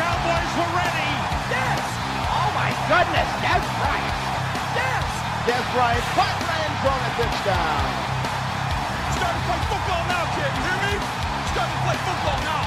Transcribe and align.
Cowboys 0.00 0.52
were 0.56 0.72
ready. 0.80 1.12
Yes! 1.52 1.84
Oh 2.24 2.48
my 2.56 2.72
goodness, 2.88 3.28
Des 3.44 3.60
Bryant! 3.76 4.16
Yes! 4.72 5.04
Des 5.44 5.60
Bryant 5.76 6.00
in 6.00 6.40
the 6.40 6.56
end 6.56 6.76
zone 6.80 7.04
a 7.04 7.10
touchdown! 7.20 7.84
Starting 9.12 9.36
to 9.36 9.44
play 9.44 9.60
football 9.68 10.02
now, 10.08 10.24
kid. 10.32 10.52
You 10.56 10.62
hear 10.64 10.80
me? 10.88 10.94
Starting 11.52 11.76
to 11.76 11.82
play 11.84 11.98
football 12.00 12.38
now. 12.48 12.64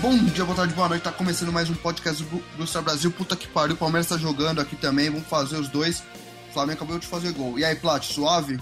Bom 0.00 0.16
dia, 0.32 0.44
boa 0.46 0.56
tarde, 0.56 0.72
boa 0.72 0.88
noite. 0.88 1.02
Tá 1.02 1.12
começando 1.12 1.52
mais 1.52 1.68
um 1.68 1.74
podcast 1.74 2.22
do 2.22 2.42
Brusca 2.56 2.80
Brasil. 2.80 3.10
Puta 3.10 3.36
que 3.36 3.46
pariu, 3.46 3.74
o 3.74 3.78
Palmeiras 3.78 4.08
tá 4.08 4.16
jogando 4.16 4.62
aqui 4.62 4.74
também. 4.74 5.10
Vamos 5.10 5.28
fazer 5.28 5.56
os 5.56 5.68
dois. 5.68 6.02
O 6.54 6.56
Flamengo 6.56 6.76
acabou 6.84 6.98
de 7.00 7.06
fazer 7.08 7.32
gol. 7.32 7.58
E 7.58 7.64
aí, 7.64 7.74
Plat, 7.74 8.04
suave? 8.04 8.60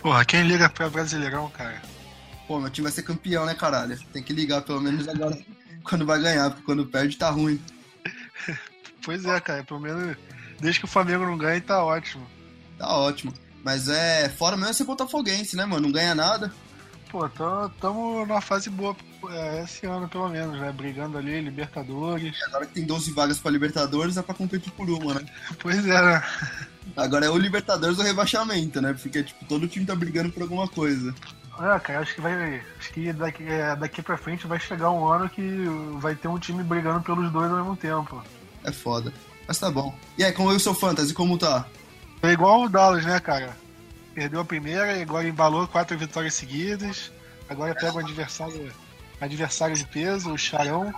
Porra, 0.00 0.24
quem 0.24 0.44
liga 0.44 0.68
pra 0.68 0.88
Brasileirão, 0.88 1.50
cara? 1.50 1.82
Pô, 2.46 2.60
meu 2.60 2.70
time 2.70 2.84
vai 2.84 2.92
ser 2.92 3.02
campeão, 3.02 3.44
né, 3.44 3.54
caralho? 3.54 3.98
Tem 4.12 4.22
que 4.22 4.32
ligar 4.32 4.62
pelo 4.62 4.80
menos 4.80 5.08
agora 5.08 5.36
quando 5.82 6.06
vai 6.06 6.20
ganhar, 6.20 6.50
porque 6.50 6.64
quando 6.64 6.86
perde 6.86 7.16
tá 7.16 7.30
ruim. 7.30 7.60
Pois 9.04 9.22
é, 9.26 9.38
cara, 9.38 9.62
pelo 9.64 9.80
menos 9.80 10.16
desde 10.58 10.80
que 10.80 10.86
o 10.86 10.88
Flamengo 10.88 11.26
não 11.26 11.36
ganhe, 11.36 11.60
tá 11.60 11.84
ótimo. 11.84 12.26
Tá 12.78 12.88
ótimo. 12.96 13.34
Mas 13.62 13.86
é. 13.86 14.30
Fora 14.30 14.56
mesmo 14.56 14.70
é 14.70 14.72
ser 14.72 14.84
botafoguense, 14.84 15.56
né, 15.56 15.66
mano? 15.66 15.82
Não 15.82 15.92
ganha 15.92 16.14
nada. 16.14 16.50
Pô, 17.10 17.28
tamo, 17.28 17.68
tamo 17.80 18.24
numa 18.24 18.40
fase 18.40 18.70
boa 18.70 18.96
esse 19.62 19.86
ano, 19.86 20.08
pelo 20.08 20.28
menos, 20.28 20.58
né? 20.58 20.72
Brigando 20.72 21.18
ali, 21.18 21.40
Libertadores. 21.40 22.36
Agora 22.46 22.66
que 22.66 22.74
tem 22.74 22.84
12 22.84 23.12
vagas 23.12 23.38
pra 23.38 23.50
Libertadores, 23.50 24.16
é 24.16 24.22
pra 24.22 24.34
competir 24.34 24.72
por 24.72 24.88
uma, 24.88 25.14
né? 25.14 25.26
Pois 25.60 25.86
é, 25.86 26.02
né? 26.02 26.22
Agora 26.96 27.26
é 27.26 27.30
o 27.30 27.36
Libertadores 27.36 27.98
ou 27.98 28.04
rebaixamento, 28.04 28.80
né? 28.80 28.92
Porque, 28.92 29.22
tipo, 29.22 29.44
todo 29.46 29.68
time 29.68 29.86
tá 29.86 29.94
brigando 29.94 30.30
por 30.30 30.42
alguma 30.42 30.68
coisa. 30.68 31.14
É, 31.58 31.78
cara, 31.78 32.00
acho 32.00 32.14
que 32.14 32.20
vai. 32.20 32.62
Acho 32.78 32.92
que 32.92 33.12
daqui, 33.12 33.44
é, 33.44 33.76
daqui 33.76 34.02
pra 34.02 34.16
frente 34.16 34.46
vai 34.46 34.58
chegar 34.58 34.90
um 34.90 35.06
ano 35.06 35.28
que 35.28 35.42
vai 36.00 36.14
ter 36.14 36.28
um 36.28 36.38
time 36.38 36.62
brigando 36.62 37.00
pelos 37.02 37.30
dois 37.30 37.50
ao 37.50 37.58
mesmo 37.58 37.76
tempo. 37.76 38.22
É 38.64 38.72
foda. 38.72 39.12
Mas 39.46 39.58
tá 39.58 39.70
bom. 39.70 39.94
E 40.18 40.24
aí, 40.24 40.32
como 40.32 40.50
eu 40.50 40.58
sou 40.58 40.74
fantasy, 40.74 41.14
como 41.14 41.38
tá? 41.38 41.66
É 42.22 42.32
igual 42.32 42.62
o 42.62 42.68
Dallas, 42.68 43.04
né, 43.04 43.20
cara? 43.20 43.56
Perdeu 44.14 44.40
a 44.40 44.44
primeira 44.44 44.96
e 44.96 45.02
agora 45.02 45.28
embalou 45.28 45.68
quatro 45.68 45.96
vitórias 45.98 46.34
seguidas. 46.34 47.12
Agora 47.48 47.74
pega 47.74 47.94
o 47.94 47.98
adversário, 47.98 48.72
adversário 49.24 49.76
de 49.76 49.84
peso, 49.86 50.32
o 50.32 50.38
Charão. 50.38 50.92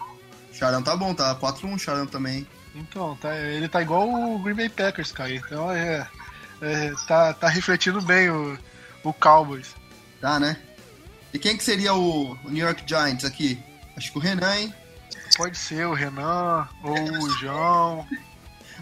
Charão 0.52 0.82
tá 0.82 0.96
bom, 0.96 1.14
tá 1.14 1.34
4-1 1.36 1.74
o 1.74 1.78
Charão 1.78 2.06
também. 2.06 2.46
Então, 2.74 3.16
tá, 3.16 3.34
ele 3.36 3.68
tá 3.68 3.80
igual 3.82 4.08
o 4.08 4.38
Green 4.38 4.54
Bay 4.54 4.68
Packers, 4.68 5.12
cara. 5.12 5.34
Então 5.34 5.70
é. 5.72 6.06
é 6.60 6.92
tá, 7.06 7.32
tá 7.34 7.48
refletindo 7.48 8.00
bem 8.02 8.30
o, 8.30 8.58
o 9.02 9.12
Cowboys. 9.12 9.74
Tá, 10.20 10.38
né? 10.40 10.56
E 11.32 11.38
quem 11.38 11.56
que 11.56 11.64
seria 11.64 11.94
o, 11.94 12.32
o 12.32 12.50
New 12.50 12.64
York 12.64 12.82
Giants 12.86 13.24
aqui? 13.24 13.62
Acho 13.96 14.12
que 14.12 14.18
o 14.18 14.20
Renan, 14.20 14.56
hein? 14.56 14.74
Pode 15.36 15.56
ser 15.58 15.86
o 15.86 15.92
Renan 15.94 16.68
ou 16.82 16.94
o 16.94 17.30
João. 17.38 18.06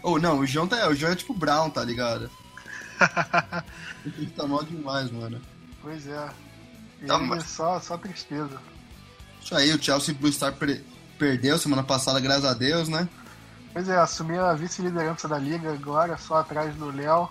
Ou 0.02 0.20
não, 0.20 0.40
o 0.40 0.46
João 0.46 0.66
tá, 0.68 0.88
o 0.88 0.94
João 0.94 1.12
é 1.12 1.16
tipo 1.16 1.32
Brown, 1.32 1.70
tá 1.70 1.82
ligado? 1.82 2.30
Ele 4.04 4.26
tá 4.36 4.46
mal 4.46 4.62
demais, 4.62 5.10
mano. 5.10 5.40
Pois 5.80 6.06
é. 6.06 6.28
E 7.00 7.06
Tá, 7.06 7.16
aí, 7.16 7.26
mas- 7.26 7.44
só, 7.44 7.80
só 7.80 7.96
tristeza. 7.96 8.60
Isso 9.44 9.54
aí, 9.54 9.72
o 9.72 9.82
Chelsea 9.82 10.14
Blue 10.14 10.32
Star 10.32 10.52
per- 10.54 10.82
perdeu 11.18 11.58
semana 11.58 11.82
passada, 11.82 12.18
graças 12.18 12.44
a 12.46 12.54
Deus, 12.54 12.88
né? 12.88 13.08
Pois 13.72 13.88
é, 13.88 13.96
assumi 13.98 14.38
a 14.38 14.52
vice-liderança 14.54 15.28
da 15.28 15.36
liga 15.38 15.72
agora, 15.72 16.16
só 16.16 16.36
atrás 16.38 16.74
do 16.76 16.90
Léo. 16.90 17.28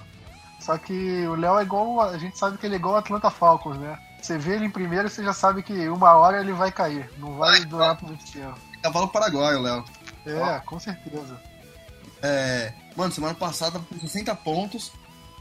Só 0.60 0.78
que 0.78 1.26
o 1.28 1.36
Léo 1.36 1.60
é 1.60 1.64
igual. 1.64 2.02
A 2.02 2.18
gente 2.18 2.38
sabe 2.38 2.58
que 2.58 2.66
ele 2.66 2.76
é 2.76 2.78
igual 2.78 2.96
o 2.96 2.98
Atlanta 2.98 3.30
Falcons, 3.30 3.78
né? 3.78 3.98
Você 4.22 4.38
vê 4.38 4.56
ele 4.56 4.66
em 4.66 4.70
primeiro, 4.70 5.10
você 5.10 5.24
já 5.24 5.34
sabe 5.34 5.64
que 5.64 5.90
uma 5.90 6.14
hora 6.14 6.40
ele 6.40 6.54
vai 6.54 6.72
cair. 6.72 7.10
Não 7.18 7.36
vai 7.38 7.58
Vai, 7.60 7.66
durar 7.66 7.98
por 7.98 8.08
muito 8.08 8.30
tempo. 8.32 8.58
Cavalo 8.82 9.08
paraguaio, 9.10 9.62
Léo. 9.62 9.84
É, 10.26 10.60
com 10.66 10.80
certeza. 10.80 11.38
É, 12.22 12.74
mano, 12.96 13.12
semana 13.12 13.34
passada 13.34 13.80
com 13.80 14.00
60 14.00 14.34
pontos. 14.36 14.92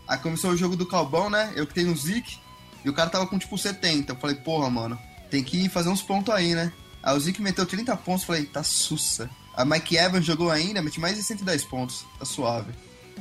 Aí 0.09 0.19
começou 0.19 0.51
o 0.51 0.57
jogo 0.57 0.75
do 0.77 0.87
Calbão, 0.87 1.31
né? 1.31 1.53
Eu 1.55 1.67
que 1.67 1.75
tenho 1.75 1.93
o 1.93 1.97
Zik. 1.97 2.39
E 2.85 2.91
o 2.91 2.93
cara 2.93 3.09
tava 3.11 3.27
com 3.27 3.39
tipo 3.39 3.57
70. 3.57 4.13
Eu 4.13 4.17
falei, 4.17 4.35
porra, 4.37 4.69
mano, 4.69 4.99
tem 5.33 5.43
que 5.43 5.67
fazer 5.71 5.89
uns 5.89 6.03
pontos 6.03 6.33
aí, 6.35 6.55
né? 6.55 6.71
Aí 7.03 7.17
o 7.17 7.21
Zik 7.21 7.41
meteu 7.41 7.65
30 7.65 7.97
pontos. 7.97 8.25
Falei, 8.25 8.45
tá 8.45 8.63
sussa. 8.63 9.31
A 9.57 9.65
Mike 9.65 9.97
Evans 9.97 10.27
jogou 10.27 10.51
ainda, 10.51 10.83
meti 10.83 11.01
mais 11.01 11.17
de 11.17 11.23
110 11.23 11.65
pontos. 11.65 12.05
Tá 12.19 12.27
suave. 12.27 12.71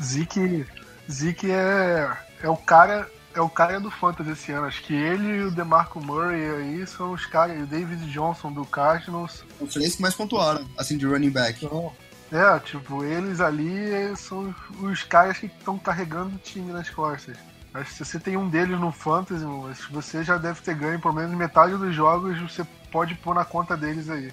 Zeke, 0.01 0.65
Zeke 1.09 1.49
é, 1.49 2.11
é 2.43 2.49
o 2.49 2.57
cara. 2.57 3.09
É 3.33 3.39
o 3.39 3.47
cara 3.47 3.79
do 3.79 3.89
Fantasy 3.89 4.31
esse 4.31 4.51
ano. 4.51 4.67
Acho 4.67 4.83
que 4.83 4.93
ele 4.93 5.37
e 5.37 5.43
o 5.43 5.51
DeMarco 5.51 6.03
Murray 6.03 6.49
aí 6.49 6.85
são 6.85 7.13
os 7.13 7.25
caras. 7.25 7.57
E 7.57 7.61
o 7.61 7.65
David 7.65 8.05
Johnson 8.11 8.51
do 8.51 8.65
Cardinals. 8.65 9.45
Os 9.57 9.73
três 9.73 9.95
que 9.95 10.01
mais 10.01 10.13
pontuaram, 10.13 10.67
assim, 10.77 10.97
de 10.97 11.05
running 11.05 11.29
back. 11.29 11.65
Então, 11.65 11.93
é, 12.29 12.59
tipo, 12.59 13.05
eles 13.05 13.39
ali 13.39 14.13
são 14.17 14.53
os 14.81 15.03
caras 15.03 15.37
que 15.37 15.45
estão 15.45 15.79
carregando 15.79 16.35
o 16.35 16.39
time 16.39 16.73
nas 16.73 16.89
costas. 16.89 17.37
Acho 17.73 17.91
que 17.91 17.97
se 17.97 18.05
você 18.05 18.19
tem 18.19 18.35
um 18.35 18.49
deles 18.49 18.79
no 18.79 18.91
Fantasy, 18.91 19.45
você 19.89 20.23
já 20.23 20.37
deve 20.37 20.61
ter 20.61 20.75
ganho 20.75 20.99
pelo 20.99 21.13
menos 21.13 21.35
metade 21.37 21.77
dos 21.77 21.95
jogos, 21.95 22.37
você 22.39 22.65
pode 22.91 23.15
pôr 23.15 23.33
na 23.33 23.45
conta 23.45 23.77
deles 23.77 24.09
aí. 24.09 24.31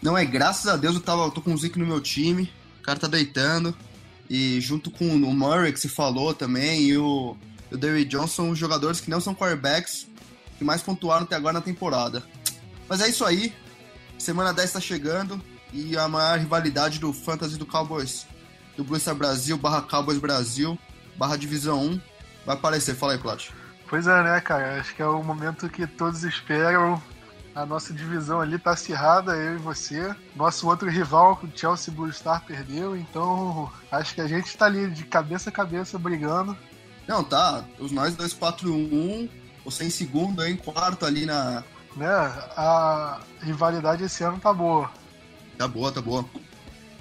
Não, 0.00 0.16
é 0.16 0.24
graças 0.24 0.66
a 0.66 0.76
Deus 0.76 0.94
eu, 0.94 1.00
tava, 1.00 1.22
eu 1.22 1.30
tô 1.30 1.40
com 1.40 1.52
o 1.52 1.58
Zik 1.58 1.78
no 1.78 1.86
meu 1.86 2.00
time. 2.00 2.50
O 2.80 2.82
cara 2.82 2.98
tá 2.98 3.06
deitando. 3.06 3.76
E 4.28 4.60
junto 4.60 4.90
com 4.90 5.06
o 5.06 5.34
Murray, 5.34 5.72
que 5.72 5.80
se 5.80 5.88
falou 5.88 6.32
também, 6.32 6.84
e 6.84 6.96
o, 6.96 7.36
o 7.70 7.76
David 7.76 8.08
Johnson, 8.08 8.54
jogadores 8.54 9.00
que 9.00 9.10
não 9.10 9.20
são 9.20 9.34
quarterbacks, 9.34 10.08
que 10.58 10.64
mais 10.64 10.82
pontuaram 10.82 11.24
até 11.24 11.36
agora 11.36 11.54
na 11.54 11.60
temporada. 11.60 12.22
Mas 12.88 13.00
é 13.00 13.08
isso 13.08 13.24
aí. 13.24 13.54
Semana 14.18 14.52
10 14.52 14.72
tá 14.72 14.80
chegando. 14.80 15.40
E 15.72 15.96
a 15.96 16.08
maior 16.08 16.38
rivalidade 16.38 16.98
do 16.98 17.12
Fantasy 17.12 17.56
do 17.56 17.66
Cowboys. 17.66 18.26
Do 18.76 18.84
Blue 18.84 18.98
Star 18.98 19.14
Brasil, 19.14 19.56
barra 19.58 19.82
Cowboys 19.82 20.18
Brasil, 20.18 20.78
barra 21.16 21.36
Divisão 21.36 21.84
1. 21.84 22.00
Vai 22.44 22.56
aparecer. 22.56 22.94
Fala 22.94 23.12
aí, 23.12 23.18
Plat. 23.18 23.50
Pois 23.88 24.06
é, 24.06 24.22
né, 24.22 24.40
cara? 24.40 24.80
Acho 24.80 24.94
que 24.94 25.02
é 25.02 25.06
o 25.06 25.22
momento 25.22 25.68
que 25.68 25.86
todos 25.86 26.24
esperam. 26.24 27.00
A 27.54 27.66
nossa 27.66 27.92
divisão 27.92 28.40
ali 28.40 28.58
tá 28.58 28.70
acirrada, 28.70 29.34
eu 29.34 29.56
e 29.56 29.58
você. 29.58 30.14
Nosso 30.34 30.66
outro 30.66 30.88
rival, 30.88 31.38
o 31.42 31.58
Chelsea 31.58 31.92
Blue 31.92 32.10
Star, 32.10 32.42
perdeu, 32.46 32.96
então 32.96 33.70
acho 33.90 34.14
que 34.14 34.22
a 34.22 34.26
gente 34.26 34.56
tá 34.56 34.64
ali 34.64 34.88
de 34.88 35.04
cabeça 35.04 35.50
a 35.50 35.52
cabeça 35.52 35.98
brigando. 35.98 36.56
Não, 37.06 37.22
tá. 37.22 37.64
Os 37.78 37.92
nós 37.92 38.16
2-4-1. 38.16 39.28
Você 39.64 39.84
em 39.84 39.90
segundo, 39.90 40.42
eu 40.42 40.48
em 40.48 40.56
quarto 40.56 41.04
ali 41.04 41.26
na. 41.26 41.62
Né? 41.94 42.08
A 42.56 43.20
rivalidade 43.42 44.04
esse 44.04 44.24
ano 44.24 44.38
tá 44.40 44.52
boa. 44.52 44.90
Tá 45.58 45.68
boa, 45.68 45.92
tá 45.92 46.00
boa. 46.00 46.24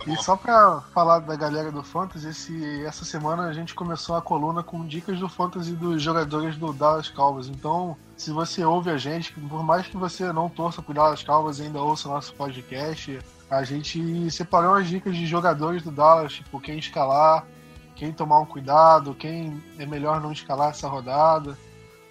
E 0.08 0.16
só 0.18 0.36
pra 0.36 0.82
falar 0.94 1.20
da 1.20 1.36
galera 1.36 1.72
do 1.72 1.84
Fantasy, 1.84 2.28
esse, 2.28 2.86
essa 2.86 3.06
semana 3.06 3.44
a 3.44 3.54
gente 3.54 3.76
começou 3.76 4.16
a 4.16 4.22
coluna 4.22 4.64
com 4.64 4.86
dicas 4.86 5.20
do 5.20 5.30
Fantasy 5.30 5.74
dos 5.74 6.02
jogadores 6.02 6.58
do 6.58 6.74
Dallas 6.74 7.10
Cowboys. 7.10 7.48
Então, 7.48 7.96
se 8.18 8.32
você 8.32 8.64
ouve 8.66 8.90
a 8.90 8.98
gente, 8.98 9.32
por 9.34 9.64
mais 9.64 9.88
que 9.88 9.98
você 9.98 10.32
não 10.34 10.50
torça 10.50 10.82
pro 10.82 10.94
Dallas 10.94 11.24
Cowboys 11.24 11.60
ainda 11.62 11.82
ouça 11.82 12.10
nosso 12.10 12.34
podcast, 12.34 13.20
a 13.50 13.64
gente 13.64 14.32
separou 14.32 14.76
as 14.76 14.88
dicas 14.88 15.16
de 15.16 15.28
jogadores 15.28 15.84
do 15.84 15.92
Dallas, 15.92 16.34
tipo, 16.34 16.60
quem 16.60 16.80
escalar, 16.80 17.46
quem 17.96 18.12
tomar 18.12 18.40
um 18.40 18.46
cuidado, 18.46 19.14
quem 19.14 19.62
é 19.78 19.86
melhor 19.86 20.20
não 20.20 20.32
escalar 20.32 20.72
essa 20.72 20.88
rodada. 20.88 21.58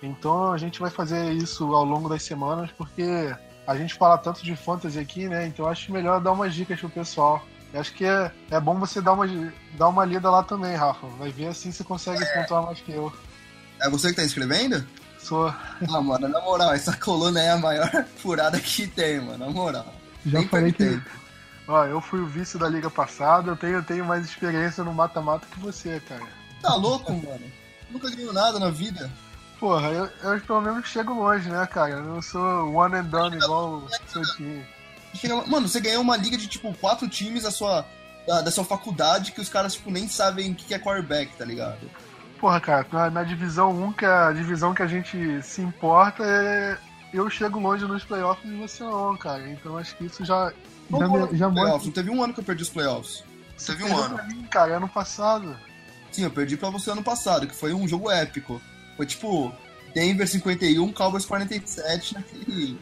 Então 0.03 0.53
a 0.53 0.59
gente 0.59 0.79
vai 0.81 0.91
fazer 0.91 1.33
isso 1.33 1.75
ao 1.75 1.85
longo 1.85 2.09
das 2.09 2.23
semanas, 2.23 2.71
porque 2.71 3.35
a 3.67 3.77
gente 3.77 3.95
fala 3.95 4.17
tanto 4.17 4.43
de 4.43 4.55
fantasy 4.55 4.99
aqui, 4.99 5.29
né? 5.29 5.47
Então 5.47 5.67
acho 5.67 5.93
melhor 5.93 6.21
dar 6.21 6.33
umas 6.33 6.55
dicas 6.55 6.79
pro 6.79 6.89
pessoal. 6.89 7.43
Eu 7.73 7.81
acho 7.81 7.95
que 7.95 8.05
é, 8.05 8.33
é 8.51 8.61
bom 8.61 8.79
você 8.79 9.01
dar 9.01 9.13
uma, 9.13 9.27
dar 9.79 9.89
uma 9.89 10.05
lida 10.05 10.31
lá 10.31 10.43
também, 10.43 10.75
Rafa. 10.75 11.07
Vai 11.19 11.31
ver 11.31 11.49
assim 11.49 11.71
você 11.71 11.85
consegue 11.85 12.25
pontuar 12.35 12.65
mais 12.65 12.81
que 12.81 12.93
eu. 12.93 13.13
É 13.81 13.89
você 13.89 14.11
que 14.11 14.17
tá 14.17 14.25
escrevendo? 14.25 14.85
Sou. 15.19 15.49
Ah, 15.49 16.01
mano, 16.01 16.29
na 16.29 16.41
moral, 16.41 16.73
essa 16.73 16.97
coluna 16.97 17.41
é 17.41 17.51
a 17.51 17.59
maior 17.59 17.89
furada 18.19 18.59
que 18.59 18.87
tem, 18.87 19.21
mano, 19.21 19.39
na 19.39 19.51
moral. 19.51 19.95
Já 20.27 20.41
Nem 20.41 20.49
falei 20.49 20.73
que. 20.73 20.79
perguntei. 20.79 21.13
Ó, 21.69 21.85
eu 21.85 22.01
fui 22.01 22.21
o 22.21 22.27
vice 22.27 22.59
da 22.59 22.69
liga 22.69 22.91
passada, 22.91 23.53
eu 23.53 23.57
tenho, 23.57 23.75
eu 23.75 23.83
tenho 23.83 24.05
mais 24.05 24.25
experiência 24.25 24.83
no 24.83 24.93
mata-mata 24.93 25.47
que 25.49 25.61
você, 25.61 26.01
cara. 26.01 26.27
Tá 26.61 26.75
louco, 26.75 27.13
mano? 27.13 27.47
nunca 27.91 28.11
ganhou 28.11 28.33
nada 28.33 28.59
na 28.59 28.71
vida. 28.71 29.11
Porra, 29.59 29.89
eu, 29.89 30.09
eu 30.23 30.41
pelo 30.41 30.61
menos 30.61 30.87
chego 30.87 31.13
longe, 31.13 31.49
né, 31.49 31.67
cara? 31.67 31.91
Eu 31.91 32.03
não 32.03 32.23
sou 32.23 32.73
one 32.73 32.97
and 32.97 33.05
done 33.05 33.37
igual 33.37 33.75
o 33.75 33.89
seu 34.09 34.23
time. 34.37 34.65
Mano, 35.47 35.69
você 35.69 35.81
ganhou 35.81 36.03
uma 36.03 36.17
liga 36.17 36.37
de 36.37 36.47
tipo 36.47 36.73
quatro 36.75 37.09
times 37.09 37.43
da 37.43 37.51
sua, 37.51 37.85
da, 38.27 38.43
da 38.43 38.51
sua 38.51 38.65
faculdade 38.65 39.33
que 39.33 39.41
os 39.41 39.49
caras 39.49 39.75
tipo, 39.75 39.91
nem 39.91 40.09
sabem 40.09 40.53
o 40.53 40.55
que 40.55 40.73
é 40.73 40.79
quarterback, 40.79 41.37
tá 41.37 41.45
ligado? 41.45 41.91
Porra, 42.39 42.61
cara, 42.61 42.87
na, 42.91 43.11
na, 43.11 43.23
divisão 43.23 43.71
1, 43.71 43.93
que 43.93 44.05
é 44.05 44.09
a 44.09 44.33
divisão 44.33 44.73
que 44.73 44.83
a 44.83 44.87
gente 44.87 45.43
se 45.43 45.61
importa, 45.61 46.25
é, 46.25 46.79
eu 47.13 47.29
chego 47.29 47.59
longe 47.59 47.85
nos 47.85 48.05
playoffs 48.05 48.51
e 48.51 48.57
você 48.57 48.83
não, 48.83 49.17
cara. 49.17 49.47
Então 49.51 49.77
acho 49.77 49.95
que 49.97 50.07
isso 50.07 50.25
já. 50.25 50.53
Não, 50.89 50.99
já, 50.99 51.09
me, 51.09 51.37
já 51.37 51.49
mostra. 51.49 51.85
Não 51.85 51.93
teve 51.93 52.11
um 52.11 52.23
ano 52.23 52.33
que 52.33 52.41
eu 52.41 52.45
perdi 52.45 52.63
os 52.63 52.71
playoffs. 52.71 53.25
Você 53.57 53.73
teve 53.73 53.85
um 53.85 53.97
ano. 53.97 54.15
Pra 54.15 54.25
mim, 54.25 54.43
cara, 54.45 54.77
ano 54.79 54.89
passado. 54.89 55.55
Sim, 56.11 56.25
eu 56.25 56.31
perdi 56.31 56.57
pra 56.57 56.71
você 56.71 56.91
ano 56.91 57.03
passado, 57.03 57.47
que 57.47 57.55
foi 57.55 57.75
um 57.75 57.87
jogo 57.87 58.11
épico. 58.11 58.61
Foi 58.97 59.05
tipo 59.05 59.53
Denver 59.95 60.27
51, 60.27 60.93
Cowboys 60.93 61.27
47 61.27 62.15
naquele. 62.15 62.79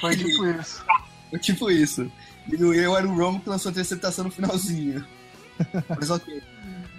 Foi 0.00 0.16
tipo 0.16 0.46
isso. 0.46 0.84
Foi 1.30 1.38
tipo 1.38 1.70
isso. 1.70 2.12
E 2.50 2.54
eu 2.60 2.96
era 2.96 3.06
o 3.06 3.16
Romo 3.16 3.40
que 3.40 3.48
lançou 3.48 3.70
a 3.70 3.72
interceptação 3.72 4.24
no 4.24 4.30
finalzinho. 4.30 5.04
Mas 5.88 6.10
ok. 6.10 6.42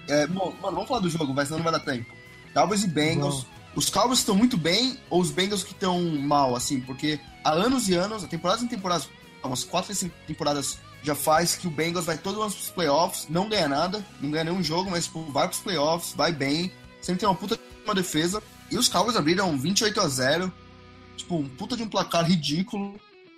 É, 0.07 0.27
bom, 0.27 0.53
mano, 0.61 0.75
vamos 0.75 0.87
falar 0.87 1.01
do 1.01 1.09
jogo, 1.09 1.33
mas 1.33 1.47
senão 1.47 1.57
não 1.57 1.63
vai 1.63 1.73
dar 1.73 1.83
tempo. 1.83 2.05
Cowboys 2.53 2.83
e 2.83 2.87
Bengals. 2.87 3.43
Bom. 3.43 3.49
Os 3.75 3.89
Cowboys 3.89 4.19
estão 4.19 4.35
muito 4.35 4.55
bem 4.55 4.97
ou 5.09 5.19
os 5.19 5.31
Bengals 5.31 5.63
que 5.63 5.71
estão 5.71 5.99
mal, 6.19 6.55
assim? 6.55 6.79
Porque 6.79 7.19
há 7.43 7.51
anos 7.51 7.89
e 7.89 7.95
anos, 7.95 8.23
temporadas 8.23 8.63
em 8.63 8.67
temporadas, 8.67 9.09
umas 9.43 9.63
quatro 9.63 9.91
ou 9.91 9.95
cinco 9.95 10.15
temporadas 10.27 10.77
já 11.03 11.13
faz 11.13 11.55
que 11.55 11.67
o 11.67 11.71
Bengals 11.71 12.05
vai 12.05 12.17
todo 12.17 12.41
ano 12.41 12.51
pros 12.51 12.69
playoffs, 12.69 13.27
não 13.29 13.49
ganha 13.49 13.67
nada, 13.67 14.03
não 14.21 14.31
ganha 14.31 14.45
nenhum 14.45 14.63
jogo, 14.63 14.89
mas 14.89 15.05
tipo, 15.05 15.23
vai 15.31 15.47
pros 15.47 15.59
playoffs, 15.59 16.13
vai 16.13 16.31
bem, 16.31 16.71
sempre 17.01 17.19
tem 17.19 17.29
uma 17.29 17.35
puta 17.35 17.55
de 17.55 17.61
uma 17.83 17.93
defesa. 17.93 18.41
E 18.71 18.77
os 18.77 18.87
Cowboys 18.87 19.15
abriram 19.15 19.57
28 19.57 20.01
a 20.01 20.07
0 20.07 20.53
tipo, 21.15 21.35
um 21.35 21.47
puta 21.47 21.75
de 21.75 21.83
um 21.83 21.89
placar 21.89 22.25
ridículo. 22.25 22.95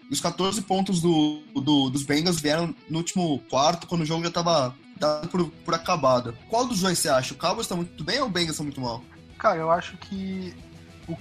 E 0.09 0.13
os 0.13 0.21
14 0.21 0.61
pontos 0.61 1.01
do, 1.01 1.41
do, 1.53 1.89
dos 1.89 2.03
Bengals 2.03 2.39
vieram 2.39 2.73
no 2.89 2.99
último 2.99 3.39
quarto, 3.49 3.87
quando 3.87 4.01
o 4.01 4.05
jogo 4.05 4.23
já 4.23 4.31
tava 4.31 4.73
dado 4.97 5.27
por, 5.27 5.45
por 5.65 5.73
acabado. 5.73 6.37
Qual 6.49 6.65
dos 6.65 6.79
dois 6.79 6.97
você 6.97 7.09
acha? 7.09 7.33
O 7.33 7.37
Cowboys 7.37 7.67
tá 7.67 7.75
muito 7.75 8.03
bem 8.03 8.19
ou 8.19 8.27
o 8.27 8.29
Bengals 8.29 8.57
tá 8.57 8.63
muito 8.63 8.81
mal? 8.81 9.03
Cara, 9.37 9.57
eu 9.57 9.69
acho 9.69 9.97
que 9.97 10.53
o 11.07 11.17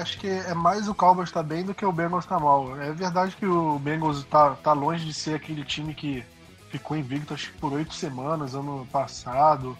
acho 0.00 0.18
que 0.18 0.26
é 0.26 0.54
mais 0.54 0.88
o 0.88 0.94
Cowboys 0.94 1.30
tá 1.30 1.42
bem 1.42 1.64
do 1.64 1.74
que 1.74 1.84
o 1.84 1.92
Bengals 1.92 2.26
tá 2.26 2.38
mal. 2.38 2.78
É 2.80 2.92
verdade 2.92 3.36
que 3.36 3.46
o 3.46 3.78
Bengals 3.78 4.24
tá, 4.24 4.54
tá 4.56 4.72
longe 4.72 5.04
de 5.04 5.12
ser 5.12 5.34
aquele 5.34 5.64
time 5.64 5.94
que 5.94 6.24
ficou 6.70 6.96
invicto 6.96 7.34
acho 7.34 7.52
que 7.52 7.58
por 7.58 7.72
oito 7.72 7.94
semanas 7.94 8.54
ano 8.54 8.86
passado 8.90 9.76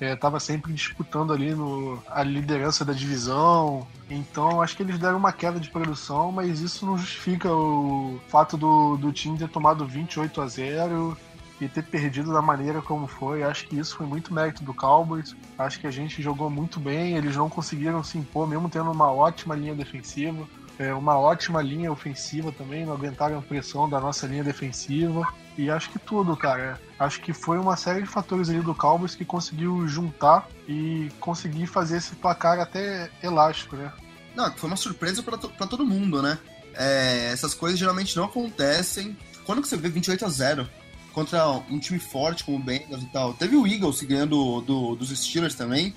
estava 0.00 0.36
é, 0.36 0.40
sempre 0.40 0.72
disputando 0.72 1.32
ali 1.32 1.54
no, 1.54 2.02
a 2.08 2.22
liderança 2.22 2.84
da 2.84 2.92
divisão. 2.92 3.86
Então 4.10 4.60
acho 4.60 4.76
que 4.76 4.82
eles 4.82 4.98
deram 4.98 5.16
uma 5.16 5.32
queda 5.32 5.58
de 5.58 5.70
produção, 5.70 6.32
mas 6.32 6.60
isso 6.60 6.84
não 6.84 6.98
justifica 6.98 7.52
o 7.52 8.20
fato 8.28 8.56
do, 8.56 8.96
do 8.96 9.12
time 9.12 9.38
ter 9.38 9.48
tomado 9.48 9.86
28 9.86 10.40
a 10.40 10.46
0 10.46 11.16
e 11.60 11.68
ter 11.68 11.84
perdido 11.84 12.32
da 12.32 12.42
maneira 12.42 12.82
como 12.82 13.06
foi. 13.06 13.42
Acho 13.42 13.66
que 13.66 13.78
isso 13.78 13.96
foi 13.96 14.06
muito 14.06 14.34
mérito 14.34 14.64
do 14.64 14.74
Cowboys. 14.74 15.36
Acho 15.58 15.80
que 15.80 15.86
a 15.86 15.90
gente 15.90 16.20
jogou 16.22 16.50
muito 16.50 16.80
bem, 16.80 17.16
eles 17.16 17.36
não 17.36 17.48
conseguiram 17.48 18.02
se 18.02 18.18
impor, 18.18 18.46
mesmo 18.46 18.68
tendo 18.68 18.90
uma 18.90 19.10
ótima 19.10 19.54
linha 19.54 19.74
defensiva. 19.74 20.46
É, 20.76 20.92
uma 20.92 21.16
ótima 21.16 21.62
linha 21.62 21.92
ofensiva 21.92 22.50
também, 22.50 22.84
não 22.84 22.94
aguentaram 22.94 23.38
a 23.38 23.42
pressão 23.42 23.88
da 23.88 24.00
nossa 24.00 24.26
linha 24.26 24.42
defensiva. 24.42 25.22
E 25.56 25.70
acho 25.70 25.90
que 25.90 25.98
tudo, 25.98 26.36
cara. 26.36 26.80
Acho 26.98 27.20
que 27.20 27.32
foi 27.32 27.58
uma 27.58 27.76
série 27.76 28.02
de 28.02 28.08
fatores 28.08 28.48
ali 28.48 28.60
do 28.60 28.74
Cowboys 28.74 29.14
que 29.14 29.24
conseguiu 29.24 29.86
juntar 29.86 30.48
e 30.68 31.10
conseguir 31.20 31.66
fazer 31.66 31.98
esse 31.98 32.14
placar 32.16 32.58
até 32.58 33.10
elástico, 33.22 33.76
né? 33.76 33.92
Não, 34.34 34.52
foi 34.52 34.68
uma 34.68 34.76
surpresa 34.76 35.22
para 35.22 35.66
todo 35.66 35.86
mundo, 35.86 36.20
né? 36.20 36.38
É, 36.74 37.30
essas 37.32 37.54
coisas 37.54 37.78
geralmente 37.78 38.16
não 38.16 38.24
acontecem. 38.24 39.16
Quando 39.44 39.62
que 39.62 39.68
você 39.68 39.76
vê 39.76 39.88
28 39.88 40.24
a 40.24 40.28
0 40.28 40.68
contra 41.12 41.48
um 41.70 41.78
time 41.78 42.00
forte 42.00 42.42
como 42.42 42.56
o 42.56 42.62
Bengals 42.62 43.02
e 43.02 43.06
tal? 43.06 43.34
Teve 43.34 43.56
o 43.56 43.66
Eagles 43.66 44.02
ganhando 44.02 44.60
do, 44.62 44.96
dos 44.96 45.10
Steelers 45.10 45.54
também, 45.54 45.94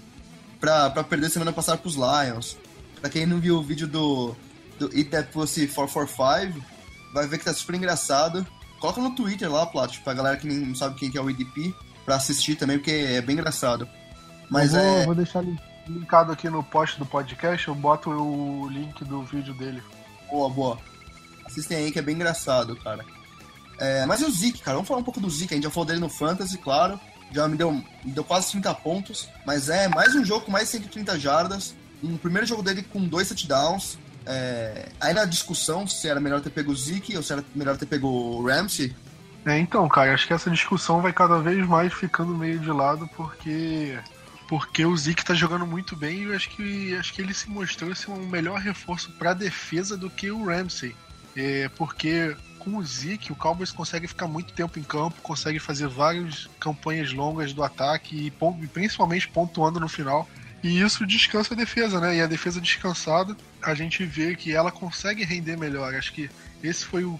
pra 0.59 0.89
perder 1.03 1.29
semana 1.29 1.51
passada 1.51 1.79
pros 1.79 1.95
Lions. 1.95 2.57
Pra 3.01 3.09
quem 3.09 3.25
não 3.25 3.39
viu 3.39 3.57
o 3.57 3.63
vídeo 3.63 3.87
do, 3.87 4.35
do 4.77 4.85
Eat 4.95 5.09
That 5.09 5.31
Pussy 5.31 5.67
445, 5.67 6.63
vai 7.13 7.27
ver 7.27 7.39
que 7.39 7.45
tá 7.45 7.53
super 7.53 7.75
engraçado. 7.75 8.45
Coloca 8.79 9.01
no 9.01 9.11
Twitter 9.11 9.51
lá, 9.51 9.65
Plat, 9.65 9.97
pra 9.99 10.13
galera 10.13 10.37
que 10.37 10.47
não 10.47 10.75
sabe 10.75 10.95
quem 10.95 11.09
que 11.09 11.17
é 11.17 11.21
o 11.21 11.29
EDP, 11.29 11.73
pra 12.05 12.15
assistir 12.15 12.55
também, 12.55 12.77
porque 12.77 12.91
é 12.91 13.21
bem 13.21 13.33
engraçado. 13.35 13.87
Mas 14.49 14.73
eu 14.73 14.81
vou, 14.81 14.89
é. 14.89 15.05
vou 15.05 15.15
deixar 15.15 15.43
linkado 15.87 16.31
aqui 16.31 16.49
no 16.49 16.63
post 16.63 16.99
do 16.99 17.05
podcast, 17.05 17.67
eu 17.67 17.75
boto 17.75 18.09
o 18.09 18.69
link 18.69 19.03
do 19.03 19.23
vídeo 19.23 19.53
dele. 19.53 19.81
Boa, 20.29 20.49
boa. 20.49 20.79
Assistem 21.45 21.77
aí 21.77 21.91
que 21.91 21.99
é 21.99 22.01
bem 22.01 22.15
engraçado, 22.15 22.75
cara. 22.75 23.03
É, 23.79 24.05
mas 24.05 24.21
e 24.21 24.25
o 24.25 24.31
Zeke, 24.31 24.61
cara? 24.61 24.75
Vamos 24.75 24.87
falar 24.87 24.99
um 24.99 25.03
pouco 25.03 25.19
do 25.19 25.29
Zeke. 25.29 25.53
A 25.53 25.57
gente 25.57 25.63
já 25.63 25.69
falou 25.69 25.85
dele 25.85 25.99
no 25.99 26.09
Fantasy, 26.09 26.57
claro. 26.57 26.99
Já 27.31 27.47
me 27.47 27.57
deu, 27.57 27.71
me 27.71 28.11
deu 28.11 28.23
quase 28.23 28.51
30 28.51 28.73
pontos. 28.75 29.29
Mas 29.45 29.69
é 29.69 29.87
mais 29.87 30.15
um 30.15 30.25
jogo 30.25 30.45
com 30.45 30.51
mais 30.51 30.65
de 30.65 30.71
130 30.77 31.19
jardas. 31.19 31.75
Um 32.03 32.17
primeiro 32.17 32.47
jogo 32.47 32.63
dele 32.63 32.83
com 32.83 33.01
dois 33.07 33.27
touchdowns. 33.27 33.97
É, 34.29 34.89
aí 34.99 35.13
na 35.13 35.23
discussão 35.23 35.87
se 35.87 36.07
era 36.07 36.19
melhor 36.19 36.41
ter 36.41 36.49
pego 36.49 36.71
o 36.71 36.75
Zeke 36.75 37.15
ou 37.15 37.23
se 37.23 37.31
era 37.31 37.43
melhor 37.55 37.77
ter 37.77 37.85
pego 37.85 38.07
o 38.07 38.45
Ramsey. 38.45 38.93
É, 39.45 39.57
então, 39.57 39.87
cara, 39.87 40.13
acho 40.13 40.27
que 40.27 40.33
essa 40.33 40.51
discussão 40.51 41.01
vai 41.01 41.13
cada 41.13 41.39
vez 41.39 41.65
mais 41.65 41.93
ficando 41.93 42.35
meio 42.35 42.59
de 42.59 42.69
lado 42.69 43.09
porque 43.15 43.97
porque 44.49 44.85
o 44.85 44.95
Zeke 44.95 45.23
tá 45.23 45.33
jogando 45.33 45.65
muito 45.65 45.95
bem 45.95 46.19
e 46.19 46.23
eu 46.23 46.35
acho 46.35 46.49
que 46.49 46.95
acho 46.95 47.13
que 47.13 47.21
ele 47.21 47.33
se 47.33 47.49
mostrou 47.49 47.95
ser 47.95 48.11
um 48.11 48.27
melhor 48.27 48.59
reforço 48.59 49.11
para 49.13 49.33
defesa 49.33 49.95
do 49.95 50.09
que 50.09 50.29
o 50.29 50.45
Ramsey. 50.45 50.93
É, 51.35 51.69
porque 51.69 52.35
com 52.59 52.75
o 52.75 52.83
Zeke, 52.83 53.31
o 53.31 53.35
Cowboys 53.35 53.71
consegue 53.71 54.07
ficar 54.07 54.27
muito 54.27 54.51
tempo 54.51 54.77
em 54.77 54.83
campo, 54.83 55.21
consegue 55.21 55.59
fazer 55.59 55.87
várias 55.87 56.49
campanhas 56.59 57.13
longas 57.13 57.53
do 57.53 57.63
ataque 57.63 58.27
e 58.27 58.67
principalmente 58.67 59.29
pontuando 59.29 59.79
no 59.79 59.87
final. 59.87 60.27
E 60.67 60.81
isso 60.81 61.07
descansa 61.07 61.53
a 61.53 61.57
defesa, 61.57 61.97
né? 62.01 62.17
E 62.17 62.21
a 62.21 62.27
defesa 62.27 62.59
descansada, 62.59 63.37
a 63.61 63.73
gente 63.73 64.03
vê 64.03 64.35
que 64.35 64.53
ela 64.53 64.69
consegue 64.69 65.23
render 65.23 65.55
melhor. 65.55 65.95
Acho 65.95 66.11
que 66.11 66.29
esse 66.61 66.83
foi 66.83 67.05
o 67.05 67.17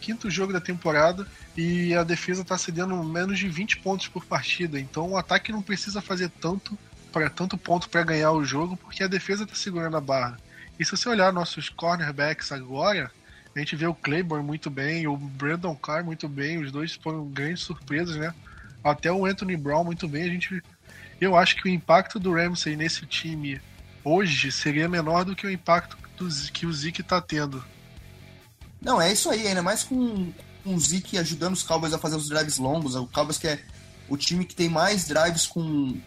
quinto 0.00 0.30
jogo 0.30 0.54
da 0.54 0.60
temporada 0.60 1.26
e 1.54 1.94
a 1.94 2.02
defesa 2.02 2.40
está 2.40 2.56
cedendo 2.56 2.96
menos 3.04 3.38
de 3.38 3.46
20 3.46 3.80
pontos 3.80 4.08
por 4.08 4.24
partida. 4.24 4.80
Então 4.80 5.10
o 5.10 5.18
ataque 5.18 5.52
não 5.52 5.60
precisa 5.60 6.00
fazer 6.00 6.30
tanto 6.40 6.78
para 7.12 7.28
tanto 7.28 7.58
ponto 7.58 7.90
para 7.90 8.02
ganhar 8.02 8.32
o 8.32 8.42
jogo, 8.42 8.74
porque 8.74 9.02
a 9.02 9.06
defesa 9.06 9.44
está 9.44 9.54
segurando 9.54 9.98
a 9.98 10.00
barra. 10.00 10.38
E 10.80 10.84
se 10.84 10.90
você 10.92 11.10
olhar 11.10 11.30
nossos 11.30 11.68
cornerbacks 11.68 12.52
agora, 12.52 13.12
a 13.54 13.58
gente 13.58 13.76
vê 13.76 13.86
o 13.86 13.94
Claiborne 13.94 14.46
muito 14.46 14.70
bem, 14.70 15.06
o 15.06 15.14
Brandon 15.14 15.76
Carr 15.76 16.02
muito 16.02 16.26
bem, 16.26 16.56
os 16.56 16.72
dois 16.72 16.94
foram 16.94 17.26
grandes 17.28 17.62
surpresas, 17.64 18.16
né? 18.16 18.32
Até 18.82 19.12
o 19.12 19.26
Anthony 19.26 19.58
Brown 19.58 19.84
muito 19.84 20.08
bem. 20.08 20.22
A 20.22 20.32
gente 20.32 20.62
eu 21.20 21.36
acho 21.36 21.56
que 21.56 21.68
o 21.68 21.72
impacto 21.72 22.18
do 22.18 22.32
Ramsey 22.32 22.76
nesse 22.76 23.04
time 23.06 23.60
hoje 24.04 24.50
seria 24.52 24.88
menor 24.88 25.24
do 25.24 25.34
que 25.34 25.46
o 25.46 25.50
impacto 25.50 25.96
do, 26.16 26.28
que 26.52 26.66
o 26.66 26.72
Zeke 26.72 27.00
está 27.00 27.20
tendo. 27.20 27.64
Não, 28.80 29.00
é 29.00 29.12
isso 29.12 29.28
aí, 29.28 29.46
ainda 29.46 29.62
mais 29.62 29.82
com, 29.82 30.32
com 30.62 30.74
o 30.74 30.80
Zeke 30.80 31.18
ajudando 31.18 31.54
os 31.54 31.62
Cowboys 31.62 31.92
a 31.92 31.98
fazer 31.98 32.16
os 32.16 32.28
drives 32.28 32.58
longos. 32.58 32.94
O 32.94 33.06
Cowboys 33.06 33.38
que 33.38 33.48
é 33.48 33.60
o 34.08 34.16
time 34.16 34.44
que 34.44 34.54
tem 34.54 34.68
mais 34.68 35.06
drives 35.06 35.46
com 35.46 36.00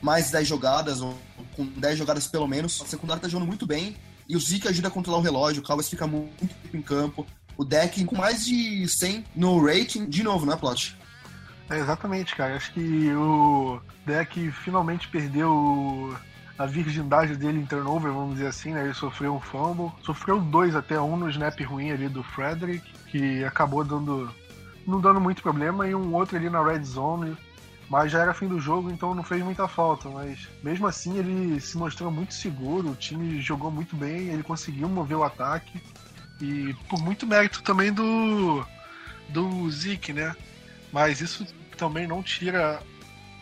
mais 0.00 0.30
10 0.30 0.48
jogadas, 0.48 1.00
ou 1.00 1.16
com 1.54 1.64
10 1.64 1.98
jogadas 1.98 2.26
pelo 2.26 2.46
menos. 2.46 2.80
A 2.80 2.86
secundária 2.86 3.22
tá 3.22 3.28
jogando 3.28 3.46
muito 3.46 3.66
bem. 3.66 3.96
E 4.28 4.36
o 4.36 4.40
Zeke 4.40 4.68
ajuda 4.68 4.88
a 4.88 4.90
controlar 4.90 5.18
o 5.18 5.22
relógio, 5.22 5.62
o 5.62 5.64
Cowboys 5.64 5.88
fica 5.88 6.06
muito 6.06 6.46
tempo 6.46 6.76
em 6.76 6.82
campo. 6.82 7.26
O 7.56 7.64
deck 7.64 8.04
com 8.04 8.16
mais 8.16 8.46
de 8.46 8.88
100 8.88 9.24
no 9.36 9.64
rating, 9.64 10.06
de 10.06 10.22
novo, 10.22 10.46
né, 10.46 10.56
Plot? 10.56 10.96
É, 11.70 11.78
exatamente, 11.78 12.34
cara. 12.34 12.56
Acho 12.56 12.72
que 12.72 13.12
o 13.14 13.80
deck 14.04 14.50
finalmente 14.52 15.08
perdeu 15.08 16.16
a 16.58 16.66
virgindade 16.66 17.36
dele 17.36 17.60
em 17.60 17.66
turnover, 17.66 18.12
vamos 18.12 18.34
dizer 18.34 18.48
assim, 18.48 18.72
né? 18.72 18.84
Ele 18.84 18.94
sofreu 18.94 19.34
um 19.34 19.40
fumble, 19.40 19.90
sofreu 20.02 20.40
dois 20.40 20.76
até 20.76 21.00
um 21.00 21.16
no 21.16 21.30
snap 21.30 21.58
ruim 21.60 21.90
ali 21.90 22.08
do 22.08 22.22
Frederick, 22.22 22.92
que 23.06 23.44
acabou 23.44 23.84
dando 23.84 24.30
não 24.86 25.00
dando 25.00 25.20
muito 25.20 25.42
problema, 25.42 25.86
e 25.86 25.94
um 25.94 26.12
outro 26.14 26.36
ali 26.36 26.50
na 26.50 26.62
red 26.62 26.82
zone, 26.82 27.36
mas 27.88 28.10
já 28.10 28.20
era 28.20 28.34
fim 28.34 28.48
do 28.48 28.60
jogo, 28.60 28.90
então 28.90 29.14
não 29.14 29.22
fez 29.22 29.42
muita 29.42 29.68
falta. 29.68 30.08
Mas 30.08 30.48
mesmo 30.62 30.86
assim 30.86 31.18
ele 31.18 31.60
se 31.60 31.76
mostrou 31.78 32.10
muito 32.10 32.34
seguro, 32.34 32.90
o 32.90 32.96
time 32.96 33.40
jogou 33.40 33.70
muito 33.70 33.94
bem, 33.94 34.28
ele 34.28 34.42
conseguiu 34.42 34.88
mover 34.88 35.16
o 35.16 35.24
ataque 35.24 35.80
e 36.40 36.74
por 36.88 37.00
muito 37.00 37.26
mérito 37.26 37.62
também 37.62 37.92
do 37.92 38.64
do 39.28 39.70
Zeke, 39.70 40.12
né? 40.12 40.34
Mas 40.92 41.20
isso 41.20 41.46
também 41.76 42.06
não 42.06 42.22
tira 42.22 42.80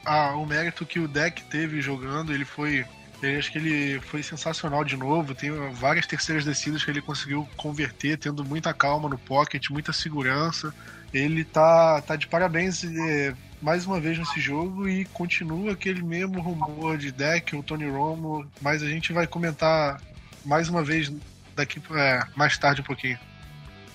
a, 0.04 0.34
o 0.34 0.46
mérito 0.46 0.86
que 0.86 0.98
o 0.98 1.08
deck 1.08 1.42
teve 1.44 1.80
jogando. 1.80 2.32
Ele 2.32 2.44
foi. 2.44 2.86
Ele, 3.22 3.36
acho 3.36 3.52
que 3.52 3.58
ele 3.58 4.00
foi 4.00 4.22
sensacional 4.22 4.84
de 4.84 4.96
novo. 4.96 5.34
Tem 5.34 5.50
várias 5.72 6.06
terceiras 6.06 6.44
descidas 6.44 6.84
que 6.84 6.90
ele 6.90 7.02
conseguiu 7.02 7.46
converter, 7.56 8.16
tendo 8.16 8.44
muita 8.44 8.72
calma 8.72 9.08
no 9.08 9.18
pocket, 9.18 9.68
muita 9.68 9.92
segurança. 9.92 10.72
Ele 11.12 11.44
tá, 11.44 12.00
tá 12.02 12.16
de 12.16 12.28
parabéns 12.28 12.84
é, 12.84 13.34
mais 13.60 13.84
uma 13.84 14.00
vez 14.00 14.16
nesse 14.16 14.40
jogo 14.40 14.88
e 14.88 15.04
continua 15.06 15.72
aquele 15.72 16.02
mesmo 16.02 16.40
rumor 16.40 16.96
de 16.96 17.10
deck, 17.10 17.54
o 17.54 17.62
Tony 17.62 17.88
Romo, 17.88 18.48
mas 18.60 18.82
a 18.82 18.88
gente 18.88 19.12
vai 19.12 19.26
comentar 19.26 20.00
mais 20.44 20.68
uma 20.68 20.82
vez 20.82 21.12
daqui 21.54 21.82
é, 21.92 22.22
mais 22.36 22.56
tarde 22.56 22.80
um 22.80 22.84
pouquinho. 22.84 23.18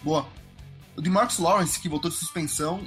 Boa. 0.03 0.27
O 0.95 1.01
de 1.01 1.09
Marcus 1.09 1.39
Lawrence, 1.39 1.79
que 1.79 1.89
voltou 1.89 2.12
de 2.12 2.17
suspensão, 2.17 2.85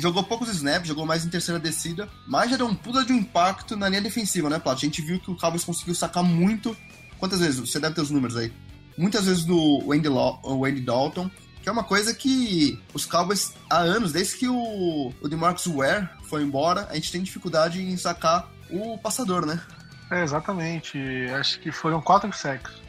jogou 0.00 0.22
poucos 0.22 0.48
snaps, 0.50 0.88
jogou 0.88 1.06
mais 1.06 1.24
em 1.24 1.28
terceira 1.28 1.58
descida, 1.58 2.08
mas 2.26 2.56
deu 2.56 2.66
um 2.66 2.74
puta 2.74 3.04
de 3.04 3.12
um 3.12 3.16
impacto 3.16 3.76
na 3.76 3.88
linha 3.88 4.02
defensiva, 4.02 4.48
né, 4.50 4.58
Plat? 4.58 4.76
A 4.76 4.80
gente 4.80 5.02
viu 5.02 5.20
que 5.20 5.30
o 5.30 5.36
Cowboys 5.36 5.64
conseguiu 5.64 5.94
sacar 5.94 6.22
muito. 6.22 6.76
Quantas 7.18 7.40
vezes? 7.40 7.58
Você 7.58 7.80
deve 7.80 7.94
ter 7.94 8.00
os 8.00 8.10
números 8.10 8.36
aí. 8.36 8.52
Muitas 8.96 9.26
vezes 9.26 9.44
do 9.44 9.84
Wendy, 9.86 10.08
Law, 10.08 10.40
Wendy 10.44 10.80
Dalton, 10.80 11.30
que 11.62 11.68
é 11.68 11.72
uma 11.72 11.84
coisa 11.84 12.14
que 12.14 12.80
os 12.94 13.06
Cowboys, 13.06 13.54
há 13.68 13.78
anos, 13.78 14.12
desde 14.12 14.36
que 14.36 14.48
o, 14.48 15.12
o 15.20 15.28
DeMarcus 15.28 15.66
Ware 15.66 16.08
foi 16.24 16.42
embora, 16.42 16.86
a 16.90 16.94
gente 16.94 17.12
tem 17.12 17.22
dificuldade 17.22 17.80
em 17.80 17.96
sacar 17.96 18.50
o 18.70 18.98
passador, 18.98 19.46
né? 19.46 19.60
É, 20.10 20.22
exatamente. 20.22 20.98
Acho 21.38 21.60
que 21.60 21.70
foram 21.70 22.00
quatro 22.00 22.32
sacks. 22.32 22.87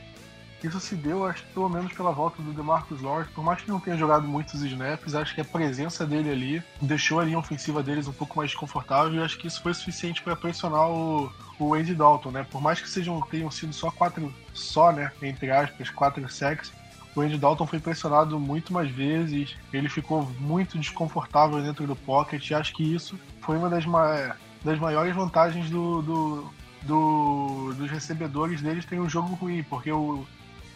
Isso 0.61 0.79
se 0.79 0.95
deu, 0.95 1.25
acho 1.25 1.43
pelo 1.53 1.69
menos 1.69 1.93
pela 1.93 2.11
volta 2.11 2.41
do 2.41 2.51
DeMarcus 2.51 3.01
Lawrence. 3.01 3.31
Por 3.31 3.43
mais 3.43 3.61
que 3.61 3.69
não 3.69 3.79
tenha 3.79 3.95
jogado 3.95 4.27
muitos 4.27 4.61
snaps, 4.61 5.15
acho 5.15 5.33
que 5.33 5.39
a 5.39 5.45
presença 5.45 6.05
dele 6.05 6.29
ali 6.29 6.63
deixou 6.81 7.19
a 7.19 7.23
linha 7.23 7.39
ofensiva 7.39 7.81
deles 7.81 8.07
um 8.07 8.13
pouco 8.13 8.37
mais 8.37 8.51
desconfortável 8.51 9.13
e 9.13 9.23
acho 9.23 9.37
que 9.37 9.47
isso 9.47 9.61
foi 9.61 9.73
suficiente 9.73 10.21
para 10.21 10.35
pressionar 10.35 10.89
o, 10.89 11.31
o 11.57 11.73
Andy 11.73 11.95
Dalton, 11.95 12.31
né? 12.31 12.45
Por 12.51 12.61
mais 12.61 12.81
que 12.81 12.89
sejam, 12.89 13.21
tenham 13.21 13.49
sido 13.49 13.71
só 13.71 13.89
quatro, 13.89 14.33
só, 14.53 14.91
né, 14.91 15.11
entre 15.21 15.49
aspas, 15.49 15.89
quatro 15.89 16.27
sacks, 16.27 16.73
o 17.15 17.21
Andy 17.21 17.37
Dalton 17.37 17.65
foi 17.65 17.79
pressionado 17.79 18.39
muito 18.39 18.73
mais 18.73 18.91
vezes, 18.91 19.55
ele 19.73 19.89
ficou 19.89 20.23
muito 20.39 20.77
desconfortável 20.77 21.61
dentro 21.61 21.87
do 21.87 21.95
pocket 21.95 22.49
e 22.49 22.53
acho 22.53 22.73
que 22.73 22.83
isso 22.83 23.17
foi 23.41 23.57
uma 23.57 23.69
das, 23.69 23.85
ma 23.85 24.35
das 24.63 24.77
maiores 24.77 25.15
vantagens 25.15 25.69
do, 25.69 26.01
do, 26.01 26.53
do, 26.83 27.73
dos 27.75 27.89
recebedores 27.89 28.61
deles 28.61 28.85
terem 28.85 29.03
um 29.03 29.09
jogo 29.09 29.33
ruim, 29.35 29.63
porque 29.63 29.91
o 29.91 30.25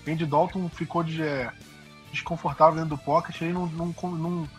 Andy 0.07 0.25
Dalton 0.25 0.69
ficou 0.69 1.03
de, 1.03 1.21
é, 1.21 1.51
desconfortável 2.11 2.75
dentro 2.75 2.91
do 2.91 2.97
pocket, 2.97 3.41
ele 3.41 3.53
não, 3.53 3.65
não, 3.67 3.93
não, 4.11 4.49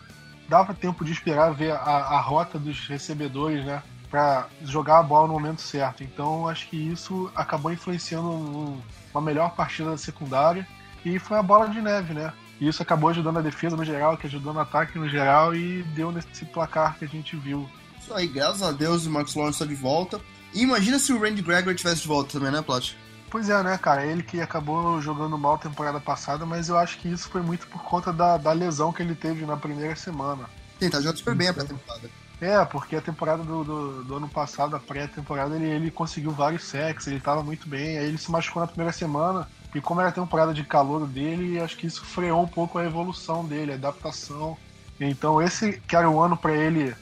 dava 0.47 0.73
tempo 0.73 1.03
de 1.03 1.11
esperar 1.11 1.53
ver 1.53 1.71
a, 1.71 1.77
a 1.77 2.19
rota 2.19 2.59
dos 2.59 2.87
recebedores, 2.87 3.65
né? 3.65 3.81
Para 4.09 4.47
jogar 4.63 4.99
a 4.99 5.03
bola 5.03 5.27
no 5.27 5.33
momento 5.33 5.61
certo. 5.61 6.03
Então 6.03 6.47
acho 6.47 6.67
que 6.69 6.77
isso 6.77 7.31
acabou 7.35 7.71
influenciando 7.71 8.29
um, 8.29 8.81
uma 9.13 9.21
melhor 9.21 9.55
partida 9.55 9.91
da 9.91 9.97
secundária 9.97 10.67
e 11.03 11.19
foi 11.19 11.37
a 11.37 11.43
bola 11.43 11.67
de 11.67 11.81
neve, 11.81 12.13
né? 12.13 12.31
E 12.59 12.67
isso 12.67 12.81
acabou 12.81 13.09
ajudando 13.09 13.37
a 13.37 13.41
defesa 13.41 13.75
no 13.75 13.83
geral, 13.83 14.17
que 14.17 14.27
ajudou 14.27 14.53
no 14.53 14.59
ataque 14.59 14.97
no 14.97 15.09
geral 15.09 15.53
e 15.53 15.83
deu 15.83 16.11
nesse 16.11 16.45
placar 16.45 16.97
que 16.97 17.05
a 17.05 17.07
gente 17.07 17.35
viu. 17.35 17.69
Isso 17.99 18.13
aí, 18.13 18.27
graças 18.27 18.61
a 18.61 18.71
Deus 18.71 19.05
o 19.05 19.11
Marcos 19.11 19.35
Lawrence 19.35 19.61
está 19.61 19.65
de 19.65 19.75
volta. 19.75 20.21
E 20.53 20.61
imagina 20.61 20.97
se 20.97 21.11
o 21.11 21.19
Randy 21.19 21.41
Gregory 21.41 21.75
tivesse 21.75 22.03
de 22.03 22.07
volta 22.07 22.31
também, 22.31 22.51
né, 22.51 22.61
Plat? 22.61 22.93
Pois 23.35 23.49
é, 23.49 23.61
né, 23.61 23.77
cara? 23.77 24.05
Ele 24.05 24.23
que 24.23 24.39
acabou 24.39 25.01
jogando 25.01 25.37
mal 25.37 25.57
temporada 25.57 25.99
passada, 25.99 26.45
mas 26.45 26.69
eu 26.69 26.77
acho 26.77 26.97
que 26.97 27.09
isso 27.09 27.27
foi 27.27 27.41
muito 27.41 27.67
por 27.67 27.83
conta 27.83 28.13
da, 28.13 28.37
da 28.37 28.53
lesão 28.53 28.93
que 28.93 29.03
ele 29.03 29.13
teve 29.13 29.45
na 29.45 29.57
primeira 29.57 29.93
semana. 29.93 30.45
Sim, 30.79 30.89
tá 30.89 30.99
jogando 30.99 31.17
super 31.17 31.35
bem 31.35 31.49
a 31.49 31.53
pré-temporada. 31.53 32.09
É, 32.39 32.63
porque 32.63 32.95
a 32.95 33.01
temporada 33.01 33.43
do, 33.43 33.65
do, 33.65 34.03
do 34.05 34.15
ano 34.15 34.29
passado, 34.29 34.73
a 34.73 34.79
pré-temporada, 34.79 35.53
ele, 35.53 35.65
ele 35.65 35.91
conseguiu 35.91 36.31
vários 36.31 36.63
sacks, 36.63 37.07
ele 37.07 37.19
tava 37.19 37.43
muito 37.43 37.67
bem, 37.67 37.97
aí 37.97 38.05
ele 38.05 38.17
se 38.17 38.31
machucou 38.31 38.61
na 38.61 38.67
primeira 38.67 38.93
semana, 38.93 39.45
e 39.75 39.81
como 39.81 39.99
era 39.99 40.11
a 40.11 40.13
temporada 40.13 40.53
de 40.53 40.63
calor 40.63 41.05
dele, 41.05 41.59
acho 41.59 41.75
que 41.75 41.87
isso 41.87 42.05
freou 42.05 42.41
um 42.41 42.47
pouco 42.47 42.77
a 42.77 42.85
evolução 42.85 43.43
dele, 43.43 43.73
a 43.73 43.75
adaptação. 43.75 44.57
Então 44.97 45.41
esse 45.41 45.73
que 45.85 45.93
era 45.97 46.09
o 46.09 46.21
ano 46.21 46.37
para 46.37 46.53
ele 46.53 46.95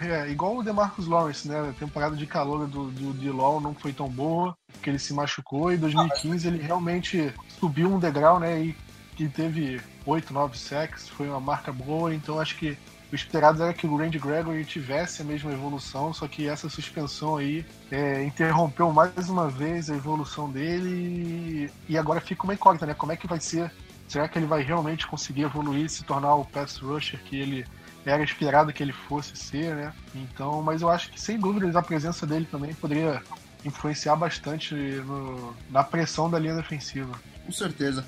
é, 0.00 0.30
igual 0.30 0.56
o 0.56 0.62
DeMarcus 0.62 1.06
Lawrence, 1.06 1.46
né? 1.46 1.70
A 1.70 1.72
temporada 1.72 2.16
de 2.16 2.26
calor 2.26 2.66
do, 2.66 2.90
do 2.90 3.12
D-Law 3.12 3.60
não 3.60 3.74
foi 3.74 3.92
tão 3.92 4.08
boa, 4.08 4.56
porque 4.72 4.88
ele 4.88 4.98
se 4.98 5.12
machucou. 5.12 5.70
E 5.70 5.76
em 5.76 5.78
2015 5.78 6.48
ele 6.48 6.62
realmente 6.62 7.32
subiu 7.48 7.92
um 7.92 7.98
degrau, 7.98 8.40
né? 8.40 8.62
E, 8.62 8.76
e 9.18 9.28
teve 9.28 9.80
8, 10.06 10.32
9 10.32 10.56
sacks, 10.56 11.08
foi 11.08 11.28
uma 11.28 11.40
marca 11.40 11.70
boa. 11.72 12.14
Então 12.14 12.40
acho 12.40 12.56
que 12.56 12.78
o 13.12 13.14
esperado 13.14 13.62
era 13.62 13.74
que 13.74 13.86
o 13.86 13.96
Randy 13.96 14.18
Gregory 14.18 14.64
tivesse 14.64 15.20
a 15.20 15.24
mesma 15.24 15.52
evolução, 15.52 16.14
só 16.14 16.28
que 16.28 16.48
essa 16.48 16.68
suspensão 16.68 17.36
aí 17.36 17.66
é, 17.90 18.22
interrompeu 18.24 18.92
mais 18.92 19.28
uma 19.28 19.48
vez 19.48 19.90
a 19.90 19.96
evolução 19.96 20.50
dele. 20.50 21.70
E, 21.88 21.92
e 21.92 21.98
agora 21.98 22.20
fica 22.20 22.44
uma 22.44 22.54
incógnita, 22.54 22.86
né? 22.86 22.94
Como 22.94 23.12
é 23.12 23.16
que 23.16 23.26
vai 23.26 23.40
ser? 23.40 23.70
Será 24.08 24.28
que 24.28 24.38
ele 24.38 24.46
vai 24.46 24.62
realmente 24.62 25.06
conseguir 25.06 25.42
evoluir 25.42 25.88
se 25.88 26.02
tornar 26.04 26.34
o 26.34 26.44
pass 26.44 26.78
rusher 26.78 27.20
que 27.22 27.36
ele 27.38 27.66
era 28.04 28.22
esperado 28.22 28.72
que 28.72 28.82
ele 28.82 28.92
fosse 28.92 29.36
ser, 29.36 29.74
né? 29.74 29.92
Então, 30.14 30.62
mas 30.62 30.82
eu 30.82 30.88
acho 30.88 31.10
que 31.10 31.20
sem 31.20 31.38
dúvidas 31.38 31.76
a 31.76 31.82
presença 31.82 32.26
dele 32.26 32.46
também 32.50 32.72
poderia 32.74 33.22
influenciar 33.64 34.16
bastante 34.16 34.74
no, 34.74 35.54
na 35.70 35.84
pressão 35.84 36.30
da 36.30 36.38
linha 36.38 36.54
defensiva. 36.54 37.12
Com 37.44 37.52
certeza. 37.52 38.04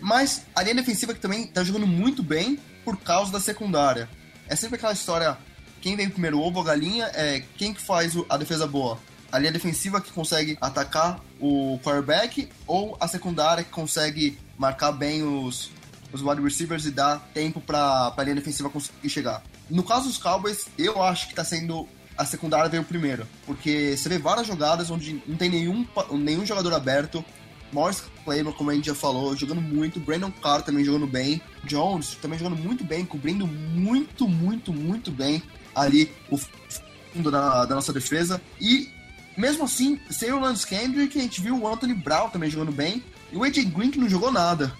Mas 0.00 0.44
a 0.54 0.62
linha 0.62 0.74
defensiva 0.74 1.14
que 1.14 1.20
também 1.20 1.46
tá 1.46 1.62
jogando 1.62 1.86
muito 1.86 2.22
bem 2.22 2.58
por 2.84 2.96
causa 2.98 3.32
da 3.32 3.40
secundária. 3.40 4.08
É 4.48 4.54
sempre 4.54 4.76
aquela 4.76 4.92
história, 4.92 5.36
quem 5.80 5.96
vem 5.96 6.08
primeiro, 6.08 6.40
ovo 6.40 6.58
ou 6.58 6.64
galinha, 6.64 7.10
é 7.14 7.42
quem 7.56 7.72
que 7.72 7.80
faz 7.80 8.14
a 8.28 8.36
defesa 8.36 8.66
boa? 8.66 8.98
A 9.30 9.38
linha 9.38 9.52
defensiva 9.52 10.00
que 10.00 10.12
consegue 10.12 10.56
atacar 10.60 11.20
o 11.40 11.78
quarterback 11.82 12.48
ou 12.66 12.96
a 13.00 13.08
secundária 13.08 13.64
que 13.64 13.70
consegue 13.70 14.38
marcar 14.56 14.92
bem 14.92 15.22
os, 15.22 15.70
os 16.12 16.22
wide 16.22 16.42
receivers 16.42 16.86
e 16.86 16.90
dar 16.90 17.18
tempo 17.34 17.60
para 17.60 18.12
a 18.16 18.22
linha 18.22 18.36
defensiva 18.36 18.70
conseguir 18.70 19.08
chegar. 19.08 19.42
No 19.68 19.82
caso 19.82 20.08
dos 20.08 20.18
Cowboys, 20.18 20.66
eu 20.78 21.02
acho 21.02 21.26
que 21.26 21.32
está 21.32 21.44
sendo 21.44 21.88
a 22.16 22.24
secundária 22.24 22.70
veio 22.70 22.82
primeiro, 22.82 23.26
porque 23.44 23.94
você 23.96 24.08
vê 24.08 24.18
várias 24.18 24.46
jogadas 24.46 24.90
onde 24.90 25.22
não 25.26 25.36
tem 25.36 25.50
nenhum, 25.50 25.86
nenhum 26.12 26.46
jogador 26.46 26.72
aberto. 26.72 27.24
Morris 27.72 28.02
Claymore, 28.24 28.56
como 28.56 28.70
a 28.70 28.74
gente 28.74 28.86
já 28.86 28.94
falou, 28.94 29.36
jogando 29.36 29.60
muito. 29.60 30.00
Brandon 30.00 30.30
Carr 30.30 30.62
também 30.62 30.84
jogando 30.84 31.06
bem. 31.06 31.42
Jones 31.64 32.16
também 32.22 32.38
jogando 32.38 32.56
muito 32.56 32.84
bem, 32.84 33.04
cobrindo 33.04 33.46
muito, 33.46 34.28
muito, 34.28 34.72
muito 34.72 35.10
bem 35.10 35.42
ali 35.74 36.10
o 36.30 36.38
fundo 36.38 37.30
da, 37.30 37.66
da 37.66 37.74
nossa 37.74 37.92
defesa. 37.92 38.40
E 38.60 38.88
mesmo 39.36 39.64
assim, 39.64 40.00
sem 40.10 40.32
o 40.32 40.40
Lance 40.40 40.66
Kendrick, 40.66 41.18
a 41.18 41.22
gente 41.22 41.40
viu 41.40 41.60
o 41.60 41.68
Anthony 41.68 41.92
Brown 41.92 42.30
também 42.30 42.48
jogando 42.48 42.72
bem. 42.72 43.04
E 43.30 43.36
o 43.36 43.44
AJ 43.44 43.64
Green 43.64 43.90
que 43.90 43.98
não 43.98 44.08
jogou 44.08 44.32
nada. 44.32 44.72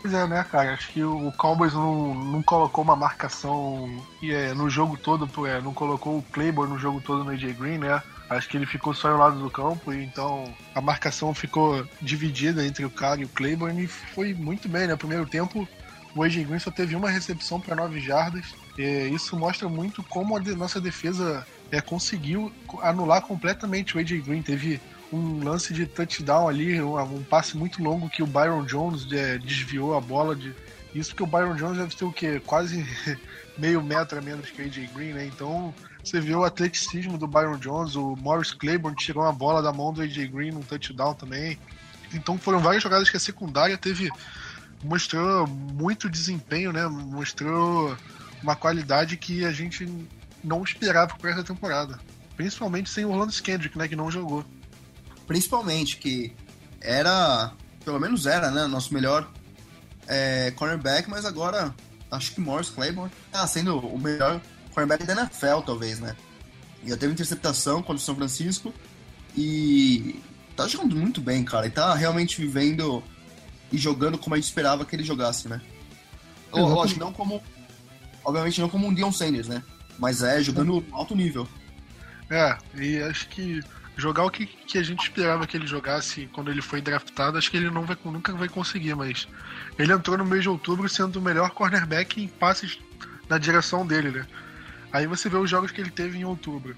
Pois 0.00 0.14
é, 0.14 0.26
né, 0.26 0.42
cara? 0.44 0.72
Acho 0.72 0.90
que 0.92 1.04
o 1.04 1.30
Cowboys 1.32 1.74
não, 1.74 2.14
não 2.14 2.42
colocou 2.42 2.82
uma 2.82 2.96
marcação 2.96 4.02
é, 4.22 4.54
no 4.54 4.70
jogo 4.70 4.96
todo, 4.96 5.28
é, 5.46 5.60
não 5.60 5.74
colocou 5.74 6.18
o 6.18 6.22
Claymore 6.22 6.70
no 6.70 6.78
jogo 6.78 7.02
todo 7.02 7.22
no 7.22 7.30
AJ 7.32 7.52
Green, 7.54 7.78
né? 7.78 8.02
Acho 8.30 8.48
que 8.48 8.56
ele 8.56 8.64
ficou 8.64 8.94
só 8.94 9.12
um 9.14 9.18
lado 9.18 9.38
do 9.38 9.50
campo, 9.50 9.92
e 9.92 10.02
então 10.02 10.54
a 10.74 10.80
marcação 10.80 11.34
ficou 11.34 11.86
dividida 12.00 12.64
entre 12.64 12.84
o 12.84 12.90
cara 12.90 13.20
e 13.20 13.24
o 13.24 13.28
Claiborne 13.28 13.84
e 13.84 13.88
foi 13.88 14.32
muito 14.32 14.68
bem, 14.70 14.86
né? 14.86 14.96
Primeiro 14.96 15.26
tempo, 15.26 15.68
o 16.14 16.22
AJ 16.22 16.44
Green 16.46 16.58
só 16.58 16.70
teve 16.70 16.96
uma 16.96 17.10
recepção 17.10 17.60
para 17.60 17.76
nove 17.76 18.00
jardas. 18.00 18.54
Isso 19.12 19.36
mostra 19.36 19.68
muito 19.68 20.02
como 20.04 20.34
a 20.34 20.40
nossa 20.40 20.80
defesa 20.80 21.46
é, 21.70 21.80
conseguiu 21.82 22.50
anular 22.82 23.20
completamente 23.20 23.96
o 23.96 24.00
AJ 24.00 24.22
Green. 24.22 24.42
Teve 24.42 24.80
um 25.12 25.42
lance 25.42 25.72
de 25.74 25.86
touchdown 25.86 26.48
ali, 26.48 26.80
um, 26.80 26.98
um 27.00 27.22
passe 27.22 27.56
muito 27.56 27.82
longo 27.82 28.08
que 28.08 28.22
o 28.22 28.26
Byron 28.26 28.64
Jones 28.64 29.10
é, 29.12 29.38
desviou 29.38 29.96
a 29.96 30.00
bola 30.00 30.36
de. 30.36 30.54
Isso 30.94 31.10
porque 31.10 31.22
o 31.22 31.26
Byron 31.26 31.54
Jones 31.54 31.78
deve 31.78 31.94
ter 31.94 32.04
o 32.04 32.12
quê? 32.12 32.40
Quase 32.44 32.86
meio 33.58 33.82
metro 33.82 34.18
a 34.18 34.22
menos 34.22 34.50
que 34.50 34.62
o 34.62 34.64
AJ 34.64 34.90
Green, 34.94 35.12
né? 35.12 35.26
Então 35.26 35.74
você 36.02 36.20
vê 36.20 36.34
o 36.34 36.44
atleticismo 36.44 37.18
do 37.18 37.26
Byron 37.26 37.58
Jones, 37.58 37.94
o 37.96 38.16
Morris 38.16 38.52
Claiborne 38.52 38.96
tirou 38.96 39.24
uma 39.24 39.32
bola 39.32 39.62
da 39.62 39.72
mão 39.72 39.92
do 39.92 40.02
AJ 40.02 40.28
Green 40.28 40.52
num 40.52 40.62
touchdown 40.62 41.14
também. 41.14 41.58
Então 42.14 42.38
foram 42.38 42.60
várias 42.60 42.82
jogadas 42.82 43.10
que 43.10 43.16
a 43.16 43.20
secundária 43.20 43.76
teve. 43.76 44.10
mostrou 44.82 45.46
muito 45.46 46.08
desempenho, 46.08 46.72
né? 46.72 46.86
Mostrou 46.86 47.96
uma 48.42 48.56
qualidade 48.56 49.16
que 49.16 49.44
a 49.44 49.52
gente 49.52 49.86
não 50.42 50.62
esperava 50.62 51.14
para 51.16 51.30
essa 51.30 51.44
temporada. 51.44 51.98
Principalmente 52.36 52.88
sem 52.88 53.04
o 53.04 53.10
Orlando 53.10 53.32
Kendrick, 53.32 53.76
né? 53.76 53.86
Que 53.86 53.96
não 53.96 54.10
jogou 54.10 54.44
principalmente, 55.30 55.98
que 55.98 56.32
era, 56.80 57.52
pelo 57.84 58.00
menos 58.00 58.26
era, 58.26 58.50
né, 58.50 58.66
nosso 58.66 58.92
melhor 58.92 59.30
é, 60.08 60.50
cornerback, 60.56 61.08
mas 61.08 61.24
agora 61.24 61.72
acho 62.10 62.32
que 62.32 62.40
Morris 62.40 62.68
Claiborne 62.68 63.12
tá 63.30 63.46
sendo 63.46 63.78
o 63.78 63.96
melhor 63.96 64.40
cornerback 64.74 65.04
da 65.06 65.12
NFL, 65.12 65.60
talvez, 65.64 66.00
né? 66.00 66.16
Já 66.84 66.96
teve 66.96 67.12
interceptação 67.12 67.80
contra 67.80 67.94
o 67.94 68.04
São 68.04 68.16
Francisco 68.16 68.74
e 69.36 70.20
tá 70.56 70.66
jogando 70.66 70.96
muito 70.96 71.20
bem, 71.20 71.44
cara, 71.44 71.68
e 71.68 71.70
tá 71.70 71.94
realmente 71.94 72.40
vivendo 72.40 73.00
e 73.70 73.78
jogando 73.78 74.18
como 74.18 74.34
a 74.34 74.36
gente 74.36 74.48
esperava 74.48 74.84
que 74.84 74.96
ele 74.96 75.04
jogasse, 75.04 75.48
né? 75.48 75.60
Lógico, 76.52 76.98
não 76.98 77.12
como. 77.12 77.40
Obviamente 78.24 78.60
não 78.60 78.68
como 78.68 78.88
um 78.88 78.92
Dion 78.92 79.12
Sanders, 79.12 79.46
né? 79.46 79.62
Mas 79.96 80.24
é 80.24 80.42
jogando 80.42 80.84
alto 80.90 81.14
nível. 81.14 81.46
É, 82.28 82.58
e 82.74 83.00
acho 83.00 83.28
que 83.28 83.60
jogar 84.00 84.24
o 84.24 84.30
que, 84.30 84.46
que 84.46 84.78
a 84.78 84.82
gente 84.82 85.02
esperava 85.02 85.46
que 85.46 85.56
ele 85.56 85.66
jogasse 85.66 86.28
quando 86.32 86.50
ele 86.50 86.62
foi 86.62 86.80
draftado, 86.80 87.38
acho 87.38 87.50
que 87.50 87.56
ele 87.56 87.70
não 87.70 87.84
vai, 87.84 87.96
nunca 88.04 88.32
vai 88.32 88.48
conseguir, 88.48 88.94
mas 88.94 89.28
ele 89.78 89.92
entrou 89.92 90.18
no 90.18 90.24
mês 90.24 90.42
de 90.42 90.48
outubro 90.48 90.88
sendo 90.88 91.16
o 91.16 91.22
melhor 91.22 91.50
cornerback 91.50 92.20
em 92.20 92.26
passes 92.26 92.78
na 93.28 93.38
direção 93.38 93.86
dele, 93.86 94.10
né? 94.10 94.26
Aí 94.92 95.06
você 95.06 95.28
vê 95.28 95.36
os 95.36 95.48
jogos 95.48 95.70
que 95.70 95.80
ele 95.80 95.90
teve 95.90 96.18
em 96.18 96.24
outubro. 96.24 96.74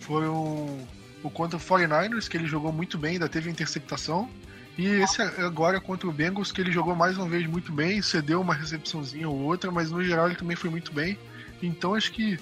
Foram 0.00 0.86
o 1.22 1.30
contra 1.30 1.58
o 1.58 1.60
49ers, 1.60 2.28
que 2.28 2.36
ele 2.36 2.46
jogou 2.46 2.72
muito 2.72 2.96
bem, 2.96 3.12
ainda 3.12 3.28
teve 3.28 3.50
interceptação. 3.50 4.30
E 4.78 4.86
esse 4.86 5.20
agora 5.20 5.78
contra 5.78 6.08
o 6.08 6.12
Bengals, 6.12 6.52
que 6.52 6.60
ele 6.60 6.72
jogou 6.72 6.94
mais 6.94 7.18
uma 7.18 7.28
vez 7.28 7.46
muito 7.46 7.70
bem, 7.70 8.00
cedeu 8.00 8.40
uma 8.40 8.54
recepçãozinha 8.54 9.28
ou 9.28 9.36
outra, 9.36 9.70
mas 9.70 9.90
no 9.90 10.02
geral 10.02 10.26
ele 10.26 10.36
também 10.36 10.56
foi 10.56 10.70
muito 10.70 10.92
bem. 10.92 11.18
Então 11.62 11.94
acho 11.94 12.12
que 12.12 12.38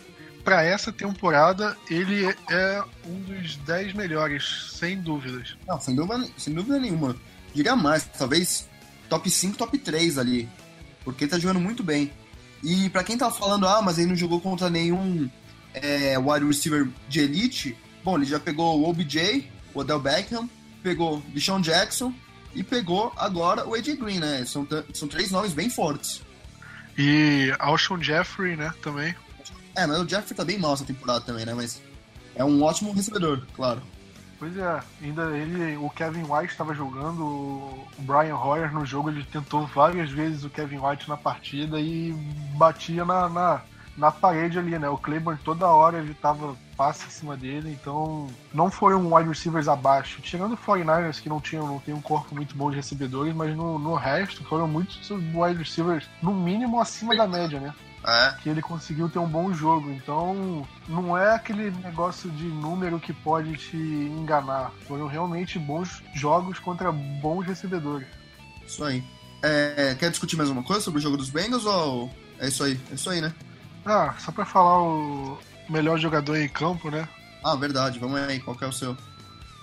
para 0.48 0.64
essa 0.64 0.90
temporada 0.90 1.76
ele 1.90 2.24
é 2.50 2.82
um 3.04 3.20
dos 3.20 3.56
10 3.56 3.92
melhores, 3.92 4.72
sem 4.72 4.98
dúvidas. 4.98 5.54
Não, 5.66 5.78
sem 5.78 5.94
dúvida, 5.94 6.26
sem 6.38 6.54
dúvida 6.54 6.78
nenhuma. 6.78 7.14
Diria 7.52 7.76
mais, 7.76 8.06
talvez 8.06 8.66
top 9.10 9.30
5, 9.30 9.58
top 9.58 9.76
3 9.76 10.16
ali. 10.16 10.48
Porque 11.04 11.26
tá 11.26 11.38
jogando 11.38 11.60
muito 11.60 11.82
bem. 11.82 12.10
E 12.64 12.88
para 12.88 13.04
quem 13.04 13.18
tá 13.18 13.30
falando, 13.30 13.68
ah, 13.68 13.82
mas 13.82 13.98
ele 13.98 14.06
não 14.06 14.16
jogou 14.16 14.40
contra 14.40 14.70
nenhum 14.70 15.28
é, 15.74 16.18
wide 16.18 16.46
receiver 16.46 16.88
de 17.10 17.20
elite, 17.20 17.76
bom, 18.02 18.16
ele 18.16 18.24
já 18.24 18.40
pegou 18.40 18.80
o 18.80 18.88
OBJ, 18.88 19.50
o 19.74 19.80
Odell 19.80 20.00
Beckham, 20.00 20.48
pegou 20.82 21.22
Deshaun 21.28 21.60
Jackson 21.60 22.10
e 22.54 22.62
pegou 22.62 23.12
agora 23.18 23.68
o 23.68 23.74
AJ 23.74 23.96
Green, 23.96 24.18
né? 24.18 24.46
São, 24.46 24.66
são 24.94 25.08
três 25.08 25.30
nomes 25.30 25.52
bem 25.52 25.68
fortes. 25.68 26.22
E 26.96 27.54
Alshon 27.58 28.02
Jeffrey, 28.02 28.56
né, 28.56 28.72
também. 28.80 29.14
É, 29.78 29.86
mas 29.86 30.00
o 30.00 30.08
Jeffrey 30.08 30.36
tá 30.36 30.44
bem 30.44 30.58
mal 30.58 30.74
essa 30.74 30.84
temporada 30.84 31.20
também, 31.20 31.46
né? 31.46 31.54
Mas 31.54 31.80
é 32.34 32.44
um 32.44 32.60
ótimo 32.64 32.92
recebedor, 32.92 33.46
claro. 33.54 33.80
Pois 34.36 34.56
é, 34.56 34.80
ainda 35.00 35.36
ele, 35.36 35.76
o 35.76 35.88
Kevin 35.90 36.24
White 36.24 36.50
estava 36.50 36.74
jogando, 36.74 37.24
o 37.24 37.86
Brian 37.98 38.36
Hoyer 38.36 38.72
no 38.74 38.84
jogo, 38.84 39.08
ele 39.08 39.22
tentou 39.22 39.66
várias 39.68 40.10
vezes 40.10 40.42
o 40.42 40.50
Kevin 40.50 40.80
White 40.80 41.08
na 41.08 41.16
partida 41.16 41.80
e 41.80 42.12
batia 42.56 43.04
na, 43.04 43.28
na, 43.28 43.62
na 43.96 44.10
parede 44.10 44.58
ali, 44.58 44.76
né? 44.76 44.88
O 44.88 44.98
Claiborne 44.98 45.38
toda 45.44 45.68
hora 45.68 45.98
ele 45.98 46.14
tava 46.14 46.56
passe 46.76 47.06
em 47.06 47.10
cima 47.10 47.36
dele, 47.36 47.76
então 47.80 48.28
não 48.52 48.72
foram 48.72 49.14
wide 49.14 49.28
receivers 49.28 49.68
abaixo. 49.68 50.20
Tirando 50.22 50.54
o 50.54 50.56
49ers, 50.58 51.20
que 51.20 51.28
não 51.28 51.40
tinham 51.40 51.68
não 51.68 51.78
tem 51.78 51.94
um 51.94 52.00
corpo 52.00 52.34
muito 52.34 52.56
bom 52.56 52.68
de 52.68 52.76
recebedores, 52.76 53.32
mas 53.32 53.56
no, 53.56 53.78
no 53.78 53.94
resto 53.94 54.42
foram 54.44 54.66
muitos 54.66 55.08
wide 55.10 55.58
receivers, 55.58 56.08
no 56.20 56.34
mínimo 56.34 56.80
acima 56.80 57.16
da 57.16 57.28
média, 57.28 57.60
né? 57.60 57.72
É. 58.08 58.34
Que 58.42 58.48
ele 58.48 58.62
conseguiu 58.62 59.08
ter 59.10 59.18
um 59.18 59.28
bom 59.28 59.52
jogo. 59.52 59.92
Então, 59.92 60.66
não 60.88 61.16
é 61.16 61.34
aquele 61.34 61.70
negócio 61.70 62.30
de 62.30 62.46
número 62.46 62.98
que 62.98 63.12
pode 63.12 63.54
te 63.56 63.76
enganar. 63.76 64.72
Foram 64.86 65.06
realmente 65.06 65.58
bons 65.58 66.02
jogos 66.14 66.58
contra 66.58 66.90
bons 66.90 67.44
recebedores. 67.44 68.08
Isso 68.66 68.82
aí. 68.82 69.04
É, 69.42 69.94
quer 69.98 70.10
discutir 70.10 70.36
mais 70.36 70.48
alguma 70.48 70.66
coisa 70.66 70.80
sobre 70.80 70.98
o 70.98 71.02
jogo 71.02 71.18
dos 71.18 71.28
Bengals 71.28 71.66
ou 71.66 72.10
é 72.38 72.48
isso 72.48 72.64
aí? 72.64 72.80
É 72.90 72.94
isso 72.94 73.10
aí, 73.10 73.20
né? 73.20 73.32
Ah, 73.84 74.14
só 74.18 74.32
pra 74.32 74.46
falar 74.46 74.82
o 74.82 75.38
melhor 75.68 75.98
jogador 75.98 76.36
em 76.36 76.48
campo, 76.48 76.90
né? 76.90 77.06
Ah, 77.44 77.56
verdade. 77.56 77.98
Vamos 77.98 78.18
aí. 78.20 78.40
Qual 78.40 78.56
que 78.56 78.64
é 78.64 78.68
o 78.68 78.72
seu? 78.72 78.96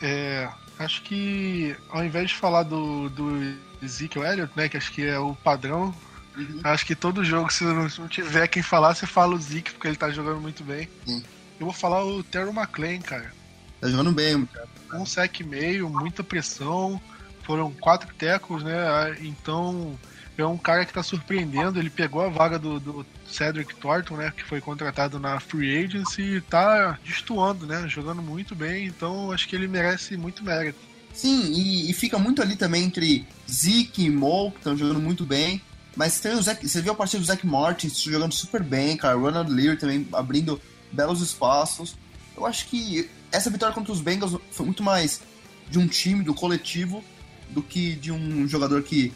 É, 0.04 0.48
acho 0.78 1.02
que 1.02 1.76
ao 1.90 2.06
invés 2.06 2.30
de 2.30 2.36
falar 2.36 2.62
do, 2.62 3.10
do 3.10 3.58
Ezekiel 3.82 4.24
Elliott, 4.24 4.54
né, 4.56 4.70
que 4.70 4.78
acho 4.78 4.92
que 4.92 5.04
é 5.04 5.18
o 5.18 5.34
padrão, 5.36 5.94
uhum. 6.38 6.62
acho 6.64 6.86
que 6.86 6.96
todo 6.96 7.24
jogo, 7.24 7.52
se 7.52 7.64
não 7.64 8.08
tiver 8.08 8.48
quem 8.48 8.64
falar, 8.64 8.96
você 8.96 9.06
fala 9.06 9.36
o 9.36 9.40
Zeke, 9.40 9.72
porque 9.72 9.88
ele 9.88 9.96
tá 9.96 10.10
jogando 10.10 10.42
muito 10.42 10.64
bem. 10.64 10.90
Sim. 11.06 11.24
Eu 11.60 11.66
vou 11.66 11.74
falar 11.74 12.04
o 12.04 12.24
Terry 12.24 12.50
McLean, 12.50 13.00
cara. 13.00 13.32
Tá 13.80 13.90
jogando 13.90 14.12
bem, 14.12 14.46
cara. 14.46 14.68
Um 14.94 15.06
sec 15.06 15.40
e 15.40 15.44
meio, 15.44 15.90
muita 15.90 16.24
pressão. 16.24 17.02
Foram 17.44 17.72
quatro 17.72 18.14
tecos, 18.16 18.64
né? 18.64 19.16
Então 19.22 19.98
é 20.38 20.46
um 20.46 20.58
cara 20.58 20.86
que 20.86 20.94
tá 20.94 21.04
surpreendendo. 21.04 21.80
Ele 21.80 21.90
pegou 21.90 22.22
a 22.22 22.30
vaga 22.30 22.58
do, 22.58 22.80
do 22.80 23.06
Cedric 23.28 23.76
Thornton, 23.76 24.18
né? 24.18 24.34
Que 24.36 24.44
foi 24.44 24.60
contratado 24.60 25.20
na 25.20 25.40
Free 25.40 25.86
Agency 25.86 26.22
e 26.22 26.42
tá 26.42 26.98
destoando, 27.06 27.66
né? 27.66 27.88
Jogando 27.88 28.22
muito 28.22 28.56
bem. 28.56 28.86
Então 28.86 29.32
acho 29.32 29.48
que 29.48 29.56
ele 29.56 29.68
merece 29.68 30.18
muito 30.18 30.44
mérito. 30.44 30.80
Sim, 31.14 31.54
e, 31.54 31.90
e 31.90 31.94
fica 31.94 32.20
muito 32.20 32.42
ali 32.42 32.58
também 32.58 32.84
entre 32.84 33.26
Zeke 33.50 34.04
e 34.04 34.10
Mo, 34.10 34.52
que 34.52 34.58
estão 34.58 34.76
jogando 34.76 35.00
muito 35.00 35.26
bem. 35.26 35.62
Mas 35.96 36.20
tem 36.20 36.34
o 36.34 36.42
Zach, 36.42 36.68
você 36.68 36.82
viu 36.82 36.92
a 36.92 36.96
partida 36.96 37.22
do 37.22 37.26
Zach 37.26 37.46
Martins 37.46 38.02
jogando 38.02 38.34
super 38.34 38.62
bem, 38.62 38.98
cara. 38.98 39.18
Ronald 39.18 39.52
Lear 39.52 39.78
também 39.78 40.08
abrindo 40.12 40.60
belos 40.92 41.22
espaços. 41.22 41.96
Eu 42.36 42.46
acho 42.46 42.68
que 42.68 43.10
essa 43.32 43.50
vitória 43.50 43.74
contra 43.74 43.94
os 43.94 44.02
Bengals 44.02 44.38
foi 44.52 44.66
muito 44.66 44.84
mais 44.84 45.22
de 45.70 45.80
um 45.80 45.88
time, 45.88 46.24
do 46.24 46.34
coletivo, 46.34 47.04
do 47.50 47.62
que 47.62 47.96
de 47.96 48.12
um 48.12 48.48
jogador 48.48 48.84
que 48.84 49.14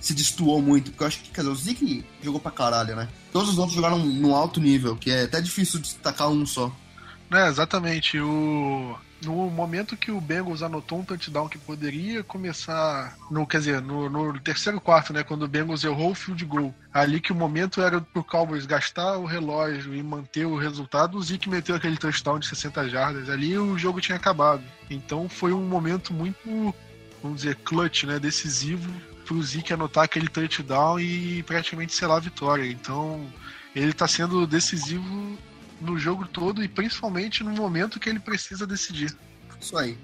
se 0.00 0.14
destoou 0.14 0.60
muito, 0.60 0.90
porque 0.90 1.04
eu 1.04 1.06
acho 1.06 1.18
que, 1.20 1.30
quer 1.30 1.42
dizer, 1.42 1.52
o 1.52 1.54
Zeke 1.54 2.04
jogou 2.20 2.40
pra 2.40 2.50
caralho, 2.50 2.96
né? 2.96 3.08
Todos 3.32 3.50
os 3.50 3.58
outros 3.58 3.76
jogaram 3.76 3.98
no 3.98 4.34
alto 4.34 4.60
nível, 4.60 4.96
que 4.96 5.10
é 5.10 5.22
até 5.22 5.40
difícil 5.40 5.78
destacar 5.78 6.28
um 6.28 6.44
só. 6.44 6.74
É, 7.30 7.48
exatamente. 7.48 8.18
O... 8.18 8.96
No 9.24 9.48
momento 9.50 9.96
que 9.96 10.10
o 10.10 10.20
Bengals 10.20 10.62
anotou 10.62 10.98
um 10.98 11.04
touchdown 11.04 11.48
que 11.48 11.58
poderia 11.58 12.24
começar, 12.24 13.16
no, 13.30 13.46
quer 13.46 13.58
dizer, 13.58 13.80
no, 13.80 14.08
no 14.08 14.38
terceiro 14.40 14.80
quarto, 14.80 15.12
né, 15.12 15.22
quando 15.22 15.44
o 15.44 15.48
Bengals 15.48 15.84
errou 15.84 16.10
o 16.10 16.14
field 16.14 16.44
goal, 16.44 16.74
ali 16.92 17.20
que 17.20 17.30
o 17.30 17.34
momento 17.34 17.80
era 17.80 18.00
pro 18.00 18.24
Cowboys 18.24 18.66
gastar 18.66 19.18
o 19.18 19.24
relógio 19.24 19.94
e 19.94 20.02
manter 20.02 20.44
o 20.44 20.56
resultado, 20.56 21.16
o 21.16 21.22
Zeke 21.22 21.48
meteu 21.48 21.76
aquele 21.76 21.96
touchdown 21.96 22.40
de 22.40 22.46
60 22.48 22.88
jardas, 22.88 23.30
ali 23.30 23.56
o 23.56 23.78
jogo 23.78 24.00
tinha 24.00 24.16
acabado. 24.16 24.64
Então 24.90 25.28
foi 25.28 25.52
um 25.52 25.62
momento 25.62 26.12
muito, 26.12 26.74
vamos 27.22 27.42
dizer, 27.42 27.54
clutch, 27.56 28.04
né, 28.04 28.18
decisivo 28.18 28.92
pro 29.24 29.42
Zeke 29.42 29.72
anotar 29.72 30.04
aquele 30.04 30.28
touchdown 30.28 30.98
e 30.98 31.42
praticamente 31.44 31.94
selar 31.94 32.16
a 32.16 32.20
vitória. 32.20 32.66
Então, 32.68 33.24
ele 33.74 33.90
está 33.90 34.06
sendo 34.08 34.46
decisivo 34.46 35.38
no 35.82 35.98
jogo 35.98 36.26
todo 36.26 36.62
e 36.62 36.68
principalmente 36.68 37.42
no 37.42 37.50
momento 37.50 38.00
que 38.00 38.08
ele 38.08 38.20
precisa 38.20 38.66
decidir. 38.66 39.14
Isso 39.60 39.76
aí. 39.76 39.98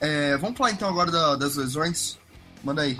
É, 0.00 0.36
vamos 0.36 0.56
falar 0.56 0.70
então 0.70 0.88
agora 0.88 1.10
da, 1.10 1.36
das 1.36 1.56
lesões. 1.56 2.18
Manda 2.62 2.82
aí. 2.82 2.98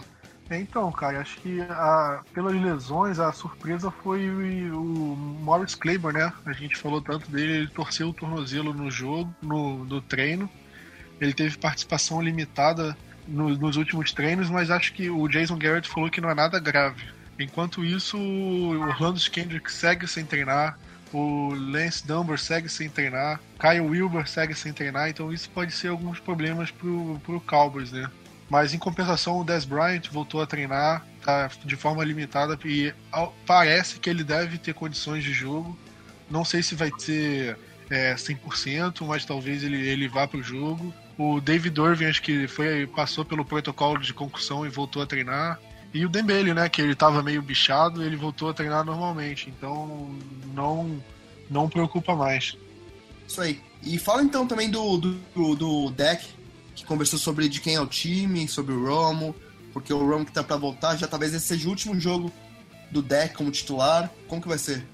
É, 0.50 0.58
então, 0.58 0.90
cara, 0.90 1.20
acho 1.20 1.38
que 1.40 1.60
a, 1.60 2.22
pelas 2.32 2.54
lesões 2.54 3.18
a 3.18 3.30
surpresa 3.32 3.90
foi 3.90 4.28
o, 4.30 4.80
o 4.80 5.16
Morris 5.42 5.74
Claiborne, 5.74 6.18
né? 6.18 6.32
A 6.46 6.52
gente 6.52 6.76
falou 6.76 7.02
tanto 7.02 7.30
dele, 7.30 7.52
ele 7.52 7.68
torceu 7.68 8.08
o 8.08 8.14
tornozelo 8.14 8.72
no 8.72 8.90
jogo, 8.90 9.34
no, 9.42 9.84
no 9.84 10.00
treino. 10.00 10.48
Ele 11.20 11.34
teve 11.34 11.58
participação 11.58 12.22
limitada 12.22 12.96
no, 13.26 13.50
nos 13.50 13.76
últimos 13.76 14.12
treinos, 14.12 14.48
mas 14.48 14.70
acho 14.70 14.94
que 14.94 15.10
o 15.10 15.28
Jason 15.28 15.58
Garrett 15.58 15.88
falou 15.88 16.10
que 16.10 16.20
não 16.20 16.30
é 16.30 16.34
nada 16.34 16.58
grave. 16.58 17.04
Enquanto 17.38 17.84
isso, 17.84 18.16
o 18.16 18.70
Orlando 18.80 19.20
Kendrick 19.30 19.70
segue 19.70 20.08
sem 20.08 20.24
treinar, 20.24 20.78
o 21.12 21.54
Lance 21.54 22.06
Dunbar 22.06 22.38
segue 22.38 22.68
sem 22.68 22.88
treinar, 22.88 23.40
Kyle 23.58 23.80
Wilber 23.80 24.28
segue 24.28 24.54
sem 24.54 24.72
treinar, 24.72 25.08
então 25.08 25.32
isso 25.32 25.48
pode 25.50 25.72
ser 25.72 25.88
alguns 25.88 26.20
problemas 26.20 26.70
pro, 26.70 27.20
pro 27.24 27.40
Cowboys, 27.40 27.92
né? 27.92 28.10
Mas 28.48 28.72
em 28.72 28.78
compensação, 28.78 29.40
o 29.40 29.44
Des 29.44 29.64
Bryant 29.64 30.08
voltou 30.10 30.40
a 30.40 30.46
treinar 30.46 31.04
tá, 31.22 31.50
de 31.64 31.76
forma 31.76 32.02
limitada 32.02 32.58
e 32.64 32.94
parece 33.46 34.00
que 34.00 34.08
ele 34.08 34.24
deve 34.24 34.56
ter 34.56 34.72
condições 34.72 35.22
de 35.22 35.32
jogo. 35.32 35.78
Não 36.30 36.44
sei 36.44 36.62
se 36.62 36.74
vai 36.74 36.90
ser 36.98 37.58
é, 37.90 38.14
100%, 38.14 39.06
mas 39.06 39.24
talvez 39.24 39.62
ele, 39.62 39.86
ele 39.86 40.08
vá 40.08 40.26
para 40.26 40.40
o 40.40 40.42
jogo. 40.42 40.94
O 41.18 41.40
David 41.40 41.78
Irving, 41.78 42.06
acho 42.06 42.22
que 42.22 42.46
foi, 42.46 42.86
passou 42.86 43.24
pelo 43.24 43.44
protocolo 43.44 43.98
de 43.98 44.14
concussão 44.14 44.64
e 44.64 44.68
voltou 44.68 45.02
a 45.02 45.06
treinar. 45.06 45.58
E 45.92 46.04
o 46.04 46.08
Dembele, 46.08 46.52
né, 46.52 46.68
que 46.68 46.82
ele 46.82 46.94
tava 46.94 47.22
meio 47.22 47.40
bichado, 47.40 48.02
ele 48.02 48.16
voltou 48.16 48.50
a 48.50 48.54
treinar 48.54 48.84
normalmente. 48.84 49.48
Então 49.48 50.14
não 50.54 51.02
não 51.50 51.68
preocupa 51.68 52.14
mais. 52.14 52.56
Isso 53.26 53.40
aí. 53.40 53.60
E 53.82 53.98
fala 53.98 54.22
então 54.22 54.46
também 54.46 54.70
do, 54.70 54.96
do, 54.96 55.54
do 55.54 55.90
deck, 55.90 56.26
que 56.74 56.84
conversou 56.84 57.18
sobre 57.18 57.48
de 57.48 57.60
quem 57.60 57.74
é 57.74 57.80
o 57.80 57.86
time, 57.86 58.46
sobre 58.48 58.74
o 58.74 58.86
Romo, 58.86 59.34
porque 59.72 59.92
o 59.92 59.98
Romo 59.98 60.24
que 60.24 60.32
tá 60.32 60.42
para 60.42 60.56
voltar, 60.56 60.96
já 60.96 61.06
talvez 61.06 61.32
esse 61.32 61.46
seja 61.46 61.66
o 61.66 61.70
último 61.70 61.98
jogo 61.98 62.32
do 62.90 63.02
deck 63.02 63.34
como 63.34 63.50
titular. 63.50 64.10
Como 64.26 64.42
que 64.42 64.48
vai 64.48 64.58
ser? 64.58 64.84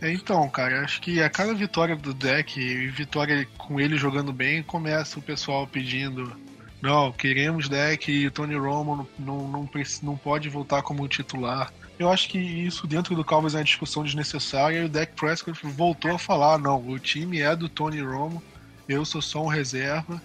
É, 0.00 0.12
então, 0.12 0.48
cara, 0.48 0.82
acho 0.82 1.00
que 1.00 1.22
a 1.22 1.30
cada 1.30 1.54
vitória 1.54 1.96
do 1.96 2.12
deck, 2.12 2.60
e 2.60 2.88
vitória 2.88 3.46
com 3.56 3.80
ele 3.80 3.96
jogando 3.96 4.32
bem, 4.32 4.62
começa 4.62 5.18
o 5.18 5.22
pessoal 5.22 5.66
pedindo: 5.66 6.36
não, 6.84 7.10
queremos 7.10 7.66
deck 7.66 8.12
e 8.12 8.26
o 8.26 8.30
Tony 8.30 8.54
Romo 8.56 9.08
não, 9.18 9.48
não, 9.48 9.48
não, 9.48 9.70
não 10.02 10.16
pode 10.18 10.50
voltar 10.50 10.82
como 10.82 11.08
titular. 11.08 11.72
Eu 11.98 12.12
acho 12.12 12.28
que 12.28 12.36
isso 12.36 12.86
dentro 12.86 13.16
do 13.16 13.24
Cowboys 13.24 13.54
é 13.54 13.58
uma 13.58 13.64
discussão 13.64 14.04
desnecessária 14.04 14.80
e 14.80 14.84
o 14.84 14.88
Dak 14.88 15.14
Prescott 15.14 15.58
voltou 15.66 16.14
a 16.14 16.18
falar: 16.18 16.58
não, 16.58 16.86
o 16.86 16.98
time 16.98 17.40
é 17.40 17.56
do 17.56 17.70
Tony 17.70 18.02
Romo, 18.02 18.42
eu 18.86 19.02
sou 19.02 19.22
só 19.22 19.42
um 19.42 19.46
reserva, 19.46 20.20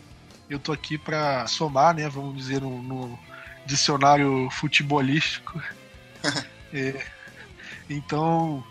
eu 0.49 0.59
tô 0.59 0.73
aqui 0.73 0.97
para 0.97 1.47
somar, 1.47 1.95
né, 1.95 2.09
vamos 2.09 2.35
dizer, 2.35 2.59
no, 2.59 2.83
no 2.83 3.17
dicionário 3.65 4.49
futebolístico. 4.51 5.63
é, 6.73 7.05
então, 7.89 8.61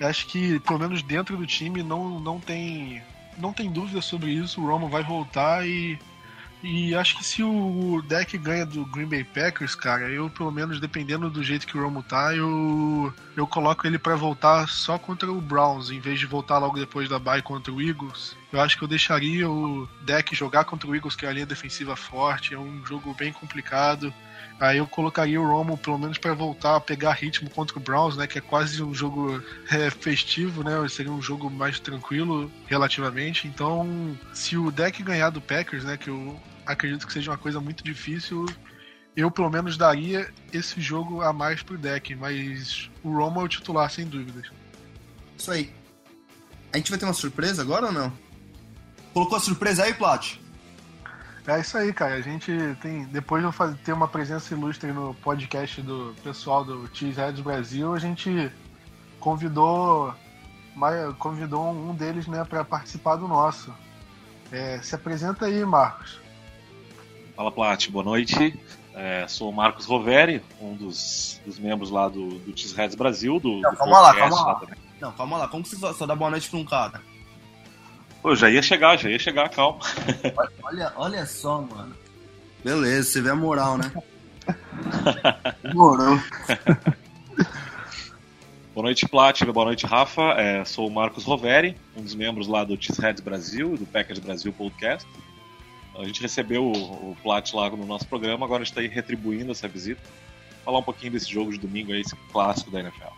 acho 0.00 0.26
que, 0.28 0.58
pelo 0.60 0.78
menos 0.78 1.02
dentro 1.02 1.36
do 1.36 1.46
time, 1.46 1.82
não, 1.82 2.18
não, 2.18 2.40
tem, 2.40 3.02
não 3.36 3.52
tem 3.52 3.70
dúvida 3.70 4.00
sobre 4.00 4.30
isso. 4.30 4.62
O 4.62 4.66
Romo 4.66 4.88
vai 4.88 5.02
voltar 5.02 5.66
e 5.68 5.98
E 6.66 6.94
acho 6.94 7.18
que 7.18 7.24
se 7.24 7.42
o 7.42 8.00
deck 8.08 8.38
ganha 8.38 8.64
do 8.64 8.86
Green 8.86 9.04
Bay 9.04 9.22
Packers, 9.22 9.74
cara, 9.74 10.08
eu 10.08 10.30
pelo 10.30 10.50
menos 10.50 10.80
dependendo 10.80 11.28
do 11.28 11.42
jeito 11.42 11.66
que 11.66 11.76
o 11.76 11.82
Romo 11.82 12.02
tá, 12.02 12.34
eu, 12.34 13.12
eu 13.36 13.46
coloco 13.46 13.86
ele 13.86 13.98
para 13.98 14.16
voltar 14.16 14.66
só 14.66 14.96
contra 14.98 15.30
o 15.30 15.42
Browns, 15.42 15.90
em 15.90 16.00
vez 16.00 16.18
de 16.18 16.24
voltar 16.24 16.56
logo 16.56 16.78
depois 16.78 17.06
da 17.06 17.18
bye 17.18 17.42
contra 17.42 17.70
o 17.70 17.82
Eagles. 17.82 18.34
Eu 18.50 18.62
acho 18.62 18.78
que 18.78 18.84
eu 18.84 18.88
deixaria 18.88 19.46
o 19.46 19.86
deck 20.06 20.34
jogar 20.34 20.64
contra 20.64 20.88
o 20.88 20.94
Eagles, 20.94 21.14
que 21.14 21.26
é 21.26 21.28
a 21.28 21.32
linha 21.32 21.44
defensiva 21.44 21.94
forte, 21.96 22.54
é 22.54 22.58
um 22.58 22.82
jogo 22.86 23.12
bem 23.12 23.30
complicado. 23.30 24.10
Aí 24.58 24.78
eu 24.78 24.86
colocaria 24.86 25.38
o 25.38 25.46
Romo 25.46 25.76
pelo 25.76 25.98
menos 25.98 26.16
para 26.16 26.32
voltar 26.32 26.76
a 26.76 26.80
pegar 26.80 27.12
ritmo 27.12 27.50
contra 27.50 27.76
o 27.76 27.80
Browns, 27.80 28.16
né? 28.16 28.26
Que 28.26 28.38
é 28.38 28.40
quase 28.40 28.82
um 28.82 28.94
jogo 28.94 29.42
é, 29.70 29.90
festivo, 29.90 30.62
né? 30.62 30.88
Seria 30.88 31.12
um 31.12 31.20
jogo 31.20 31.50
mais 31.50 31.78
tranquilo 31.78 32.50
relativamente. 32.66 33.46
Então, 33.48 34.16
se 34.32 34.56
o 34.56 34.70
deck 34.70 35.02
ganhar 35.02 35.28
do 35.28 35.42
Packers, 35.42 35.84
né? 35.84 35.96
Que 35.96 36.08
eu 36.08 36.40
acredito 36.66 37.06
que 37.06 37.12
seja 37.12 37.30
uma 37.30 37.38
coisa 37.38 37.60
muito 37.60 37.82
difícil. 37.84 38.46
Eu, 39.16 39.30
pelo 39.30 39.50
menos, 39.50 39.76
daria 39.76 40.28
esse 40.52 40.80
jogo 40.80 41.22
a 41.22 41.32
mais 41.32 41.62
pro 41.62 41.78
deck, 41.78 42.14
mas 42.16 42.90
o 43.02 43.12
Romo 43.12 43.40
é 43.40 43.44
o 43.44 43.48
titular, 43.48 43.88
sem 43.90 44.06
dúvidas. 44.06 44.50
Isso 45.38 45.50
aí. 45.50 45.72
A 46.72 46.76
gente 46.76 46.90
vai 46.90 46.98
ter 46.98 47.04
uma 47.04 47.14
surpresa 47.14 47.62
agora 47.62 47.86
ou 47.86 47.92
não? 47.92 48.12
Colocou 49.12 49.38
a 49.38 49.40
surpresa 49.40 49.84
aí, 49.84 49.94
Plat? 49.94 50.36
É 51.46 51.60
isso 51.60 51.76
aí, 51.78 51.92
cara. 51.92 52.14
A 52.14 52.20
gente 52.20 52.50
tem. 52.80 53.04
Depois 53.04 53.42
de 53.42 53.48
eu 53.48 53.74
ter 53.84 53.92
uma 53.92 54.08
presença 54.08 54.52
ilustre 54.54 54.90
no 54.92 55.14
podcast 55.14 55.80
do 55.82 56.14
pessoal 56.24 56.64
do 56.64 56.88
Cheeseheads 56.92 57.40
Brasil, 57.40 57.94
a 57.94 57.98
gente 57.98 58.50
convidou. 59.20 60.14
Convidou 61.18 61.70
um 61.70 61.94
deles 61.94 62.26
né, 62.26 62.44
para 62.44 62.64
participar 62.64 63.14
do 63.14 63.28
nosso. 63.28 63.72
É, 64.50 64.80
se 64.82 64.94
apresenta 64.94 65.46
aí, 65.46 65.64
Marcos. 65.64 66.23
Fala 67.36 67.50
Plat, 67.50 67.88
boa 67.90 68.04
noite. 68.04 68.56
É, 68.94 69.26
sou 69.26 69.50
o 69.50 69.52
Marcos 69.52 69.86
Roveri, 69.86 70.40
um 70.60 70.74
dos, 70.74 71.40
dos 71.44 71.58
membros 71.58 71.90
lá 71.90 72.08
do, 72.08 72.38
do 72.38 72.56
Cheeseheads 72.56 72.94
Brasil. 72.94 73.40
Do, 73.40 73.60
Não, 73.60 73.72
do 73.72 73.76
calma 73.76 74.00
lá, 74.00 74.14
calma 74.14 74.36
lá. 74.36 74.52
lá 74.52 74.62
Não, 75.00 75.12
calma 75.12 75.36
lá. 75.38 75.48
Como 75.48 75.64
que 75.64 75.70
você 75.74 75.94
só 75.94 76.06
dá 76.06 76.14
boa 76.14 76.30
noite 76.30 76.48
pra 76.48 76.58
um 76.60 76.64
cara? 76.64 77.02
Pô, 78.22 78.34
já 78.36 78.48
ia 78.48 78.62
chegar, 78.62 78.96
já 78.96 79.10
ia 79.10 79.18
chegar, 79.18 79.48
calma. 79.48 79.80
Olha, 80.62 80.92
olha 80.96 81.26
só, 81.26 81.60
mano. 81.60 81.94
Beleza, 82.62 83.10
você 83.10 83.20
vê 83.20 83.30
a 83.30 83.34
moral, 83.34 83.76
né? 83.76 83.92
Moral. 85.74 86.18
boa 88.74 88.84
noite, 88.84 89.08
Plat, 89.08 89.42
boa 89.44 89.66
noite, 89.66 89.86
Rafa. 89.86 90.22
É, 90.38 90.64
sou 90.64 90.86
o 90.86 90.90
Marcos 90.90 91.24
Roveri, 91.24 91.76
um 91.96 92.02
dos 92.02 92.14
membros 92.14 92.46
lá 92.46 92.62
do 92.64 92.80
Cheeseheads 92.80 93.22
Brasil, 93.22 93.76
do 93.76 93.84
Packers 93.86 94.18
Brasil 94.20 94.52
Podcast. 94.52 95.06
A 95.96 96.04
gente 96.04 96.20
recebeu 96.20 96.64
o, 96.64 97.10
o 97.12 97.16
Plat 97.22 97.52
lá 97.52 97.70
no 97.70 97.86
nosso 97.86 98.06
programa, 98.06 98.44
agora 98.44 98.62
a 98.62 98.64
gente 98.64 98.78
está 98.78 98.94
retribuindo 98.94 99.52
essa 99.52 99.68
visita. 99.68 100.00
Falar 100.64 100.78
um 100.78 100.82
pouquinho 100.82 101.12
desse 101.12 101.30
jogo 101.30 101.52
de 101.52 101.58
domingo 101.58 101.92
aí, 101.92 102.00
esse 102.00 102.16
clássico 102.32 102.70
da 102.70 102.80
NFL. 102.80 103.12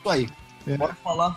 Isso 0.00 0.10
aí. 0.10 0.28
É. 0.66 0.76
Bora 0.76 0.94
falar. 0.94 1.36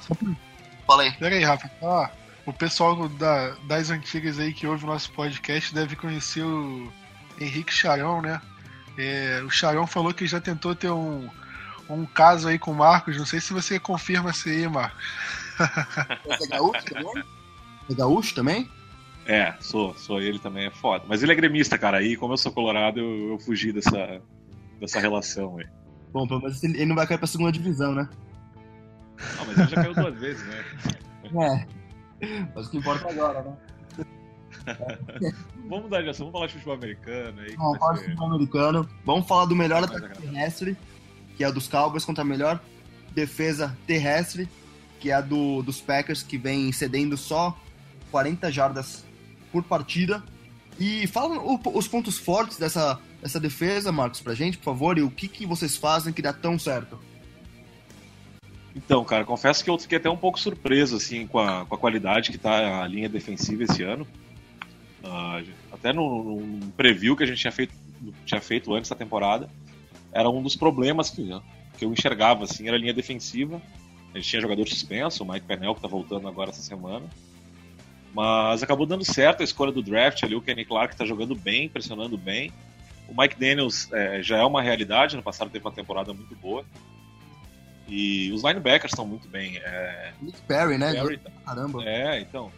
Fala 0.86 1.04
aí. 1.04 1.12
Pera 1.14 1.36
aí, 1.36 1.44
Rafa. 1.44 1.72
Ah, 1.82 2.12
o 2.46 2.52
pessoal 2.52 3.08
da, 3.10 3.52
das 3.68 3.92
antigas 3.92 4.40
aí 4.40 4.54
que 4.54 4.66
ouve 4.66 4.84
o 4.84 4.88
nosso 4.88 5.12
podcast 5.12 5.74
deve 5.74 5.96
conhecer 5.96 6.44
o 6.44 6.92
Henrique 7.40 7.72
Charão, 7.72 8.22
né? 8.22 8.42
É, 8.98 9.42
o 9.46 9.50
Charão 9.50 9.88
falou 9.88 10.14
que 10.14 10.28
já 10.28 10.42
tentou 10.42 10.76
ter 10.76 10.90
um, 10.90 11.30
um 11.90 12.06
caso 12.06 12.48
aí 12.48 12.60
com 12.60 12.72
o 12.72 12.76
Marcos. 12.76 13.16
Não 13.18 13.26
sei 13.26 13.40
se 13.40 13.54
você 13.54 13.80
confirma 13.80 14.32
isso 14.32 14.50
aí, 14.50 14.68
Marcos. 14.68 15.04
Você 16.26 16.44
é 16.46 16.48
gaúcho 16.48 16.86
também? 16.86 17.24
É 17.90 17.94
gaúcho 17.94 18.36
também? 18.36 18.79
É, 19.30 19.54
sou, 19.62 19.94
sou 19.94 20.20
ele 20.20 20.40
também, 20.40 20.66
é 20.66 20.72
foda. 20.72 21.06
Mas 21.08 21.22
ele 21.22 21.32
é 21.32 21.36
gremista, 21.36 21.78
cara. 21.78 21.98
Aí, 22.00 22.18
como 22.18 22.34
eu 22.34 22.38
sou 22.38 22.52
colorado, 22.52 23.00
eu, 23.00 23.30
eu 23.30 23.40
fugi 23.40 23.72
dessa, 23.72 24.20
dessa 24.80 25.00
relação 25.00 25.60
aí. 25.60 25.68
Bom, 26.12 26.28
pelo 26.28 26.42
menos 26.42 26.64
ele 26.64 26.84
não 26.88 26.96
vai 26.96 27.06
cair 27.06 27.20
pra 27.20 27.28
segunda 27.28 27.52
divisão, 27.52 27.94
né? 27.94 28.10
Não, 29.38 29.46
mas 29.46 29.56
ele 29.60 29.68
já 29.68 29.76
caiu 29.76 29.94
duas 29.94 30.20
vezes, 30.20 30.44
né? 30.48 30.66
É. 32.22 32.50
Mas 32.56 32.66
o 32.66 32.72
que 32.72 32.78
importa 32.78 33.08
é 33.08 33.12
agora, 33.12 33.44
né? 33.44 33.58
vamos 35.70 35.84
mudar 35.84 36.02
de 36.02 36.10
assunto, 36.10 36.32
vamos 36.32 36.34
falar 36.34 36.48
de 36.48 36.54
futebol 36.54 36.74
americano 36.74 37.42
aí. 37.42 37.56
Vamos 37.56 37.78
falar 37.78 37.94
de 37.94 38.00
futebol 38.06 38.28
americano. 38.30 38.90
Vamos 39.06 39.28
falar 39.28 39.46
do 39.46 39.56
melhor 39.56 39.84
ataque 39.84 40.22
terrestre, 40.24 40.76
que 41.38 41.44
é 41.44 41.48
o 41.48 41.54
dos 41.54 41.68
Cowboys, 41.68 42.04
contra 42.04 42.24
a 42.24 42.26
melhor 42.26 42.60
defesa 43.12 43.78
terrestre, 43.86 44.50
que 45.00 45.12
é 45.12 45.14
a 45.14 45.22
do, 45.22 45.62
dos 45.62 45.80
Packers, 45.80 46.24
que 46.24 46.36
vem 46.36 46.72
cedendo 46.72 47.16
só 47.16 47.56
40 48.10 48.52
jardas 48.52 49.08
por 49.52 49.64
partida. 49.64 50.24
E 50.80 51.06
fala 51.08 51.38
o, 51.40 51.60
os 51.74 51.88
pontos 51.88 52.18
fortes 52.18 52.58
dessa, 52.58 53.00
dessa 53.22 53.40
defesa, 53.40 53.92
Marcos, 53.92 54.22
pra 54.22 54.34
gente, 54.34 54.58
por 54.58 54.66
favor, 54.66 54.98
e 54.98 55.02
o 55.02 55.12
que, 55.12 55.28
que 55.28 55.46
vocês 55.46 55.76
fazem 55.76 56.14
que 56.14 56.22
dá 56.22 56.32
tão 56.32 56.58
certo. 56.58 56.98
Então, 58.76 59.04
cara, 59.04 59.26
confesso 59.26 59.64
que 59.64 59.70
eu 59.70 59.78
fiquei 59.78 59.98
até 59.98 60.10
um 60.10 60.16
pouco 60.16 60.40
surpreso 60.40 60.96
assim 60.96 61.28
com 61.28 61.40
a, 61.40 61.66
com 61.66 61.76
a 61.76 61.78
qualidade 61.78 62.32
que 62.32 62.38
tá 62.38 62.84
a 62.84 62.88
linha 62.88 63.10
defensiva 63.10 63.64
esse 63.64 63.84
ano. 63.84 64.08
Uh, 65.04 65.50
até 65.72 65.92
no, 65.92 66.38
no, 66.38 66.72
preview 66.74 67.16
que 67.16 67.24
a 67.24 67.26
gente 67.26 67.40
tinha 67.40 67.52
feito, 67.52 67.74
tinha 68.26 68.40
feito 68.40 68.74
antes 68.74 68.90
da 68.90 68.96
temporada, 68.96 69.50
era 70.14 70.30
um 70.30 70.42
dos 70.42 70.56
problemas 70.56 71.10
que, 71.10 71.30
que 71.78 71.86
eu 71.86 71.92
enxergava, 71.92 72.44
assim, 72.44 72.68
era 72.68 72.78
a 72.78 72.80
linha 72.80 72.94
defensiva. 72.94 73.62
A 74.14 74.18
gente 74.18 74.30
tinha 74.30 74.42
jogador 74.42 74.68
suspenso, 74.68 75.24
o 75.24 75.32
Mike 75.32 75.46
Pennell, 75.46 75.76
que 75.76 75.82
tá 75.82 75.88
voltando 75.88 76.28
agora 76.28 76.50
essa 76.50 76.62
semana. 76.62 77.06
Mas 78.14 78.64
acabou 78.64 78.86
dando 78.86 79.06
certo 79.06 79.42
a 79.42 79.44
escolha 79.44 79.72
do 79.72 79.84
draft 79.84 80.24
ali, 80.24 80.36
o 80.36 80.42
Kenny 80.42 80.66
Clark 80.66 80.96
tá 80.96 81.06
jogando 81.06 81.36
bem, 81.36 81.70
pressionando 81.70 82.18
bem. 82.18 82.52
O 83.08 83.20
Mike 83.20 83.40
Daniels 83.40 83.92
é, 83.92 84.22
já 84.22 84.38
é 84.38 84.44
uma 84.44 84.62
realidade, 84.62 85.16
no 85.16 85.24
passado 85.24 85.50
teve 85.50 85.66
uma 85.66 85.72
temporada 85.72 86.14
muito 86.14 86.36
boa. 86.36 86.64
E 87.88 88.32
os 88.32 88.44
linebackers 88.44 88.92
estão 88.92 89.06
muito 89.06 89.28
bem. 89.28 89.58
É... 89.58 90.14
Nick 90.22 90.40
Perry, 90.42 90.78
né? 90.78 90.94
Perry, 90.94 91.18
tá- 91.18 91.32
Caramba. 91.46 91.84
É, 91.84 92.22
então. 92.22 92.52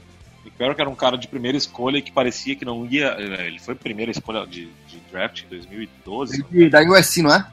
Nick 0.44 0.58
Perry 0.58 0.76
que 0.76 0.82
era 0.82 0.90
um 0.90 0.96
cara 0.96 1.18
de 1.18 1.28
primeira 1.28 1.58
escolha 1.58 1.98
e 1.98 2.02
que 2.02 2.12
parecia 2.12 2.56
que 2.56 2.66
não 2.66 2.86
ia. 2.86 3.16
É, 3.18 3.48
ele 3.48 3.60
foi 3.60 3.74
primeira 3.74 4.12
escolha 4.12 4.46
de, 4.46 4.66
de 4.88 4.98
draft 5.10 5.44
em 5.44 5.48
2012. 5.48 6.46
Ele, 6.52 6.70
da 6.70 6.82
USC, 6.82 7.22
não 7.22 7.34
é? 7.34 7.48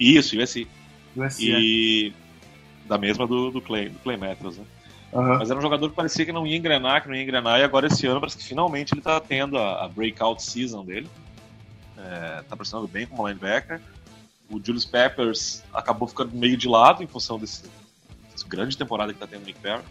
Isso, 0.00 0.40
USC. 0.40 0.66
USC 1.14 1.44
e 1.44 2.14
é. 2.14 2.88
da 2.88 2.96
mesma 2.96 3.26
do, 3.26 3.50
do, 3.50 3.60
Clay, 3.60 3.90
do 3.90 3.98
Clay 3.98 4.16
Matthews, 4.16 4.56
né? 4.56 4.64
Uhum. 5.12 5.38
Mas 5.38 5.50
era 5.50 5.58
um 5.58 5.62
jogador 5.62 5.90
que 5.90 5.94
parecia 5.94 6.24
que 6.24 6.32
não 6.32 6.46
ia 6.46 6.56
engrenar, 6.56 7.02
que 7.02 7.08
não 7.08 7.14
ia 7.14 7.22
engrenar, 7.22 7.60
e 7.60 7.64
agora 7.64 7.86
esse 7.86 8.06
ano 8.06 8.18
parece 8.18 8.38
que 8.38 8.44
finalmente 8.44 8.94
ele 8.94 9.00
está 9.00 9.20
tendo 9.20 9.58
a, 9.58 9.84
a, 9.84 9.88
breakout 9.88 10.42
season 10.42 10.84
dele. 10.84 11.08
É, 11.98 12.42
tá 12.48 12.56
pressionando 12.56 12.88
bem 12.88 13.06
como 13.06 13.28
linebacker 13.28 13.80
o 14.52 14.60
Julius 14.62 14.84
Peppers 14.84 15.62
acabou 15.72 16.06
ficando 16.06 16.36
meio 16.36 16.56
de 16.56 16.68
lado 16.68 17.02
em 17.02 17.06
função 17.06 17.38
desse, 17.38 17.62
dessa 18.30 18.46
grande 18.46 18.76
temporada 18.76 19.12
que 19.12 19.16
está 19.16 19.26
tendo 19.26 19.42
o 19.42 19.46
Nick 19.46 19.58
Perry. 19.58 19.82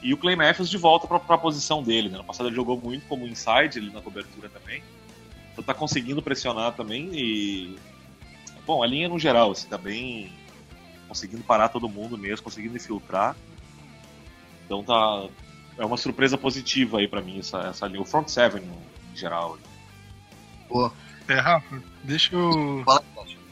E 0.00 0.14
o 0.14 0.16
Clay 0.16 0.36
Matthews 0.36 0.70
de 0.70 0.78
volta 0.78 1.06
para 1.06 1.34
a 1.34 1.38
posição 1.38 1.82
dele. 1.82 2.08
Né? 2.08 2.16
No 2.16 2.24
passado 2.24 2.48
ele 2.48 2.56
jogou 2.56 2.80
muito 2.80 3.06
como 3.06 3.26
inside, 3.26 3.78
ele 3.78 3.90
na 3.90 4.00
cobertura 4.00 4.48
também. 4.48 4.82
Então 5.52 5.62
tá 5.64 5.74
conseguindo 5.74 6.22
pressionar 6.22 6.72
também 6.72 7.10
e... 7.12 7.76
Bom, 8.64 8.82
a 8.82 8.86
linha 8.86 9.08
no 9.08 9.18
geral, 9.18 9.50
assim, 9.50 9.68
tá 9.68 9.76
bem... 9.76 10.32
Conseguindo 11.08 11.42
parar 11.42 11.68
todo 11.68 11.88
mundo 11.88 12.16
mesmo, 12.16 12.44
conseguindo 12.44 12.76
infiltrar. 12.76 13.36
Então 14.70 14.84
tá... 14.84 15.26
É 15.76 15.84
uma 15.84 15.96
surpresa 15.96 16.38
positiva 16.38 16.98
aí 16.98 17.08
para 17.08 17.20
mim 17.22 17.38
essa, 17.38 17.58
essa 17.60 17.86
linha. 17.86 18.02
O 18.02 18.04
front 18.04 18.28
seven 18.28 18.62
em 18.62 19.16
geral. 19.16 19.58
Boa. 20.68 20.92
É, 21.26 21.34
Rafa, 21.34 21.82
deixa 22.04 22.36
eu... 22.36 22.82
Fala 22.84 23.02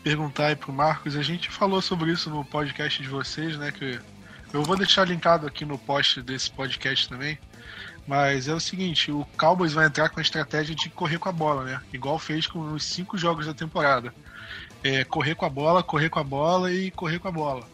perguntar 0.03 0.47
aí 0.47 0.57
pro 0.57 0.73
Marcos, 0.73 1.17
a 1.17 1.23
gente 1.23 1.51
falou 1.51 1.83
sobre 1.83 2.13
isso 2.13 2.31
no 2.31 2.45
podcast 2.45 3.03
de 3.03 3.09
vocês, 3.09 3.59
né? 3.59 3.71
Que 3.73 4.01
eu 4.53 4.63
vou 4.63 4.77
deixar 4.77 5.07
linkado 5.07 5.47
aqui 5.47 5.65
no 5.65 5.77
post 5.77 6.23
desse 6.23 6.51
podcast 6.51 7.09
também. 7.09 7.39
Mas 8.07 8.49
é 8.49 8.55
o 8.55 8.61
seguinte, 8.61 9.13
o 9.13 9.27
Cowboys 9.39 9.75
vai 9.75 9.87
entrar 9.87 10.09
com 10.09 10.19
a 10.19 10.23
estratégia 10.23 10.75
de 10.75 10.89
correr 10.89 11.19
com 11.19 11.29
a 11.29 11.33
bola, 11.33 11.65
né? 11.65 11.81
Igual 11.93 12.19
fez 12.19 12.47
com 12.47 12.73
os 12.73 12.85
cinco 12.85 13.19
jogos 13.19 13.45
da 13.47 13.53
temporada. 13.53 14.15
É, 14.83 15.05
correr 15.05 15.35
com 15.35 15.45
a 15.45 15.51
bola, 15.51 15.83
correr 15.83 16.09
com 16.09 16.21
a 16.21 16.25
bola 16.25 16.73
e 16.73 16.91
correr 16.91 17.19
com 17.19 17.29
a 17.29 17.33
bola. 17.33 17.67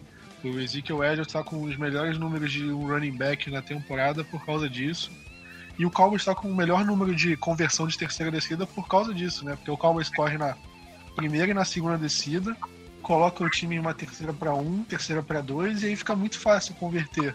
O 0.44 0.60
Ezekiel 0.60 1.02
Elliott 1.02 1.28
está 1.28 1.42
com 1.42 1.62
os 1.62 1.76
melhores 1.76 2.18
números 2.18 2.52
de 2.52 2.70
um 2.70 2.86
running 2.86 3.16
back 3.16 3.50
na 3.50 3.62
temporada 3.62 4.22
por 4.22 4.44
causa 4.44 4.68
disso. 4.68 5.10
E 5.78 5.86
o 5.86 5.90
Cowboys 5.90 6.20
está 6.20 6.34
com 6.34 6.48
o 6.48 6.54
melhor 6.54 6.84
número 6.84 7.14
de 7.14 7.36
conversão 7.36 7.86
de 7.88 7.96
terceira 7.96 8.30
descida 8.30 8.66
por 8.66 8.86
causa 8.86 9.12
disso, 9.14 9.44
né? 9.44 9.56
Porque 9.56 9.70
o 9.70 9.76
Cowboys 9.76 10.10
corre 10.10 10.36
na 10.36 10.54
primeira 11.16 11.50
e 11.50 11.54
na 11.54 11.64
segunda 11.64 11.96
descida, 11.96 12.54
coloca 13.02 13.42
o 13.42 13.48
time 13.48 13.76
em 13.76 13.78
uma 13.78 13.94
terceira 13.94 14.32
para 14.32 14.54
um, 14.54 14.84
terceira 14.84 15.22
para 15.22 15.40
dois, 15.40 15.82
e 15.82 15.86
aí 15.86 15.96
fica 15.96 16.14
muito 16.14 16.38
fácil 16.38 16.74
converter. 16.74 17.34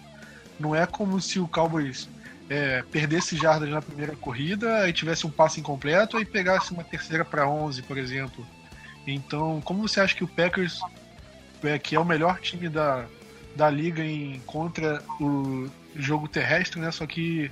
Não 0.60 0.76
é 0.76 0.86
como 0.86 1.19
se 1.19 1.39
o 1.39 1.48
Cowboys 1.48 2.08
é, 2.50 2.84
perdesse 2.91 3.36
jardas 3.36 3.69
na 3.69 3.82
primeira 3.82 4.15
corrida 4.15 4.88
e 4.88 4.93
tivesse 4.93 5.26
um 5.26 5.32
passe 5.32 5.60
incompleto 5.60 6.19
e 6.19 6.26
pegasse 6.26 6.72
uma 6.72 6.84
terceira 6.84 7.26
para 7.26 7.48
11, 7.48 7.82
por 7.84 7.98
exemplo. 7.98 8.45
Então, 9.06 9.62
como 9.65 9.88
você 9.88 10.00
acha 10.00 10.15
que 10.15 10.24
o 10.24 10.28
Packers, 10.28 10.80
que 11.82 11.95
é 11.95 12.00
o 12.00 12.06
melhor 12.06 12.39
time 12.39 12.69
da, 12.69 13.06
da 13.56 13.69
liga 13.69 14.04
em 14.04 14.39
contra 14.45 15.04
o 15.19 15.69
jogo 15.95 16.28
terrestre, 16.28 16.80
né? 16.80 16.91
Só 16.91 17.06
que 17.06 17.52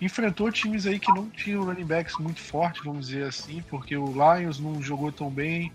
enfrentou 0.00 0.50
times 0.50 0.86
aí 0.86 0.98
que 0.98 1.12
não 1.12 1.28
tinham 1.28 1.64
running 1.64 1.84
backs 1.84 2.16
muito 2.18 2.40
fortes, 2.40 2.82
vamos 2.84 3.08
dizer 3.08 3.24
assim, 3.24 3.62
porque 3.68 3.96
o 3.96 4.06
Lions 4.06 4.58
não 4.58 4.82
jogou 4.82 5.12
tão 5.12 5.28
bem, 5.28 5.72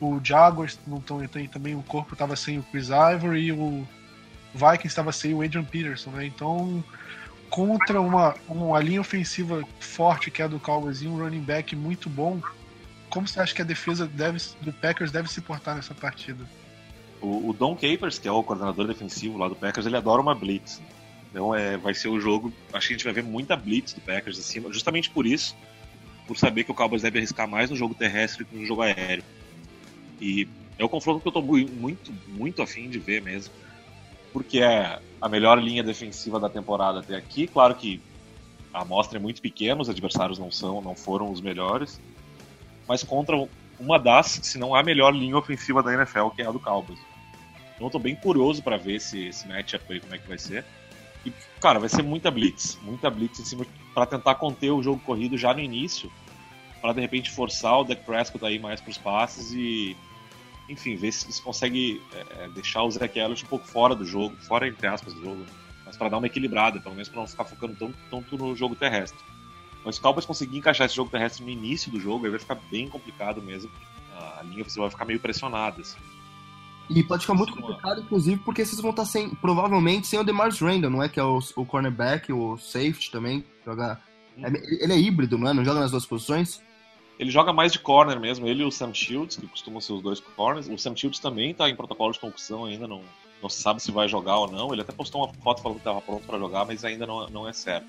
o 0.00 0.20
Jaguars 0.22 0.78
não 0.86 1.00
tão, 1.00 1.24
tem, 1.28 1.46
também 1.46 1.74
o 1.74 1.82
corpo 1.82 2.14
estava 2.14 2.34
sem 2.34 2.58
o 2.58 2.62
Chris 2.64 2.88
Ivory 2.88 3.46
e 3.46 3.52
o 3.52 3.86
Vikings 4.54 4.88
estava 4.88 5.12
sem 5.12 5.34
o 5.34 5.42
Adrian 5.42 5.64
Peterson, 5.64 6.10
né? 6.10 6.26
Então, 6.26 6.82
contra 7.48 8.00
uma, 8.00 8.34
uma 8.48 8.80
linha 8.80 9.00
ofensiva 9.00 9.62
forte 9.78 10.30
que 10.30 10.42
é 10.42 10.44
a 10.44 10.48
do 10.48 10.58
Cowboys 10.58 11.02
e 11.02 11.06
um 11.06 11.18
running 11.18 11.42
back 11.42 11.76
muito 11.76 12.10
bom, 12.10 12.40
como 13.08 13.28
você 13.28 13.38
acha 13.40 13.54
que 13.54 13.62
a 13.62 13.64
defesa 13.64 14.08
deve, 14.08 14.38
do 14.60 14.72
Packers 14.72 15.12
deve 15.12 15.30
se 15.30 15.40
portar 15.40 15.76
nessa 15.76 15.94
partida? 15.94 16.44
O, 17.24 17.50
o 17.50 17.52
Don 17.52 17.74
Capers, 17.74 18.18
que 18.18 18.28
é 18.28 18.32
o 18.32 18.42
coordenador 18.42 18.86
defensivo 18.86 19.38
lá 19.38 19.48
do 19.48 19.56
Packers, 19.56 19.86
ele 19.86 19.96
adora 19.96 20.20
uma 20.20 20.34
blitz. 20.34 20.80
Então 21.30 21.54
é, 21.54 21.76
vai 21.76 21.94
ser 21.94 22.08
o 22.08 22.20
jogo. 22.20 22.52
Acho 22.72 22.88
que 22.88 22.94
a 22.94 22.96
gente 22.96 23.04
vai 23.04 23.14
ver 23.14 23.24
muita 23.24 23.56
blitz 23.56 23.92
do 23.92 24.00
Packers 24.00 24.38
em 24.38 24.42
cima, 24.42 24.72
justamente 24.72 25.10
por 25.10 25.26
isso, 25.26 25.56
por 26.26 26.36
saber 26.36 26.64
que 26.64 26.70
o 26.70 26.74
Cowboys 26.74 27.02
deve 27.02 27.18
arriscar 27.18 27.48
mais 27.48 27.70
no 27.70 27.76
jogo 27.76 27.94
terrestre 27.94 28.44
que 28.44 28.56
no 28.56 28.64
jogo 28.64 28.82
aéreo. 28.82 29.24
E 30.20 30.48
é 30.78 30.84
o 30.84 30.88
confronto 30.88 31.20
que 31.20 31.28
eu 31.28 31.30
estou 31.30 31.42
muito, 31.42 32.12
muito 32.28 32.62
afim 32.62 32.88
de 32.88 32.98
ver 32.98 33.22
mesmo. 33.22 33.52
Porque 34.32 34.60
é 34.60 34.98
a 35.20 35.28
melhor 35.28 35.62
linha 35.62 35.82
defensiva 35.82 36.38
da 36.38 36.48
temporada 36.48 37.00
até 37.00 37.16
aqui. 37.16 37.46
Claro 37.46 37.74
que 37.74 38.00
a 38.72 38.82
amostra 38.82 39.18
é 39.18 39.20
muito 39.20 39.40
pequena, 39.40 39.80
os 39.80 39.88
adversários 39.88 40.38
não 40.38 40.50
são, 40.50 40.82
não 40.82 40.94
foram 40.94 41.30
os 41.30 41.40
melhores 41.40 42.00
mas 42.86 43.02
contra 43.02 43.36
uma 43.78 43.98
das, 43.98 44.40
se 44.42 44.58
não 44.58 44.74
a 44.74 44.82
melhor 44.82 45.14
linha 45.14 45.36
ofensiva 45.36 45.82
da 45.82 45.92
NFL, 45.92 46.28
que 46.28 46.42
é 46.42 46.46
a 46.46 46.52
do 46.52 46.60
Cowboys. 46.60 46.98
Então 47.74 47.86
eu 47.86 47.90
tô 47.90 47.98
bem 47.98 48.14
curioso 48.14 48.62
para 48.62 48.76
ver 48.76 48.96
esse, 48.96 49.26
esse 49.26 49.46
matchup 49.48 49.84
aí, 49.92 50.00
como 50.00 50.14
é 50.14 50.18
que 50.18 50.28
vai 50.28 50.38
ser. 50.38 50.64
E, 51.26 51.32
cara, 51.60 51.78
vai 51.78 51.88
ser 51.88 52.02
muita 52.02 52.30
blitz, 52.30 52.78
muita 52.82 53.10
blitz 53.10 53.40
em 53.40 53.44
cima 53.44 53.66
para 53.94 54.06
tentar 54.06 54.34
conter 54.36 54.70
o 54.70 54.82
jogo 54.82 55.00
corrido 55.00 55.38
já 55.38 55.54
no 55.54 55.60
início, 55.60 56.12
para 56.80 56.92
de 56.92 57.00
repente 57.00 57.30
forçar 57.30 57.80
o 57.80 57.84
Dak 57.84 58.04
Prescott 58.04 58.44
aí 58.44 58.58
mais 58.58 58.80
pros 58.80 58.98
passes 58.98 59.52
e, 59.52 59.96
enfim, 60.68 60.96
ver 60.96 61.12
se 61.12 61.26
eles 61.26 61.40
conseguem 61.40 62.00
é, 62.12 62.44
é, 62.44 62.48
deixar 62.48 62.82
o 62.82 62.90
Zach 62.90 63.18
Elliott 63.18 63.44
um 63.44 63.48
pouco 63.48 63.66
fora 63.66 63.94
do 63.94 64.04
jogo, 64.04 64.36
fora 64.36 64.68
entre 64.68 64.86
aspas 64.86 65.14
do 65.14 65.22
jogo, 65.22 65.46
mas 65.84 65.96
para 65.96 66.10
dar 66.10 66.18
uma 66.18 66.26
equilibrada, 66.26 66.80
pelo 66.80 66.94
menos 66.94 67.08
para 67.08 67.20
não 67.20 67.26
ficar 67.26 67.44
focando 67.44 67.94
tanto, 68.10 68.36
no 68.36 68.54
jogo 68.54 68.76
terrestre. 68.76 69.18
Mas 69.84 69.96
se 69.96 70.00
o 70.00 70.02
Cowboys 70.02 70.24
conseguir 70.24 70.58
encaixar 70.58 70.86
esse 70.86 70.96
jogo 70.96 71.10
terrestre 71.10 71.44
no 71.44 71.50
início 71.50 71.90
do 71.90 72.00
jogo, 72.00 72.24
aí 72.24 72.30
vai 72.30 72.40
ficar 72.40 72.54
bem 72.70 72.88
complicado 72.88 73.42
mesmo. 73.42 73.70
A 74.38 74.42
linha 74.42 74.64
vai 74.76 74.90
ficar 74.90 75.04
meio 75.04 75.20
pressionada. 75.20 75.82
Assim. 75.82 75.98
E 76.90 77.02
pode 77.02 77.22
ficar 77.22 77.34
muito 77.34 77.54
complicado, 77.54 78.02
inclusive, 78.02 78.40
porque 78.44 78.64
vocês 78.64 78.80
vão 78.80 78.90
estar 78.90 79.06
sem, 79.06 79.30
provavelmente 79.30 80.06
sem 80.06 80.18
o 80.18 80.24
DeMars 80.24 80.60
Randall, 80.60 80.90
não 80.90 81.02
é? 81.02 81.08
Que 81.08 81.18
é 81.18 81.24
o, 81.24 81.38
o 81.56 81.64
cornerback, 81.64 82.32
o 82.32 82.58
safety 82.58 83.10
também. 83.10 83.44
Joga, 83.64 83.98
hum. 84.36 84.42
ele 84.44 84.92
é 84.92 84.98
híbrido, 84.98 85.38
não 85.38 85.48
é? 85.48 85.54
Não 85.54 85.64
joga 85.64 85.80
nas 85.80 85.90
duas 85.90 86.04
posições? 86.04 86.62
Ele 87.18 87.30
joga 87.30 87.52
mais 87.52 87.72
de 87.72 87.78
corner 87.78 88.18
mesmo, 88.18 88.46
ele 88.46 88.62
e 88.62 88.66
o 88.66 88.70
Sam 88.70 88.92
Shields, 88.92 89.36
que 89.36 89.46
costumam 89.46 89.80
ser 89.80 89.92
os 89.92 90.02
dois 90.02 90.20
corners. 90.20 90.68
O 90.68 90.76
Sam 90.76 90.96
Shields 90.96 91.20
também 91.20 91.52
está 91.52 91.70
em 91.70 91.76
protocolo 91.76 92.12
de 92.12 92.18
concussão 92.18 92.64
ainda, 92.64 92.88
não, 92.88 93.02
não 93.40 93.48
se 93.48 93.62
sabe 93.62 93.80
se 93.80 93.90
vai 93.92 94.08
jogar 94.08 94.38
ou 94.38 94.50
não. 94.50 94.72
Ele 94.72 94.82
até 94.82 94.92
postou 94.92 95.24
uma 95.24 95.32
foto 95.32 95.62
falando 95.62 95.76
que 95.76 95.82
estava 95.82 96.00
pronto 96.02 96.26
para 96.26 96.38
jogar, 96.38 96.66
mas 96.66 96.84
ainda 96.84 97.06
não, 97.06 97.26
não 97.28 97.48
é 97.48 97.52
certo. 97.52 97.86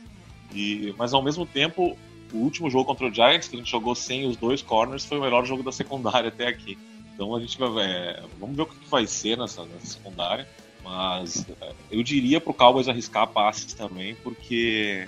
E, 0.54 0.94
mas 0.98 1.14
ao 1.14 1.24
mesmo 1.24 1.46
tempo, 1.46 1.98
o 2.32 2.38
último 2.38 2.70
jogo 2.70 2.86
contra 2.86 3.08
o 3.08 3.14
Giants, 3.14 3.48
que 3.48 3.56
a 3.56 3.60
gente 3.60 3.72
jogou 3.72 3.96
sem 3.96 4.28
os 4.28 4.38
dois 4.38 4.62
corners, 4.62 5.04
foi 5.04 5.18
o 5.18 5.22
melhor 5.22 5.44
jogo 5.46 5.64
da 5.64 5.72
secundária 5.72 6.30
até 6.30 6.48
aqui. 6.48 6.78
Então 7.16 7.34
a 7.34 7.40
gente 7.40 7.58
vai. 7.58 7.70
É, 7.84 8.24
vamos 8.40 8.56
ver 8.56 8.64
o 8.64 8.66
que 8.66 8.90
vai 8.90 9.08
ser 9.08 9.38
nessa, 9.38 9.66
nessa 9.66 9.86
secundária. 9.86 10.48
Mas 10.84 11.46
é, 11.62 11.74
eu 11.90 12.04
diria 12.04 12.40
pro 12.40 12.54
Cowboys 12.54 12.88
arriscar 12.88 13.28
passes 13.28 13.74
também, 13.74 14.14
porque 14.16 15.08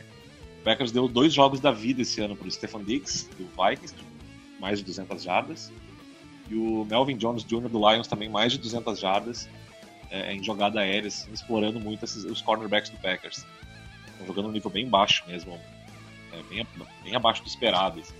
o 0.59 0.63
Packers 0.63 0.91
deu 0.91 1.07
dois 1.07 1.33
jogos 1.33 1.59
da 1.59 1.71
vida 1.71 2.01
esse 2.01 2.19
ano 2.19 2.35
pro 2.35 2.49
Stefan 2.49 2.83
Diggs, 2.83 3.29
do 3.37 3.45
Vikings, 3.45 3.93
mais 4.59 4.79
de 4.79 4.85
200 4.85 5.21
jardas. 5.21 5.71
E 6.49 6.55
o 6.55 6.85
Melvin 6.85 7.17
Jones 7.17 7.43
Jr. 7.43 7.69
do 7.69 7.77
Lions 7.91 8.07
também 8.07 8.29
mais 8.29 8.53
de 8.53 8.57
200 8.57 8.97
jardas 8.97 9.47
é, 10.09 10.33
em 10.33 10.41
jogada 10.41 10.79
aérea, 10.79 11.09
assim, 11.09 11.31
explorando 11.31 11.79
muito 11.79 12.05
esses, 12.05 12.23
os 12.23 12.41
cornerbacks 12.41 12.89
do 12.89 12.97
Packers 12.97 13.45
jogando 14.25 14.47
um 14.47 14.51
nível 14.51 14.71
bem 14.71 14.87
baixo 14.87 15.23
mesmo, 15.27 15.59
é, 16.33 16.41
bem, 16.43 16.65
bem 17.03 17.15
abaixo 17.15 17.43
do 17.43 17.47
esperado. 17.47 17.99
Assim. 17.99 18.13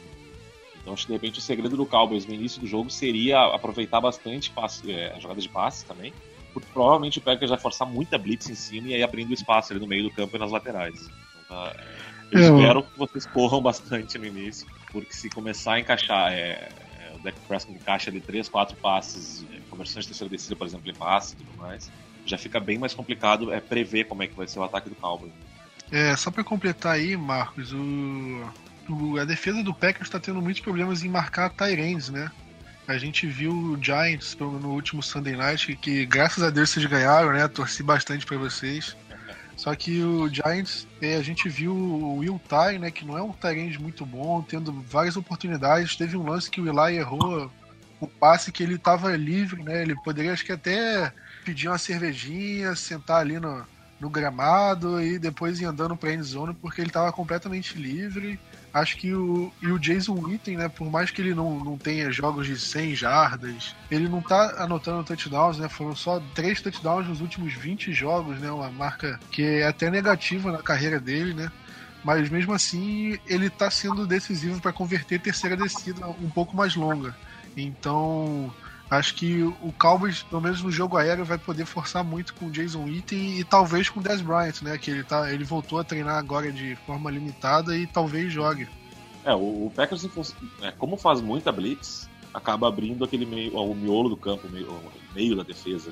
Então 0.88 0.94
acho 0.94 1.06
que 1.06 1.12
de 1.12 1.16
repente 1.16 1.40
o 1.40 1.42
segredo 1.42 1.76
do 1.76 1.86
Cowboys 1.86 2.26
no 2.26 2.34
início 2.34 2.62
do 2.62 2.66
jogo 2.66 2.90
seria 2.90 3.44
aproveitar 3.54 4.00
bastante 4.00 4.50
passe, 4.52 4.90
é, 4.90 5.14
a 5.14 5.20
jogada 5.20 5.42
de 5.42 5.50
passe 5.50 5.86
também, 5.86 6.14
porque 6.54 6.66
provavelmente 6.72 7.20
o 7.20 7.22
Packers 7.22 7.50
vai 7.50 7.60
forçar 7.60 7.86
muita 7.86 8.18
blitz 8.18 8.50
em 8.50 8.56
cima 8.56 8.88
e 8.88 8.94
aí 8.94 9.04
abrindo 9.04 9.34
espaço 9.34 9.74
ali 9.74 9.82
no 9.82 9.86
meio 9.86 10.04
do 10.04 10.12
campo 10.12 10.38
e 10.38 10.40
nas 10.40 10.50
laterais. 10.50 10.96
Então, 11.02 11.58
tá, 11.58 11.76
eu, 12.32 12.40
eu 12.40 12.58
espero 12.58 12.84
que 12.84 12.98
vocês 12.98 13.26
corram 13.26 13.60
bastante 13.62 14.18
no 14.18 14.26
início, 14.26 14.66
porque 14.90 15.12
se 15.12 15.30
começar 15.30 15.74
a 15.74 15.80
encaixar 15.82 16.32
é, 16.32 16.70
é, 17.02 17.14
o 17.14 17.20
deck 17.20 17.38
Prescott 17.50 17.78
encaixa 17.78 18.10
ali 18.10 18.22
3, 18.22 18.48
4 18.48 18.78
passes, 18.78 19.46
é, 19.52 19.60
conversões 19.70 20.06
de 20.06 20.12
terceira 20.12 20.32
descida, 20.32 20.56
por 20.56 20.68
exemplo, 20.68 20.90
em 20.90 20.96
passe 20.96 21.34
e 21.34 21.38
tudo 21.44 21.58
mais, 21.58 21.92
já 22.26 22.38
fica 22.38 22.62
bem 22.62 22.78
mais 22.78 22.94
complicado 22.94 23.52
é, 23.52 23.60
prever 23.60 24.06
como 24.06 24.24
é 24.24 24.28
que 24.28 24.36
vai 24.38 24.48
ser 24.48 24.60
o 24.60 24.64
ataque 24.64 24.88
do 24.88 24.96
Cowboys. 24.96 25.34
É, 25.92 26.16
só 26.16 26.32
para 26.32 26.46
completar 26.46 26.94
aí, 26.94 27.18
Marcos, 27.18 27.74
o, 27.74 28.42
a 29.20 29.26
defesa 29.26 29.64
do 29.64 29.74
Packers 29.74 30.08
está 30.08 30.20
tendo 30.20 30.42
muitos 30.42 30.62
problemas 30.62 31.04
em 31.04 31.10
marcar 31.10 31.50
Tyrands, 31.50 32.10
né? 32.10 32.32
A 32.88 32.98
gente 32.98 33.28
viu 33.28 33.52
o 33.52 33.84
Giants 33.84 34.36
no 34.40 34.70
último 34.70 35.04
Sunday 35.04 35.36
Night, 35.36 35.76
que 35.76 36.06
graças 36.06 36.42
a 36.42 36.50
Deus 36.50 36.70
vocês 36.70 36.86
ganharam, 36.86 37.34
né? 37.34 37.48
Torci 37.48 37.84
bastante 37.84 38.26
para 38.26 38.38
vocês. 38.38 38.96
Só 39.58 39.76
que 39.76 40.02
o 40.02 40.30
Giants, 40.30 40.88
é, 41.02 41.16
a 41.16 41.22
gente 41.22 41.50
viu 41.50 41.74
o 41.74 42.20
Will 42.20 42.40
Ty, 42.48 42.78
né? 42.78 42.92
Que 42.92 43.04
não 43.04 43.18
é 43.18 43.22
um 43.22 43.34
Tyrande 43.34 43.80
muito 43.80 44.06
bom, 44.06 44.42
tendo 44.42 44.72
várias 44.72 45.18
oportunidades. 45.18 45.96
Teve 45.96 46.16
um 46.16 46.30
lance 46.30 46.50
que 46.50 46.62
o 46.62 46.68
Eli 46.68 46.98
errou 46.98 47.52
o 48.00 48.08
passe 48.08 48.52
que 48.52 48.64
ele 48.64 48.76
estava 48.76 49.16
livre, 49.18 49.64
né? 49.64 49.82
Ele 49.82 49.96
poderia, 49.96 50.32
acho 50.32 50.46
que 50.46 50.52
até 50.52 51.12
pedir 51.44 51.68
uma 51.68 51.78
cervejinha, 51.78 52.76
sentar 52.76 53.22
ali 53.22 53.40
no, 53.40 53.66
no 54.00 54.10
gramado 54.10 55.02
e 55.02 55.18
depois 55.18 55.60
ir 55.60 55.66
andando 55.66 55.98
pra 55.98 56.14
endzone 56.14 56.54
porque 56.54 56.82
ele 56.82 56.90
estava 56.90 57.12
completamente 57.12 57.78
livre. 57.78 58.40
Acho 58.80 58.98
que 58.98 59.14
o, 59.14 59.52
e 59.62 59.72
o 59.72 59.80
Jason 59.80 60.14
Witten, 60.14 60.58
né, 60.58 60.70
por 60.70 60.90
mais 60.90 61.10
que 61.10 61.22
ele 61.22 61.34
não, 61.34 61.64
não 61.64 61.78
tenha 61.78 62.12
jogos 62.12 62.46
de 62.46 62.60
100 62.60 62.96
jardas, 62.96 63.76
ele 63.90 64.08
não 64.08 64.22
tá 64.22 64.64
anotando 64.64 65.04
touchdowns, 65.04 65.58
né? 65.58 65.68
Foram 65.68 65.96
só 65.96 66.22
três 66.36 66.62
touchdowns 66.62 67.08
nos 67.08 67.22
últimos 67.22 67.54
20 67.54 67.92
jogos, 67.92 68.40
né? 68.40 68.52
Uma 68.52 68.70
marca 68.70 69.20
que 69.32 69.42
é 69.42 69.68
até 69.68 69.90
negativa 69.90 70.52
na 70.52 70.62
carreira 70.62 71.00
dele, 71.00 71.34
né? 71.34 71.52
Mas 72.04 72.30
mesmo 72.30 72.54
assim, 72.54 73.18
ele 73.26 73.50
tá 73.50 73.70
sendo 73.70 74.06
decisivo 74.06 74.62
para 74.62 74.72
converter 74.72 75.20
terceira 75.20 75.58
descida 75.58 76.08
um 76.08 76.30
pouco 76.30 76.56
mais 76.56 76.76
longa. 76.76 77.16
Então, 77.56 78.54
Acho 78.90 79.16
que 79.16 79.44
o 79.44 79.74
Cowboys, 79.78 80.24
pelo 80.24 80.42
menos 80.42 80.62
no 80.62 80.72
jogo 80.72 80.96
aéreo, 80.96 81.26
vai 81.26 81.38
poder 81.38 81.66
forçar 81.66 82.06
muito 82.06 82.34
com 82.34 82.46
o 82.46 82.52
Jason 82.52 82.86
Witten 82.86 83.38
e 83.38 83.44
talvez 83.44 83.90
com 83.90 84.00
o 84.00 84.04
Dez 84.04 84.22
Bryant, 84.22 84.62
né? 84.62 84.78
Que 84.78 84.92
ele, 84.92 85.04
tá, 85.04 85.32
ele 85.32 85.44
voltou 85.44 85.80
a 85.80 85.84
treinar 85.84 86.16
agora 86.16 86.52
de 86.52 86.76
forma 86.86 87.12
limitada 87.12 87.78
e 87.78 87.86
talvez 87.86 88.32
jogue. 88.32 88.68
É, 89.26 89.34
o, 89.34 89.70
Packers, 89.76 90.08
é, 90.62 90.72
como 90.72 90.96
faz 90.96 91.20
muita 91.20 91.52
blitz, 91.52 92.10
acaba 92.34 92.70
abrindo 92.70 93.04
aquele 93.04 93.26
meio, 93.26 93.58
o 93.58 93.76
miolo 93.76 94.08
do 94.08 94.16
campo, 94.16 94.48
o 94.48 94.50
meio, 94.50 94.72
o 94.72 94.92
meio 95.14 95.36
da 95.36 95.44
defesa. 95.44 95.92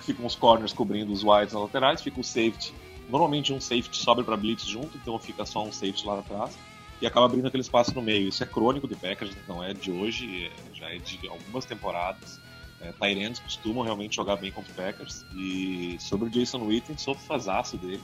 Ficam 0.00 0.26
os 0.26 0.34
corners 0.34 0.72
cobrindo 0.72 1.12
os 1.12 1.22
wides 1.22 1.52
nas 1.52 1.62
laterais, 1.62 2.02
fica 2.02 2.20
o 2.20 2.24
safety. 2.24 2.74
Normalmente 3.08 3.52
um 3.52 3.60
safety 3.60 3.96
sobe 3.96 4.24
para 4.24 4.36
blitz 4.36 4.64
junto, 4.64 4.96
então 4.96 5.16
fica 5.16 5.46
só 5.46 5.62
um 5.62 5.70
safety 5.70 6.04
lá 6.04 6.18
atrás 6.18 6.58
e 7.02 7.06
acaba 7.06 7.26
abrindo 7.26 7.48
aquele 7.48 7.62
espaço 7.62 7.92
no 7.94 8.00
meio. 8.00 8.28
Isso 8.28 8.44
é 8.44 8.46
crônico 8.46 8.86
do 8.86 8.96
Packers, 8.96 9.36
não 9.48 9.62
é 9.62 9.74
de 9.74 9.90
hoje, 9.90 10.46
é, 10.46 10.52
já 10.72 10.88
é 10.88 10.98
de 10.98 11.28
algumas 11.28 11.64
temporadas. 11.64 12.40
É, 12.80 12.92
Tyrants 12.92 13.40
costumam 13.40 13.82
realmente 13.82 14.14
jogar 14.14 14.36
bem 14.36 14.52
contra 14.52 14.70
o 14.72 14.74
Packers. 14.76 15.26
E 15.34 15.96
sobre 15.98 16.28
o 16.28 16.30
Jason 16.30 16.62
Witten, 16.64 16.96
sou 16.96 17.16
fazaço 17.16 17.76
dele. 17.76 18.02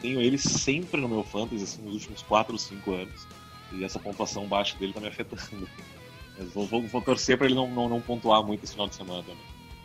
Tenho 0.00 0.20
ele 0.20 0.36
sempre 0.38 1.00
no 1.00 1.08
meu 1.08 1.22
fantasy, 1.22 1.62
assim, 1.62 1.82
nos 1.82 1.94
últimos 1.94 2.22
4 2.22 2.52
ou 2.52 2.58
5 2.58 2.92
anos. 2.92 3.26
E 3.72 3.84
essa 3.84 4.00
pontuação 4.00 4.44
baixa 4.46 4.76
dele 4.76 4.92
tá 4.92 5.00
me 5.00 5.06
afetando. 5.06 5.68
Mas 6.36 6.52
vou, 6.52 6.66
vou, 6.66 6.82
vou 6.82 7.00
torcer 7.00 7.38
para 7.38 7.46
ele 7.46 7.54
não, 7.54 7.68
não, 7.68 7.88
não, 7.88 8.00
pontuar 8.00 8.42
muito 8.42 8.64
esse 8.64 8.72
final 8.72 8.88
de 8.88 8.96
semana. 8.96 9.22
Né? 9.22 9.36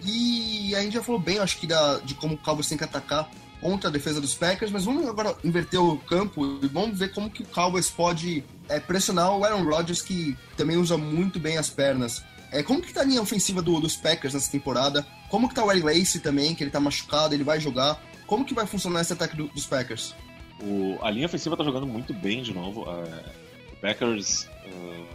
E 0.03 0.75
a 0.75 0.81
gente 0.81 0.93
já 0.93 1.03
falou 1.03 1.21
bem, 1.21 1.37
acho 1.37 1.59
que, 1.59 1.67
da, 1.67 1.99
de 1.99 2.15
como 2.15 2.33
o 2.33 2.37
Cowboys 2.39 2.67
tem 2.67 2.77
que 2.77 2.83
atacar 2.83 3.29
contra 3.61 3.89
a 3.89 3.91
defesa 3.91 4.19
dos 4.19 4.33
Packers, 4.33 4.71
mas 4.71 4.83
vamos 4.83 5.07
agora 5.07 5.35
inverter 5.43 5.79
o 5.79 5.97
campo 5.99 6.59
e 6.61 6.67
vamos 6.67 6.97
ver 6.97 7.13
como 7.13 7.29
que 7.29 7.43
o 7.43 7.45
Cowboys 7.45 7.89
pode 7.89 8.43
é, 8.67 8.79
pressionar 8.79 9.37
o 9.37 9.45
Aaron 9.45 9.63
Rodgers, 9.63 10.01
que 10.01 10.35
também 10.57 10.77
usa 10.77 10.97
muito 10.97 11.39
bem 11.39 11.57
as 11.57 11.69
pernas. 11.69 12.23
É, 12.51 12.63
como 12.63 12.81
que 12.81 12.91
tá 12.91 13.01
a 13.01 13.03
linha 13.05 13.21
ofensiva 13.21 13.61
do, 13.61 13.79
dos 13.79 13.95
Packers 13.95 14.33
nessa 14.33 14.51
temporada? 14.51 15.05
Como 15.29 15.47
que 15.47 15.55
tá 15.55 15.63
o 15.63 15.71
Eddie 15.71 15.83
Lacy 15.83 16.19
também, 16.19 16.53
que 16.55 16.63
ele 16.63 16.71
tá 16.71 16.79
machucado, 16.79 17.33
ele 17.33 17.43
vai 17.43 17.59
jogar? 17.59 18.01
Como 18.25 18.43
que 18.43 18.53
vai 18.53 18.65
funcionar 18.65 19.01
esse 19.01 19.13
ataque 19.13 19.37
do, 19.37 19.47
dos 19.47 19.65
Packers? 19.65 20.15
O, 20.59 20.97
a 21.01 21.09
linha 21.09 21.27
ofensiva 21.27 21.55
tá 21.55 21.63
jogando 21.63 21.87
muito 21.87 22.13
bem 22.13 22.41
de 22.41 22.53
novo. 22.53 22.85
É, 22.89 23.25
o 23.71 23.75
Packers 23.77 24.49
uh, 24.65 25.05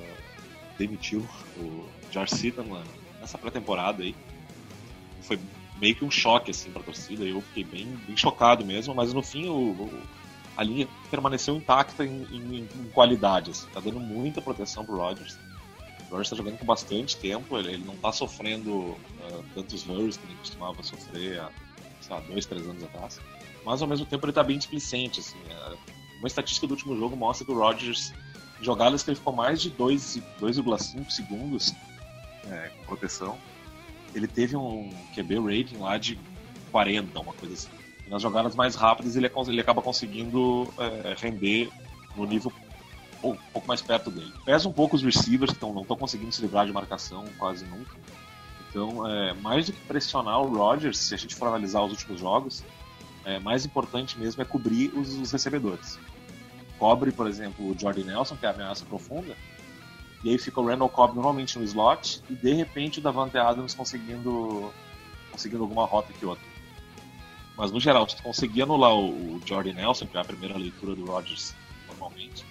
demitiu 0.79 1.27
o 1.59 1.85
George 2.11 2.35
Seaton 2.37 2.83
nessa 3.21 3.37
pré-temporada 3.37 4.03
aí. 4.03 4.15
Foi 5.23 5.39
meio 5.81 5.95
que 5.95 6.05
um 6.05 6.11
choque 6.11 6.51
assim 6.51 6.71
para 6.71 6.83
a 6.83 6.85
torcida. 6.85 7.25
Eu 7.25 7.41
fiquei 7.41 7.65
bem, 7.65 7.87
bem 8.07 8.17
chocado 8.17 8.65
mesmo, 8.65 8.95
mas 8.95 9.13
no 9.13 9.23
fim 9.23 9.49
o, 9.49 9.71
o, 9.73 10.03
a 10.57 10.63
linha 10.63 10.89
permaneceu 11.11 11.57
intacta 11.57 12.05
em, 12.05 12.27
em, 12.31 12.69
em 12.75 12.91
qualidade. 12.93 13.51
Assim. 13.51 13.67
Tá 13.73 13.81
dando 13.81 14.01
muita 14.01 14.41
proteção 14.41 14.85
pro 14.85 14.97
Rodgers. 14.97 15.39
O 16.01 16.11
Rodgers 16.11 16.29
está 16.29 16.37
jogando 16.37 16.59
com 16.59 16.65
bastante 16.65 17.17
tempo, 17.17 17.59
ele, 17.59 17.73
ele 17.73 17.85
não 17.85 17.95
está 17.95 18.13
sofrendo 18.13 18.71
uh, 18.71 19.45
tantos 19.55 19.87
hurries 19.87 20.17
que 20.17 20.25
ele 20.25 20.37
costumava 20.37 20.83
sofrer 20.83 21.41
há, 21.41 21.51
lá, 22.09 22.21
dois, 22.21 22.47
três 22.47 22.67
anos 22.67 22.83
atrás. 22.85 23.21
Mas 23.65 23.83
ao 23.83 23.89
mesmo 23.89 24.07
tempo 24.07 24.25
ele 24.25 24.31
está 24.31 24.43
bem 24.43 24.57
displicente. 24.57 25.21
Assim. 25.21 25.39
Uh, 25.39 25.77
uma 26.19 26.29
estatística 26.29 26.67
do 26.67 26.73
último 26.73 26.97
jogo 26.97 27.17
mostra 27.17 27.45
que 27.45 27.53
o 27.53 27.59
Rodgers, 27.59 28.15
jogadas 28.61 29.03
que 29.03 29.11
ele 29.11 29.17
ficou 29.17 29.33
mais 29.33 29.61
de 29.61 29.71
2,5 29.71 31.11
segundos 31.11 31.75
é, 32.49 32.69
com 32.69 32.85
proteção, 32.87 33.37
ele 34.17 34.27
teve 34.27 34.57
um 34.57 34.91
QB 35.15 35.39
rating 35.41 35.77
lá 35.77 35.99
de 35.99 36.19
40, 36.73 37.21
uma 37.21 37.33
coisa 37.35 37.55
assim. 37.55 37.69
E 38.07 38.11
nas 38.11 38.23
jogadas 38.23 38.55
mais 38.55 38.75
rápidas 38.75 39.17
ele, 39.17 39.31
ele 39.49 39.61
acaba 39.61 39.83
conseguindo 39.83 40.73
é, 40.79 41.15
render 41.19 41.71
no 42.17 42.25
nível 42.27 42.53
um 43.23 43.37
pouco 43.53 43.69
mais 43.69 43.83
perto 43.83 44.11
dele. 44.11 44.33
Pesa 44.45 44.69
um 44.69 44.73
pouco 44.73 44.97
os 44.97 45.03
receivers 45.03 45.53
que 45.53 45.61
não 45.61 45.83
estão 45.83 45.97
conseguindo 45.97 46.33
se 46.33 46.41
livrar 46.41 46.67
de 46.67 46.73
marcação 46.73 47.25
quase 47.39 47.65
nunca. 47.65 47.95
Então, 48.69 49.07
é, 49.07 49.33
mais 49.35 49.67
do 49.67 49.73
que 49.73 49.81
pressionar 49.83 50.41
o 50.41 50.55
Rodgers, 50.55 50.99
se 50.99 51.15
a 51.15 51.19
gente 51.19 51.35
for 51.35 51.49
analisar 51.49 51.83
os 51.83 51.93
últimos 51.93 52.21
jogos, 52.21 52.63
é, 53.25 53.39
mais 53.39 53.65
importante 53.65 54.19
mesmo 54.19 54.43
é 54.43 54.45
cobrir 54.45 54.93
os, 54.95 55.15
os 55.15 55.33
recebedores. 55.33 55.99
Cobre, 56.79 57.11
por 57.11 57.27
exemplo, 57.27 57.71
o 57.71 57.79
Jordan 57.79 58.05
Nelson, 58.05 58.37
que 58.37 58.45
é 58.45 58.49
a 58.49 58.53
ameaça 58.53 58.85
profunda, 58.85 59.35
e 60.25 60.31
aí 60.31 60.39
fica 60.39 60.61
o 60.61 60.67
Randall 60.67 60.89
Cobb 60.89 61.15
normalmente 61.15 61.59
no 61.59 61.65
slot, 61.65 62.23
e 62.29 62.35
de 62.35 62.53
repente 62.53 62.99
o 62.99 63.03
Davante 63.03 63.37
Adams 63.39 63.75
conseguindo, 63.75 64.73
conseguindo 65.31 65.63
alguma 65.63 65.85
rota 65.85 66.13
que 66.13 66.25
outra. 66.25 66.45
Mas 67.57 67.73
no 67.73 67.81
geral, 67.81 68.09
se 68.09 68.17
tu 68.17 68.23
conseguir 68.23 68.63
anular 68.63 68.95
o, 68.95 69.41
Jordan 69.45 69.73
Nelson, 69.73 70.07
que 70.07 70.17
é 70.17 70.21
a 70.21 70.25
primeira 70.25 70.59
leitura 70.59 70.95
do 70.95 71.07
Rodgers 71.07 71.55
normalmente, 71.89 72.45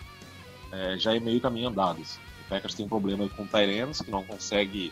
é, 0.71 0.97
já 0.97 1.15
é 1.15 1.19
meio 1.19 1.39
caminho 1.39 1.69
andado. 1.69 2.01
Assim. 2.01 2.19
O 2.45 2.49
Packers 2.49 2.73
tem 2.73 2.85
um 2.85 2.89
problema 2.89 3.27
com 3.29 3.43
o 3.43 3.47
Tyrants, 3.47 4.01
que 4.01 4.09
não 4.09 4.23
consegue, 4.23 4.91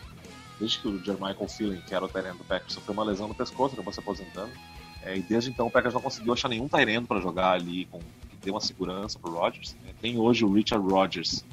desde 0.58 0.78
que 0.78 0.88
o 0.88 1.04
Jermichael 1.04 1.48
Feeling, 1.48 1.80
que 1.80 1.94
era 1.94 2.04
o 2.04 2.08
Tyrant 2.08 2.36
do 2.36 2.44
Packers, 2.44 2.74
sofreu 2.74 2.92
uma 2.94 3.04
lesão 3.04 3.26
no 3.26 3.34
pescoço, 3.34 3.74
acabou 3.74 3.92
se 3.92 3.98
aposentando. 3.98 4.52
É, 5.02 5.16
e 5.16 5.22
desde 5.22 5.50
então 5.50 5.66
o 5.66 5.70
Packers 5.70 5.94
não 5.94 6.00
conseguiu 6.00 6.32
achar 6.32 6.48
nenhum 6.48 6.68
Tyrant 6.68 7.06
para 7.06 7.20
jogar 7.20 7.52
ali, 7.52 7.84
com, 7.86 7.98
que 7.98 8.36
dê 8.40 8.50
uma 8.50 8.60
segurança 8.60 9.18
pro 9.18 9.32
Rodgers. 9.32 9.76
É, 9.86 9.92
tem 10.00 10.18
hoje 10.18 10.44
o 10.44 10.52
Richard 10.52 10.86
Rodgers, 10.88 11.44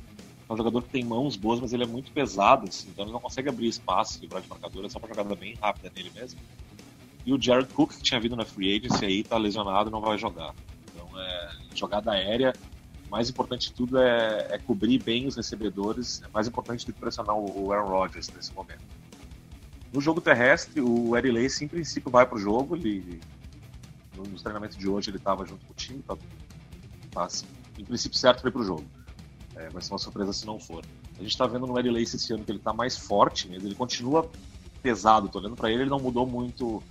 é 0.52 0.54
um 0.54 0.58
jogador 0.58 0.84
que 0.84 0.90
tem 0.90 1.04
mãos 1.04 1.38
boas, 1.38 1.62
mas 1.62 1.72
ele 1.72 1.84
é 1.84 1.88
muito 1.88 2.12
pesado, 2.12 2.68
assim, 2.68 2.90
então 2.90 3.06
ele 3.06 3.14
não 3.14 3.22
consegue 3.22 3.48
abrir 3.48 3.68
espaço, 3.68 4.20
livrar 4.20 4.42
de 4.42 4.50
marcador, 4.50 4.84
é 4.86 4.90
só 4.90 5.00
uma 5.00 5.08
jogada 5.08 5.34
bem 5.34 5.56
rápida 5.56 5.90
nele 5.96 6.12
mesmo. 6.14 6.40
E 7.26 7.34
o 7.34 7.42
Jared 7.42 7.74
Cook, 7.74 7.92
que 7.94 8.02
tinha 8.02 8.20
vindo 8.20 8.36
na 8.36 8.44
free 8.44 8.76
agency, 8.78 9.06
aí 9.06 9.24
tá 9.24 9.38
lesionado 9.38 9.90
não 9.90 10.02
vai 10.02 10.18
jogar. 10.18 10.54
Então, 10.94 11.08
é, 11.18 11.52
jogada 11.74 12.12
aérea, 12.12 12.54
mais 13.10 13.30
importante 13.30 13.70
de 13.70 13.74
tudo 13.74 13.98
é, 13.98 14.48
é, 14.52 14.58
cobrir 14.58 15.02
bem 15.02 15.26
os 15.26 15.38
recebedores, 15.38 16.22
é 16.22 16.28
mais 16.34 16.48
importante 16.48 16.86
do 16.86 16.92
que 16.92 17.00
pressionar 17.00 17.36
o 17.36 17.72
Aaron 17.72 17.88
Rodgers 17.88 18.30
nesse 18.30 18.54
momento. 18.54 18.84
No 19.94 20.02
jogo 20.02 20.20
terrestre, 20.20 20.82
o 20.82 21.16
Eddie 21.16 21.32
Lacy, 21.32 21.64
em 21.66 21.68
princípio, 21.68 22.12
vai 22.12 22.26
pro 22.26 22.38
jogo. 22.38 22.76
Ele, 22.76 23.22
nos 24.18 24.42
treinamentos 24.42 24.78
de 24.78 24.88
hoje, 24.88 25.10
ele 25.10 25.18
estava 25.18 25.46
junto 25.46 25.66
com 25.66 25.72
o 25.72 25.76
time, 25.76 26.02
tá, 26.02 26.18
tá 27.12 27.28
em 27.78 27.86
princípio 27.86 28.18
certo 28.18 28.42
para 28.42 28.52
pro 28.52 28.64
jogo. 28.64 28.86
É, 29.56 29.70
vai 29.70 29.82
ser 29.82 29.92
uma 29.92 30.00
surpresa 30.00 30.34
se 30.34 30.46
não 30.46 30.60
for. 30.60 30.84
A 31.18 31.22
gente 31.22 31.32
está 31.32 31.46
vendo 31.46 31.68
no 31.68 31.78
Eddie 31.78 31.92
Lacy 31.92 32.16
esse 32.16 32.34
ano 32.34 32.44
que 32.44 32.52
ele 32.52 32.60
está 32.60 32.74
mais 32.74 32.98
forte 32.98 33.48
mesmo, 33.48 33.68
ele 33.68 33.76
continua 33.76 34.30
pesado, 34.82 35.30
tô 35.30 35.40
olhando 35.40 35.56
para 35.56 35.70
ele, 35.72 35.84
ele 35.84 35.90
não 35.90 36.00
mudou 36.00 36.26
muito 36.26 36.82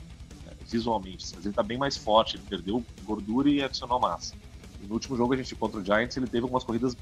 visualmente, 0.71 1.27
mas 1.35 1.45
ele 1.45 1.55
tá 1.55 1.63
bem 1.63 1.77
mais 1.77 1.97
forte, 1.97 2.37
ele 2.37 2.45
perdeu 2.49 2.85
gordura 3.05 3.51
e 3.51 3.63
adicionou 3.63 3.99
massa. 3.99 4.35
E 4.83 4.87
no 4.87 4.95
último 4.95 5.17
jogo 5.17 5.35
a 5.35 5.37
gente 5.37 5.55
contra 5.55 5.81
o 5.81 5.85
Giants, 5.85 6.17
ele 6.17 6.27
teve 6.27 6.45
algumas 6.45 6.63
corridas 6.63 6.97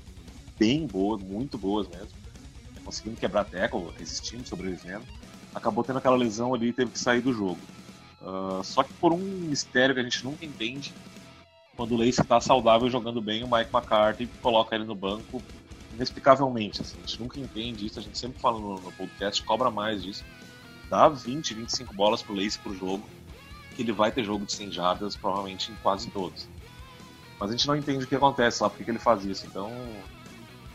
bem 0.59 0.87
boas, 0.87 1.23
muito 1.23 1.59
boas 1.59 1.87
mesmo, 1.89 2.09
conseguindo 2.85 3.17
quebrar 3.17 3.45
tackle, 3.45 3.91
resistindo, 3.99 4.49
sobrevivendo. 4.49 5.05
Acabou 5.55 5.85
tendo 5.85 5.99
aquela 5.99 6.17
lesão 6.17 6.55
ali 6.55 6.69
e 6.69 6.73
teve 6.73 6.91
que 6.91 6.99
sair 6.99 7.21
do 7.21 7.33
jogo. 7.33 7.59
Uh, 8.21 8.65
só 8.65 8.83
que 8.83 8.93
por 8.95 9.13
um 9.13 9.19
mistério 9.19 9.95
que 9.95 10.01
a 10.01 10.05
gente 10.05 10.25
nunca 10.25 10.45
entende, 10.45 10.93
quando 11.79 11.93
o 11.93 11.97
Lace 11.97 12.21
está 12.21 12.41
saudável 12.41 12.91
jogando 12.91 13.23
bem, 13.23 13.45
o 13.45 13.49
Mike 13.49 13.71
McCarthy 13.73 14.27
coloca 14.43 14.75
ele 14.75 14.85
no 14.85 14.97
banco 14.97 15.41
inexplicavelmente. 15.93 16.81
Assim, 16.81 16.97
a 16.99 17.07
gente 17.07 17.21
nunca 17.21 17.39
entende 17.39 17.87
isso, 17.87 18.01
a 18.01 18.03
gente 18.03 18.19
sempre 18.19 18.41
fala 18.41 18.59
no, 18.59 18.81
no 18.81 18.91
podcast, 18.91 19.41
cobra 19.45 19.71
mais 19.71 20.03
disso. 20.03 20.25
Dá 20.91 21.09
20, 21.09 21.55
25 21.55 21.95
bolas 21.95 22.21
pro 22.21 22.35
Lace 22.35 22.59
pro 22.59 22.75
jogo 22.75 23.09
que 23.77 23.83
ele 23.83 23.93
vai 23.93 24.11
ter 24.11 24.25
jogo 24.25 24.45
de 24.45 24.55
100 24.55 24.73
jardas, 24.73 25.15
provavelmente 25.15 25.71
em 25.71 25.77
quase 25.77 26.11
todos. 26.11 26.49
Mas 27.39 27.51
a 27.51 27.53
gente 27.53 27.69
não 27.69 27.77
entende 27.77 28.05
o 28.05 28.09
que 28.09 28.17
acontece 28.17 28.61
lá, 28.61 28.69
porque 28.69 28.83
que 28.83 28.91
ele 28.91 28.99
faz 28.99 29.25
isso. 29.25 29.47
Então, 29.47 29.71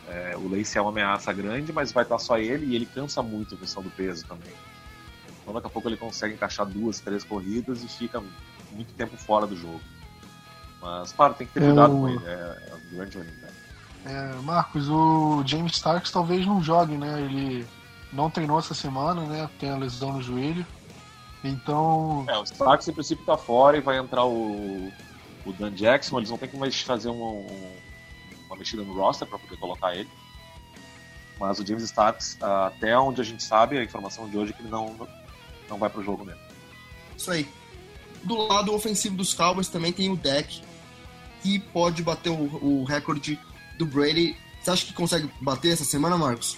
é, 0.08 0.38
o 0.38 0.48
Lace 0.48 0.78
é 0.78 0.82
uma 0.82 0.92
ameaça 0.92 1.34
grande, 1.34 1.74
mas 1.74 1.92
vai 1.92 2.04
estar 2.04 2.18
só 2.18 2.38
ele 2.38 2.68
e 2.68 2.76
ele 2.78 2.86
cansa 2.86 3.22
muito 3.22 3.56
a 3.56 3.58
questão 3.58 3.84
do 3.84 3.90
peso 3.90 4.26
também. 4.26 4.54
Então, 5.42 5.54
daqui 5.54 5.68
a 5.68 5.70
pouco 5.70 5.90
ele 5.90 5.98
consegue 5.98 6.36
encaixar 6.36 6.66
duas, 6.66 7.02
três 7.02 7.26
corridas 7.26 7.84
e 7.84 7.90
fica 7.90 8.24
muito 8.72 8.94
tempo 8.94 9.18
fora 9.18 9.46
do 9.46 9.58
jogo. 9.58 9.82
Mas, 10.84 11.14
claro, 11.14 11.34
tem 11.34 11.48
que 11.48 11.54
ter 11.54 11.62
cuidado 11.62 11.94
com 11.94 12.10
ele. 12.10 12.22
É, 12.26 12.32
é 12.70 12.76
um 12.76 12.96
grande 12.98 13.18
running 13.18 13.32
É, 14.06 14.34
Marcos, 14.42 14.90
o 14.90 15.42
James 15.46 15.72
Starks 15.72 16.12
talvez 16.12 16.46
não 16.46 16.62
jogue, 16.62 16.98
né? 16.98 17.22
Ele 17.22 17.66
não 18.12 18.30
treinou 18.30 18.60
essa 18.60 18.74
semana, 18.74 19.22
né? 19.22 19.50
Tem 19.58 19.70
a 19.70 19.78
lesão 19.78 20.12
no 20.12 20.22
joelho. 20.22 20.66
Então. 21.42 22.26
É, 22.28 22.38
o 22.38 22.44
Starks 22.44 22.86
em 22.90 22.94
princípio 22.94 23.26
tá 23.26 23.38
fora 23.38 23.78
e 23.78 23.82
vai 23.82 23.98
entrar 23.98 24.26
o, 24.26 24.92
o 25.46 25.54
Dan 25.54 25.72
Jackson. 25.72 26.18
Eles 26.18 26.30
vão 26.30 26.38
ter 26.38 26.50
que 26.50 26.58
mais 26.58 26.82
fazer 26.82 27.08
um, 27.08 27.48
uma 28.48 28.58
mexida 28.58 28.84
no 28.84 28.94
roster 28.94 29.26
para 29.26 29.40
poder 29.40 29.56
colocar 29.58 29.96
ele. 29.96 30.10
Mas 31.40 31.60
o 31.60 31.66
James 31.66 31.84
Starks, 31.84 32.38
até 32.42 32.98
onde 32.98 33.22
a 33.22 33.24
gente 33.24 33.42
sabe, 33.42 33.78
a 33.78 33.84
informação 33.84 34.30
de 34.30 34.38
hoje 34.38 34.52
é 34.52 34.54
que 34.54 34.62
ele 34.62 34.70
não, 34.70 35.08
não 35.70 35.78
vai 35.78 35.90
pro 35.90 36.04
jogo 36.04 36.26
mesmo. 36.26 36.42
Isso 37.18 37.32
aí. 37.32 37.48
Do 38.22 38.36
lado 38.48 38.74
ofensivo 38.74 39.16
dos 39.16 39.34
Cowboys 39.34 39.68
também 39.68 39.92
tem 39.92 40.10
o 40.10 40.16
deck, 40.16 40.62
que 41.44 41.60
pode 41.60 42.02
bater 42.02 42.30
o, 42.30 42.66
o 42.66 42.84
recorde 42.86 43.38
do 43.78 43.86
Brady. 43.86 44.36
Você 44.62 44.72
acha 44.72 44.86
que 44.86 44.94
consegue 44.94 45.30
bater 45.42 45.74
essa 45.74 45.84
semana, 45.84 46.18
Marcos? 46.18 46.58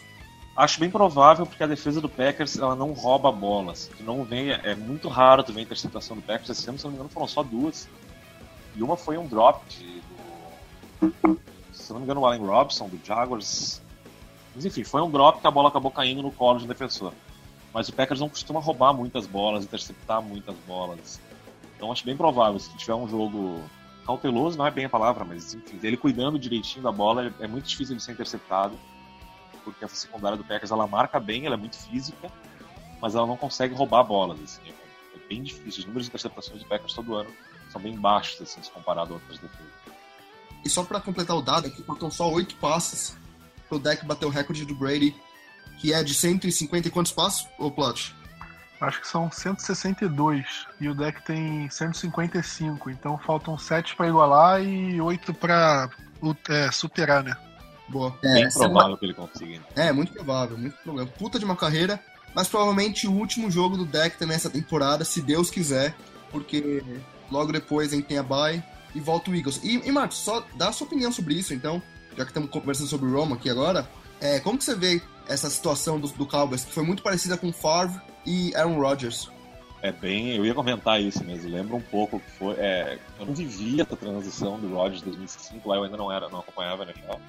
Acho 0.56 0.80
bem 0.80 0.90
provável 0.90 1.46
porque 1.46 1.64
a 1.64 1.68
defesa 1.68 2.00
do 2.00 2.08
Packers 2.08 2.58
ela 2.58 2.76
não 2.76 2.94
rouba 2.94 3.32
bolas. 3.32 3.90
Não 4.00 4.24
vem, 4.24 4.52
é 4.52 4.76
muito 4.76 5.10
raro 5.10 5.44
tu 5.44 5.52
ver 5.52 5.62
interceptação 5.62 6.16
do 6.16 6.22
Packers. 6.22 6.52
Esse 6.52 6.70
ano, 6.70 6.78
se 6.78 6.84
não 6.86 6.92
me 6.92 6.98
engano, 6.98 7.10
foram 7.10 7.28
só 7.28 7.42
duas. 7.42 7.90
E 8.76 8.84
uma 8.84 8.96
foi 8.96 9.18
um 9.18 9.28
drop 9.28 9.66
de, 9.68 10.02
do, 11.02 11.40
se 11.74 11.92
não 11.92 12.00
me 12.00 12.06
engano, 12.06 12.22
o 12.22 12.26
Allen 12.26 12.46
Robson, 12.46 12.88
do 12.88 13.00
Jaguars. 13.04 13.82
Mas 14.56 14.66
enfim, 14.66 14.84
foi 14.84 15.02
um 15.02 15.10
drop 15.10 15.42
que 15.42 15.48
a 15.48 15.52
bola 15.52 15.70
acabou 15.70 15.92
caindo 15.92 16.22
no 16.22 16.32
colo 16.32 16.60
de 16.60 16.66
um 16.66 16.68
defensor. 16.68 17.12
Mas 17.74 17.90
o 17.90 17.94
Packers 17.94 18.20
não 18.20 18.30
costuma 18.30 18.62
roubar 18.62 18.94
muitas 18.94 19.28
bolas, 19.28 19.66
interceptar 19.66 20.22
muitas 20.22 20.56
bolas. 20.68 21.20
Então 21.76 21.92
acho 21.92 22.06
bem 22.06 22.16
provável, 22.16 22.58
se 22.60 22.76
tiver 22.78 22.96
um 22.96 23.08
jogo 23.08 23.62
cauteloso, 24.06 24.58
não 24.58 24.66
é 24.66 24.72
bem 24.72 24.86
a 24.86 24.90
palavra, 24.90 25.26
mas 25.26 25.54
enfim, 25.54 25.80
ele 25.82 25.98
cuidando 25.98 26.38
direitinho 26.38 26.84
da 26.84 26.92
bola, 26.92 27.34
é 27.40 27.48
muito 27.48 27.66
difícil 27.66 27.96
de 27.96 28.04
ser 28.04 28.12
interceptado 28.12 28.78
porque 29.66 29.84
essa 29.84 29.96
secundária 29.96 30.38
do 30.38 30.44
Packers 30.44 30.72
ela 30.72 30.86
marca 30.86 31.20
bem, 31.20 31.46
ela 31.46 31.56
é 31.56 31.58
muito 31.58 31.76
física, 31.76 32.32
mas 33.02 33.16
ela 33.16 33.26
não 33.26 33.36
consegue 33.36 33.74
roubar 33.74 34.04
bolas. 34.04 34.40
Assim, 34.40 34.62
é, 34.68 35.18
é 35.18 35.28
bem 35.28 35.42
difícil. 35.42 35.80
Os 35.80 35.86
números 35.86 36.04
de 36.04 36.10
interceptações 36.10 36.62
do 36.62 36.70
Packers 36.70 36.94
todo 36.94 37.16
ano 37.16 37.30
são 37.70 37.82
bem 37.82 37.98
baixos 37.98 38.40
assim, 38.42 38.62
se 38.62 38.72
comparado 38.72 39.12
a 39.12 39.16
outras 39.16 39.40
defesas. 39.40 39.74
E 40.64 40.70
só 40.70 40.84
para 40.84 41.02
completar 41.02 41.36
o 41.36 41.42
dado, 41.42 41.68
aqui 41.68 41.84
faltam 41.84 42.10
só 42.10 42.32
oito 42.32 42.56
passes 42.58 43.18
pro 43.68 43.80
deck 43.80 44.06
bater 44.06 44.26
o 44.26 44.30
recorde 44.30 44.66
do 44.66 44.76
Brady, 44.76 45.16
que 45.80 45.92
é 45.92 46.04
de 46.04 46.14
150 46.14 46.88
e 46.88 46.92
quantos 46.92 47.12
passos, 47.12 47.48
ô 47.58 47.72
Plot? 47.72 48.15
Acho 48.80 49.02
que 49.02 49.08
são 49.08 49.32
162 49.32 50.68
e 50.82 50.90
o 50.90 50.96
deck 50.96 51.24
tem 51.24 51.70
155, 51.70 52.90
então 52.90 53.18
faltam 53.18 53.58
7 53.58 53.96
para 53.96 54.08
igualar 54.08 54.62
e 54.62 55.00
8 55.00 55.34
para 55.34 55.90
é, 56.50 56.72
superar, 56.72 57.24
né? 57.24 57.38
Boa. 57.88 58.18
É, 58.24 58.34
Bem 58.34 58.50
provável 58.50 58.90
uma... 58.90 58.98
que 58.98 59.06
ele 59.06 59.14
consiga. 59.14 59.62
É, 59.76 59.92
muito 59.94 60.12
provável, 60.12 60.58
muito 60.58 60.76
provável. 60.84 61.14
Puta 61.18 61.40
de 61.40 61.46
uma 61.46 61.56
carreira, 61.56 62.00
mas 62.34 62.48
provavelmente 62.48 63.08
o 63.08 63.14
último 63.14 63.50
jogo 63.50 63.78
do 63.78 63.86
deck 63.86 64.18
também 64.18 64.36
essa 64.36 64.50
temporada, 64.50 65.06
se 65.06 65.22
Deus 65.22 65.50
quiser, 65.50 65.96
porque 66.30 66.84
logo 67.32 67.54
depois 67.54 67.94
a 67.94 67.96
gente 67.96 68.08
tem 68.08 68.18
a 68.18 68.24
bye 68.24 68.62
e 68.94 69.00
volta 69.00 69.32
o 69.32 69.36
Eagles. 69.36 69.62
E, 69.64 69.88
e 69.88 69.92
Marcos, 69.92 70.18
só 70.18 70.46
dá 70.56 70.70
a 70.70 70.72
sua 70.74 70.86
opinião 70.86 71.12
sobre 71.12 71.36
isso, 71.36 71.54
então, 71.54 71.82
já 72.18 72.26
que 72.26 72.32
estamos 72.32 72.50
conversando 72.50 72.90
sobre 72.90 73.08
o 73.08 73.14
Roma 73.14 73.38
aqui 73.38 73.50
agora, 73.50 73.88
é, 74.20 74.40
como 74.42 74.58
que 74.58 74.66
você 74.66 74.76
vê 74.76 75.02
essa 75.28 75.50
situação 75.50 76.00
do, 76.00 76.08
do 76.10 76.26
Cowboys, 76.26 76.66
que 76.66 76.74
foi 76.74 76.84
muito 76.84 77.02
parecida 77.02 77.38
com 77.38 77.54
Favre 77.54 78.00
e 78.26 78.56
Aaron 78.56 78.80
Rodgers? 78.80 79.30
É 79.82 79.92
bem, 79.92 80.36
eu 80.36 80.46
ia 80.46 80.54
comentar 80.54 81.00
isso 81.00 81.24
mesmo. 81.24 81.50
Lembra 81.50 81.76
um 81.76 81.82
pouco 81.82 82.20
que 82.20 82.32
foi. 82.32 82.56
É, 82.56 82.98
eu 83.20 83.26
não 83.26 83.34
vivia 83.34 83.84
essa 83.84 83.96
transição 83.96 84.60
do 84.60 84.74
Rodgers 84.74 85.02
2005, 85.04 85.70
lá 85.70 85.76
eu 85.76 85.84
ainda 85.84 85.98
não 85.98 86.12
era, 86.12 86.28
não 86.30 86.40
acompanhava 86.40 86.84
a 86.84 86.86
NFL. 86.88 87.20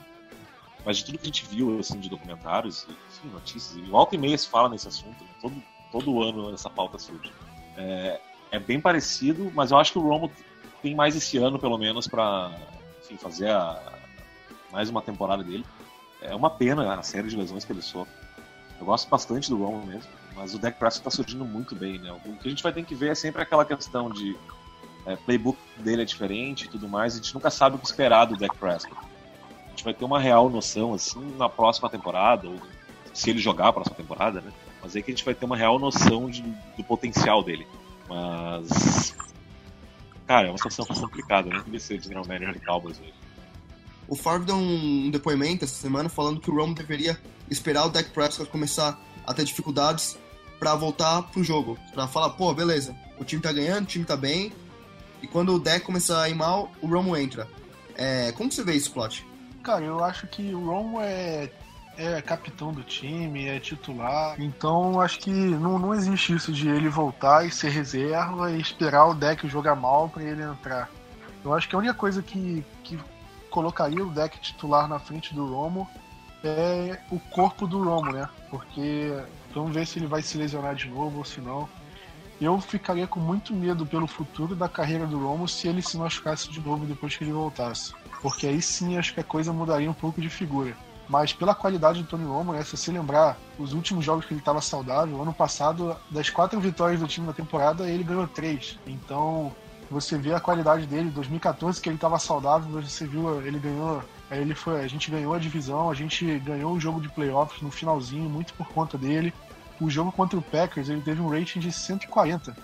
Mas 0.84 0.98
de 0.98 1.04
tudo 1.04 1.18
que 1.18 1.24
a 1.24 1.26
gente 1.26 1.46
viu 1.46 1.78
assim, 1.78 1.98
de 1.98 2.08
documentários, 2.08 2.86
enfim, 2.88 3.28
notícias, 3.28 3.76
e 3.76 3.82
volta 3.82 4.14
e 4.14 4.18
meia 4.18 4.38
se 4.38 4.48
fala 4.48 4.68
nesse 4.68 4.86
assunto, 4.86 5.24
todo, 5.40 5.62
todo 5.90 6.22
ano 6.22 6.54
essa 6.54 6.70
pauta 6.70 6.98
surge. 6.98 7.30
É, 7.76 8.20
é 8.52 8.58
bem 8.58 8.80
parecido, 8.80 9.52
mas 9.54 9.70
eu 9.70 9.78
acho 9.78 9.92
que 9.92 9.98
o 9.98 10.02
Romo 10.02 10.30
tem 10.80 10.94
mais 10.94 11.16
esse 11.16 11.36
ano, 11.38 11.58
pelo 11.58 11.76
menos, 11.76 12.06
para 12.06 12.56
fazer 13.18 13.50
a, 13.50 13.98
mais 14.72 14.88
uma 14.88 15.02
temporada 15.02 15.42
dele. 15.42 15.64
É 16.22 16.34
uma 16.34 16.50
pena 16.50 16.94
a 16.94 17.02
série 17.02 17.28
de 17.28 17.36
lesões 17.36 17.64
que 17.64 17.72
ele 17.72 17.82
sofre. 17.82 18.14
Eu 18.78 18.86
gosto 18.86 19.08
bastante 19.08 19.50
do 19.50 19.56
Romo 19.56 19.84
mesmo, 19.86 20.10
mas 20.36 20.54
o 20.54 20.58
Dak 20.58 20.78
Prescott 20.78 21.08
está 21.08 21.10
surgindo 21.10 21.44
muito 21.44 21.74
bem, 21.74 21.98
né? 21.98 22.12
O 22.12 22.36
que 22.36 22.46
a 22.46 22.50
gente 22.50 22.62
vai 22.62 22.72
ter 22.72 22.84
que 22.84 22.94
ver 22.94 23.10
é 23.10 23.14
sempre 23.14 23.42
aquela 23.42 23.64
questão 23.64 24.10
de 24.10 24.36
é, 25.06 25.16
playbook 25.16 25.58
dele 25.78 26.02
é 26.02 26.04
diferente 26.04 26.66
e 26.66 26.68
tudo 26.68 26.88
mais, 26.88 27.14
a 27.14 27.16
gente 27.16 27.34
nunca 27.34 27.50
sabe 27.50 27.76
o 27.76 27.78
que 27.78 27.86
esperar 27.86 28.26
do 28.26 28.36
Dak 28.36 28.56
Prescott. 28.56 28.96
A 29.64 29.70
gente 29.70 29.84
vai 29.84 29.94
ter 29.94 30.04
uma 30.04 30.20
real 30.20 30.50
noção, 30.50 30.92
assim, 30.92 31.34
na 31.36 31.48
próxima 31.48 31.88
temporada, 31.88 32.48
ou 32.48 32.56
se 33.14 33.30
ele 33.30 33.38
jogar 33.38 33.68
a 33.68 33.72
próxima 33.72 33.96
temporada, 33.96 34.40
né? 34.40 34.52
Mas 34.82 34.94
aí 34.94 35.02
que 35.02 35.10
a 35.10 35.14
gente 35.14 35.24
vai 35.24 35.34
ter 35.34 35.44
uma 35.44 35.56
real 35.56 35.78
noção 35.78 36.28
de, 36.28 36.42
do 36.76 36.84
potencial 36.84 37.42
dele. 37.42 37.66
Mas. 38.08 39.16
Cara, 40.26 40.48
é 40.48 40.50
uma 40.50 40.58
situação 40.58 40.84
complicada, 40.84 41.48
né? 41.48 41.62
Devia 41.64 41.80
ser 41.80 42.00
general 42.00 42.26
manager 42.26 42.54
de 42.54 42.60
Cowboys 42.60 42.98
hoje. 43.00 43.14
O 44.08 44.14
Favre 44.14 44.46
deu 44.46 44.56
um 44.56 45.10
depoimento 45.10 45.64
essa 45.64 45.74
semana 45.74 46.08
falando 46.08 46.40
que 46.40 46.50
o 46.50 46.54
Romo 46.54 46.74
deveria 46.74 47.18
esperar 47.50 47.86
o 47.86 47.88
Dak 47.88 48.10
Prescott 48.10 48.50
começar 48.50 49.00
a 49.26 49.34
ter 49.34 49.44
dificuldades 49.44 50.16
para 50.58 50.74
voltar 50.74 51.22
pro 51.22 51.44
jogo. 51.44 51.78
Para 51.92 52.06
falar, 52.06 52.30
pô, 52.30 52.52
beleza, 52.52 52.94
o 53.18 53.24
time 53.24 53.42
tá 53.42 53.52
ganhando, 53.52 53.84
o 53.84 53.88
time 53.88 54.04
tá 54.04 54.16
bem. 54.16 54.52
E 55.22 55.26
quando 55.26 55.54
o 55.54 55.58
Dak 55.58 55.84
começar 55.84 56.22
a 56.22 56.28
ir 56.28 56.34
mal, 56.34 56.70
o 56.80 56.86
Romo 56.86 57.16
entra. 57.16 57.48
É, 57.94 58.32
como 58.32 58.52
você 58.52 58.62
vê 58.62 58.74
isso, 58.74 58.92
Plot? 58.92 59.26
Cara, 59.62 59.84
eu 59.84 60.04
acho 60.04 60.26
que 60.26 60.54
o 60.54 60.66
Romo 60.66 61.00
é 61.00 61.50
é 61.98 62.20
capitão 62.20 62.72
do 62.72 62.82
time, 62.82 63.46
é 63.46 63.58
titular. 63.58 64.36
Então 64.38 65.00
acho 65.00 65.18
que 65.18 65.30
não, 65.30 65.78
não 65.78 65.94
existe 65.94 66.34
isso 66.34 66.52
de 66.52 66.68
ele 66.68 66.88
voltar 66.88 67.46
e 67.46 67.50
ser 67.50 67.70
reserva 67.70 68.50
e 68.52 68.60
esperar 68.60 69.06
o 69.06 69.14
deck 69.14 69.48
jogar 69.48 69.74
mal 69.74 70.08
para 70.08 70.22
ele 70.22 70.42
entrar. 70.42 70.90
Eu 71.44 71.54
acho 71.54 71.68
que 71.68 71.74
a 71.74 71.78
única 71.78 71.94
coisa 71.94 72.22
que, 72.22 72.64
que 72.82 72.98
colocaria 73.50 74.04
o 74.04 74.10
deck 74.10 74.38
titular 74.40 74.88
na 74.88 74.98
frente 74.98 75.34
do 75.34 75.46
Romo 75.46 75.88
é 76.44 76.98
o 77.10 77.18
corpo 77.18 77.66
do 77.66 77.82
Romo, 77.82 78.12
né? 78.12 78.28
Porque 78.50 79.12
vamos 79.60 79.74
ver 79.74 79.86
se 79.86 79.98
ele 79.98 80.06
vai 80.06 80.22
se 80.22 80.38
lesionar 80.38 80.74
de 80.74 80.88
novo 80.88 81.18
ou 81.18 81.24
se 81.24 81.40
não. 81.40 81.68
Eu 82.40 82.60
ficaria 82.60 83.06
com 83.06 83.18
muito 83.18 83.54
medo 83.54 83.86
pelo 83.86 84.06
futuro 84.06 84.54
da 84.54 84.68
carreira 84.68 85.06
do 85.06 85.18
Romo 85.18 85.48
se 85.48 85.68
ele 85.68 85.80
se 85.80 85.96
machucasse 85.96 86.50
de 86.50 86.60
novo 86.60 86.84
depois 86.84 87.16
que 87.16 87.24
ele 87.24 87.32
voltasse. 87.32 87.94
Porque 88.20 88.46
aí 88.46 88.60
sim 88.60 88.98
acho 88.98 89.14
que 89.14 89.20
a 89.20 89.24
coisa 89.24 89.52
mudaria 89.52 89.90
um 89.90 89.94
pouco 89.94 90.20
de 90.20 90.28
figura 90.28 90.76
mas 91.08 91.32
pela 91.32 91.54
qualidade 91.54 92.02
do 92.02 92.08
Tony 92.08 92.24
Romo, 92.24 92.52
né, 92.52 92.62
se 92.62 92.76
você 92.76 92.90
lembrar 92.90 93.38
os 93.58 93.72
últimos 93.72 94.04
jogos 94.04 94.26
que 94.26 94.32
ele 94.32 94.40
estava 94.40 94.60
saudável, 94.60 95.20
ano 95.20 95.32
passado, 95.32 95.96
das 96.10 96.30
quatro 96.30 96.58
vitórias 96.60 97.00
do 97.00 97.06
time 97.06 97.26
na 97.26 97.32
temporada, 97.32 97.88
ele 97.88 98.02
ganhou 98.02 98.26
três. 98.26 98.78
Então, 98.86 99.52
você 99.90 100.18
vê 100.18 100.34
a 100.34 100.40
qualidade 100.40 100.86
dele, 100.86 101.10
2014 101.10 101.80
que 101.80 101.88
ele 101.88 101.96
estava 101.96 102.18
saudável, 102.18 102.82
você 102.82 103.06
viu, 103.06 103.40
ele 103.46 103.58
ganhou, 103.58 104.02
ele 104.30 104.54
foi, 104.54 104.80
a 104.80 104.88
gente 104.88 105.10
ganhou 105.10 105.32
a 105.32 105.38
divisão, 105.38 105.88
a 105.88 105.94
gente 105.94 106.38
ganhou 106.40 106.72
o 106.72 106.80
jogo 106.80 107.00
de 107.00 107.08
playoffs 107.08 107.62
no 107.62 107.70
finalzinho, 107.70 108.28
muito 108.28 108.52
por 108.54 108.66
conta 108.68 108.98
dele. 108.98 109.32
O 109.80 109.90
jogo 109.90 110.10
contra 110.10 110.38
o 110.38 110.42
Packers, 110.42 110.88
ele 110.88 111.02
teve 111.02 111.20
um 111.20 111.28
rating 111.28 111.60
de 111.60 111.70
140. 111.70 112.56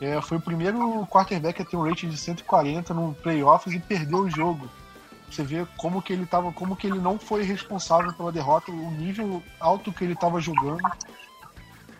É, 0.00 0.20
foi 0.20 0.36
o 0.36 0.40
primeiro 0.40 1.06
quarterback 1.06 1.62
a 1.62 1.64
ter 1.64 1.76
um 1.76 1.88
rating 1.88 2.08
de 2.08 2.16
140 2.16 2.92
no 2.92 3.14
playoffs 3.14 3.74
e 3.74 3.78
perdeu 3.78 4.20
o 4.20 4.30
jogo. 4.30 4.68
Você 5.30 5.42
vê 5.42 5.66
como 5.76 6.02
que 6.02 6.12
ele 6.12 6.26
tava, 6.26 6.52
como 6.52 6.76
que 6.76 6.86
ele 6.86 6.98
não 6.98 7.18
foi 7.18 7.42
responsável 7.42 8.12
pela 8.12 8.30
derrota, 8.30 8.70
o 8.70 8.90
nível 8.90 9.42
alto 9.58 9.92
que 9.92 10.04
ele 10.04 10.12
estava 10.12 10.40
jogando. 10.40 10.82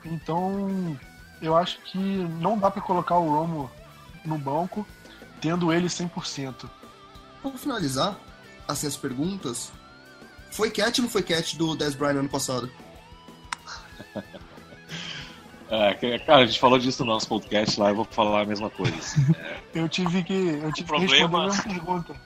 Então, 0.05 0.97
eu 1.43 1.57
acho 1.57 1.81
que 1.83 1.99
não 1.99 2.59
dá 2.59 2.71
para 2.71 2.83
colocar 2.83 3.17
o 3.17 3.29
Romo 3.29 3.71
no 4.25 4.39
banco 4.39 4.87
tendo 5.41 5.73
ele 5.73 5.87
100%. 5.87 6.69
Para 7.43 7.51
finalizar, 7.53 8.17
assim, 8.67 8.87
as 8.87 8.97
perguntas, 8.97 9.73
foi 10.51 10.71
catch 10.71 10.99
ou 10.99 11.05
não 11.05 11.11
foi 11.11 11.23
catch 11.23 11.55
do 11.55 11.77
Dez 11.77 11.95
Bryant 11.95 12.19
ano 12.19 12.29
passado? 12.29 12.71
É, 15.69 16.19
cara, 16.19 16.43
a 16.43 16.47
gente 16.47 16.61
falou 16.61 16.79
disso 16.79 17.05
no 17.05 17.12
nosso 17.12 17.29
podcast 17.29 17.79
lá, 17.81 17.91
eu 17.91 17.97
vou 17.97 18.05
falar 18.05 18.43
a 18.43 18.45
mesma 18.45 18.71
coisa. 18.71 18.97
É. 19.43 19.57
eu 19.81 19.89
tive 19.89 20.23
que, 20.23 20.33
eu 20.33 20.73
tive 20.73 20.93
que 20.93 20.99
responder 20.99 21.37
a 21.37 21.47
mesma 21.47 21.62
pergunta. 21.62 22.17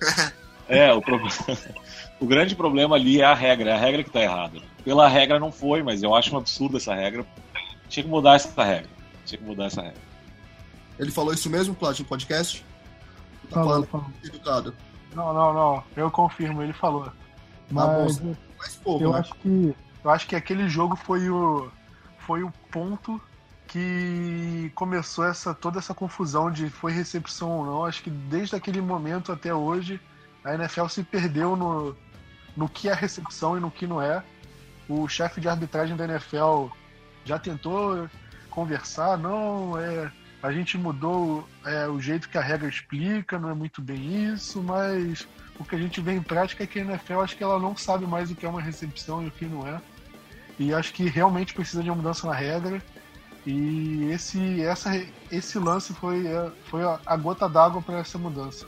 É, 0.70 0.92
o, 0.92 1.00
pro... 1.00 1.16
o 2.20 2.26
grande 2.26 2.54
problema 2.54 2.94
ali 2.94 3.22
é 3.22 3.24
a 3.24 3.32
regra, 3.32 3.70
é 3.70 3.72
a 3.72 3.78
regra 3.78 4.04
que 4.04 4.10
tá 4.10 4.20
errada. 4.20 4.60
Pela 4.84 5.08
regra 5.08 5.40
não 5.40 5.50
foi, 5.50 5.82
mas 5.82 6.02
eu 6.02 6.14
acho 6.14 6.34
um 6.34 6.36
absurdo 6.36 6.76
essa 6.76 6.94
regra. 6.94 7.24
Tinha 7.88 8.04
que 8.04 8.10
mudar 8.10 8.34
essa 8.34 8.62
regra. 8.62 8.90
Tinha 9.24 9.38
que 9.38 9.44
mudar 9.46 9.64
essa 9.64 9.80
regra. 9.80 10.02
Ele 10.98 11.10
falou 11.10 11.32
isso 11.32 11.48
mesmo, 11.48 11.74
Plat, 11.74 11.98
no 11.98 12.04
podcast? 12.04 12.62
Tá 13.48 13.64
falou, 13.64 13.82
falando 13.86 14.12
educado. 14.22 14.74
Não, 15.14 15.32
não, 15.32 15.54
não. 15.54 15.84
Eu 15.96 16.10
confirmo, 16.10 16.62
ele 16.62 16.74
falou. 16.74 17.10
Mas, 17.70 18.18
bom, 18.18 18.36
mais 18.58 18.74
pouco, 18.76 19.04
eu 19.04 19.12
né? 19.12 19.20
acho 19.20 19.34
que 19.36 19.74
eu 20.04 20.10
acho 20.10 20.26
que 20.26 20.36
aquele 20.36 20.68
jogo 20.68 20.96
foi 20.96 21.28
o 21.30 21.70
foi 22.28 22.42
o 22.42 22.52
ponto 22.70 23.18
que 23.66 24.70
começou 24.74 25.24
essa 25.24 25.54
toda 25.54 25.78
essa 25.78 25.94
confusão 25.94 26.50
de 26.50 26.68
foi 26.68 26.92
recepção 26.92 27.50
ou 27.50 27.64
não. 27.64 27.84
Acho 27.86 28.02
que 28.02 28.10
desde 28.10 28.54
aquele 28.54 28.82
momento 28.82 29.32
até 29.32 29.54
hoje 29.54 29.98
a 30.44 30.54
NFL 30.54 30.88
se 30.88 31.02
perdeu 31.02 31.56
no, 31.56 31.96
no 32.54 32.68
que 32.68 32.90
é 32.90 32.92
recepção 32.92 33.56
e 33.56 33.60
no 33.60 33.70
que 33.70 33.86
não 33.86 34.02
é. 34.02 34.22
O 34.86 35.08
chefe 35.08 35.40
de 35.40 35.48
arbitragem 35.48 35.96
da 35.96 36.04
NFL 36.04 36.66
já 37.24 37.38
tentou 37.38 38.08
conversar, 38.50 39.16
não, 39.16 39.78
é, 39.78 40.10
a 40.42 40.52
gente 40.52 40.76
mudou 40.76 41.48
é, 41.64 41.86
o 41.86 42.00
jeito 42.00 42.28
que 42.28 42.36
a 42.36 42.42
regra 42.42 42.68
explica, 42.68 43.38
não 43.38 43.50
é 43.50 43.54
muito 43.54 43.80
bem 43.80 44.32
isso, 44.32 44.62
mas 44.62 45.26
o 45.58 45.64
que 45.64 45.76
a 45.76 45.78
gente 45.78 46.00
vê 46.00 46.12
em 46.12 46.22
prática 46.22 46.64
é 46.64 46.66
que 46.66 46.80
a 46.80 46.84
NFL 46.84 47.20
acho 47.20 47.36
que 47.36 47.42
ela 47.42 47.58
não 47.58 47.76
sabe 47.76 48.06
mais 48.06 48.30
o 48.30 48.34
que 48.34 48.44
é 48.44 48.48
uma 48.48 48.60
recepção 48.60 49.22
e 49.22 49.28
o 49.28 49.30
que 49.30 49.46
não 49.46 49.66
é. 49.66 49.80
E 50.58 50.74
acho 50.74 50.92
que 50.92 51.08
realmente 51.08 51.54
precisa 51.54 51.82
de 51.82 51.90
uma 51.90 51.96
mudança 51.96 52.26
na 52.26 52.34
regra. 52.34 52.82
E 53.46 54.10
esse, 54.10 54.62
essa, 54.62 54.90
esse 55.30 55.58
lance 55.58 55.94
foi, 55.94 56.26
é, 56.26 56.50
foi 56.64 56.82
a 56.82 57.16
gota 57.16 57.48
d'água 57.48 57.80
para 57.80 57.98
essa 57.98 58.18
mudança. 58.18 58.66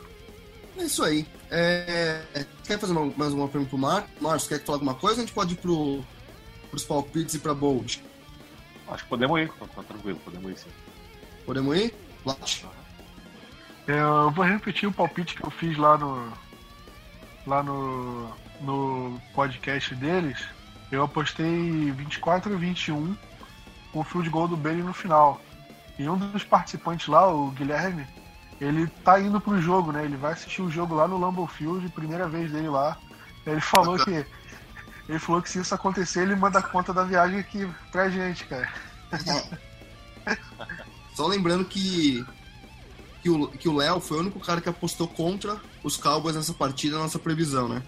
É 0.78 0.84
isso 0.84 1.03
aí. 1.05 1.26
É... 1.51 2.22
Quer 2.64 2.78
fazer 2.78 2.93
uma, 2.93 3.12
mais 3.16 3.32
uma 3.32 3.49
pergunta 3.49 3.70
pro 3.70 3.78
Mar? 3.78 4.07
Marcos, 4.20 4.47
quer 4.47 4.62
falar 4.62 4.76
alguma 4.76 4.95
coisa? 4.95 5.20
A 5.20 5.20
gente 5.20 5.34
pode 5.34 5.55
ir 5.55 5.57
pro, 5.57 6.03
pros 6.70 6.84
palpites 6.84 7.34
e 7.34 7.38
pra 7.38 7.53
Bold. 7.53 8.03
Acho 8.88 9.05
que 9.05 9.11
podemos 9.11 9.41
ir, 9.41 9.49
tá, 9.53 9.66
tá 9.66 9.82
tranquilo, 9.82 10.18
podemos 10.24 10.51
ir 10.51 10.59
sim. 10.59 10.70
Podemos 11.45 11.76
ir? 11.76 11.95
Plat? 12.22 12.64
É, 13.86 13.99
eu 13.99 14.30
vou 14.30 14.45
repetir 14.45 14.88
o 14.88 14.93
palpite 14.93 15.34
que 15.34 15.45
eu 15.45 15.51
fiz 15.51 15.76
lá 15.76 15.99
no. 15.99 16.32
lá 17.47 17.62
no. 17.62 18.30
no 18.61 19.20
podcast 19.34 19.95
deles. 19.95 20.38
Eu 20.91 21.05
apostei 21.05 21.91
24 21.93 22.53
a 22.53 22.57
21 22.57 23.16
com 23.93 24.01
o 24.01 24.05
field 24.05 24.28
goal 24.28 24.49
do 24.49 24.57
Bailey 24.57 24.82
no 24.82 24.93
final. 24.93 25.41
E 25.99 26.09
um 26.09 26.16
dos 26.16 26.45
participantes 26.45 27.09
lá, 27.09 27.32
o 27.32 27.51
Guilherme, 27.51 28.07
ele 28.61 28.86
tá 29.05 29.20
indo 29.20 29.41
pro 29.41 29.61
jogo, 29.61 29.93
né? 29.93 30.05
Ele 30.05 30.16
vai 30.16 30.32
assistir 30.32 30.62
o 30.62 30.70
jogo 30.70 30.95
lá 30.95 31.07
no 31.07 31.18
Lambeau 31.18 31.47
Field, 31.47 31.88
primeira 31.91 32.28
vez 32.28 32.51
dele 32.51 32.68
lá. 32.68 32.97
Ele 33.47 33.61
falou 33.61 33.99
que 33.99 34.24
ele 35.09 35.18
falou 35.18 35.43
que 35.43 35.51
se 35.51 35.59
isso 35.59 35.74
acontecer, 35.74 36.22
ele 36.22 36.36
manda 36.36 36.62
conta 36.62 36.93
da 36.93 37.03
viagem 37.03 37.41
aqui 37.41 37.68
pra 37.91 38.09
gente, 38.09 38.45
cara. 38.45 38.72
Só 41.16 41.26
lembrando 41.26 41.64
que 41.64 42.24
que 43.20 43.28
o 43.28 43.49
que 43.49 43.68
o 43.68 43.76
Léo 43.76 44.01
foi 44.01 44.18
o 44.18 44.20
único 44.20 44.38
cara 44.41 44.61
que 44.61 44.68
apostou 44.68 45.09
contra 45.09 45.61
os 45.82 45.97
Cowboys 45.97 46.36
nessa 46.36 46.55
partida, 46.55 46.97
nossa 46.97 47.18
previsão, 47.18 47.68
né? 47.68 47.82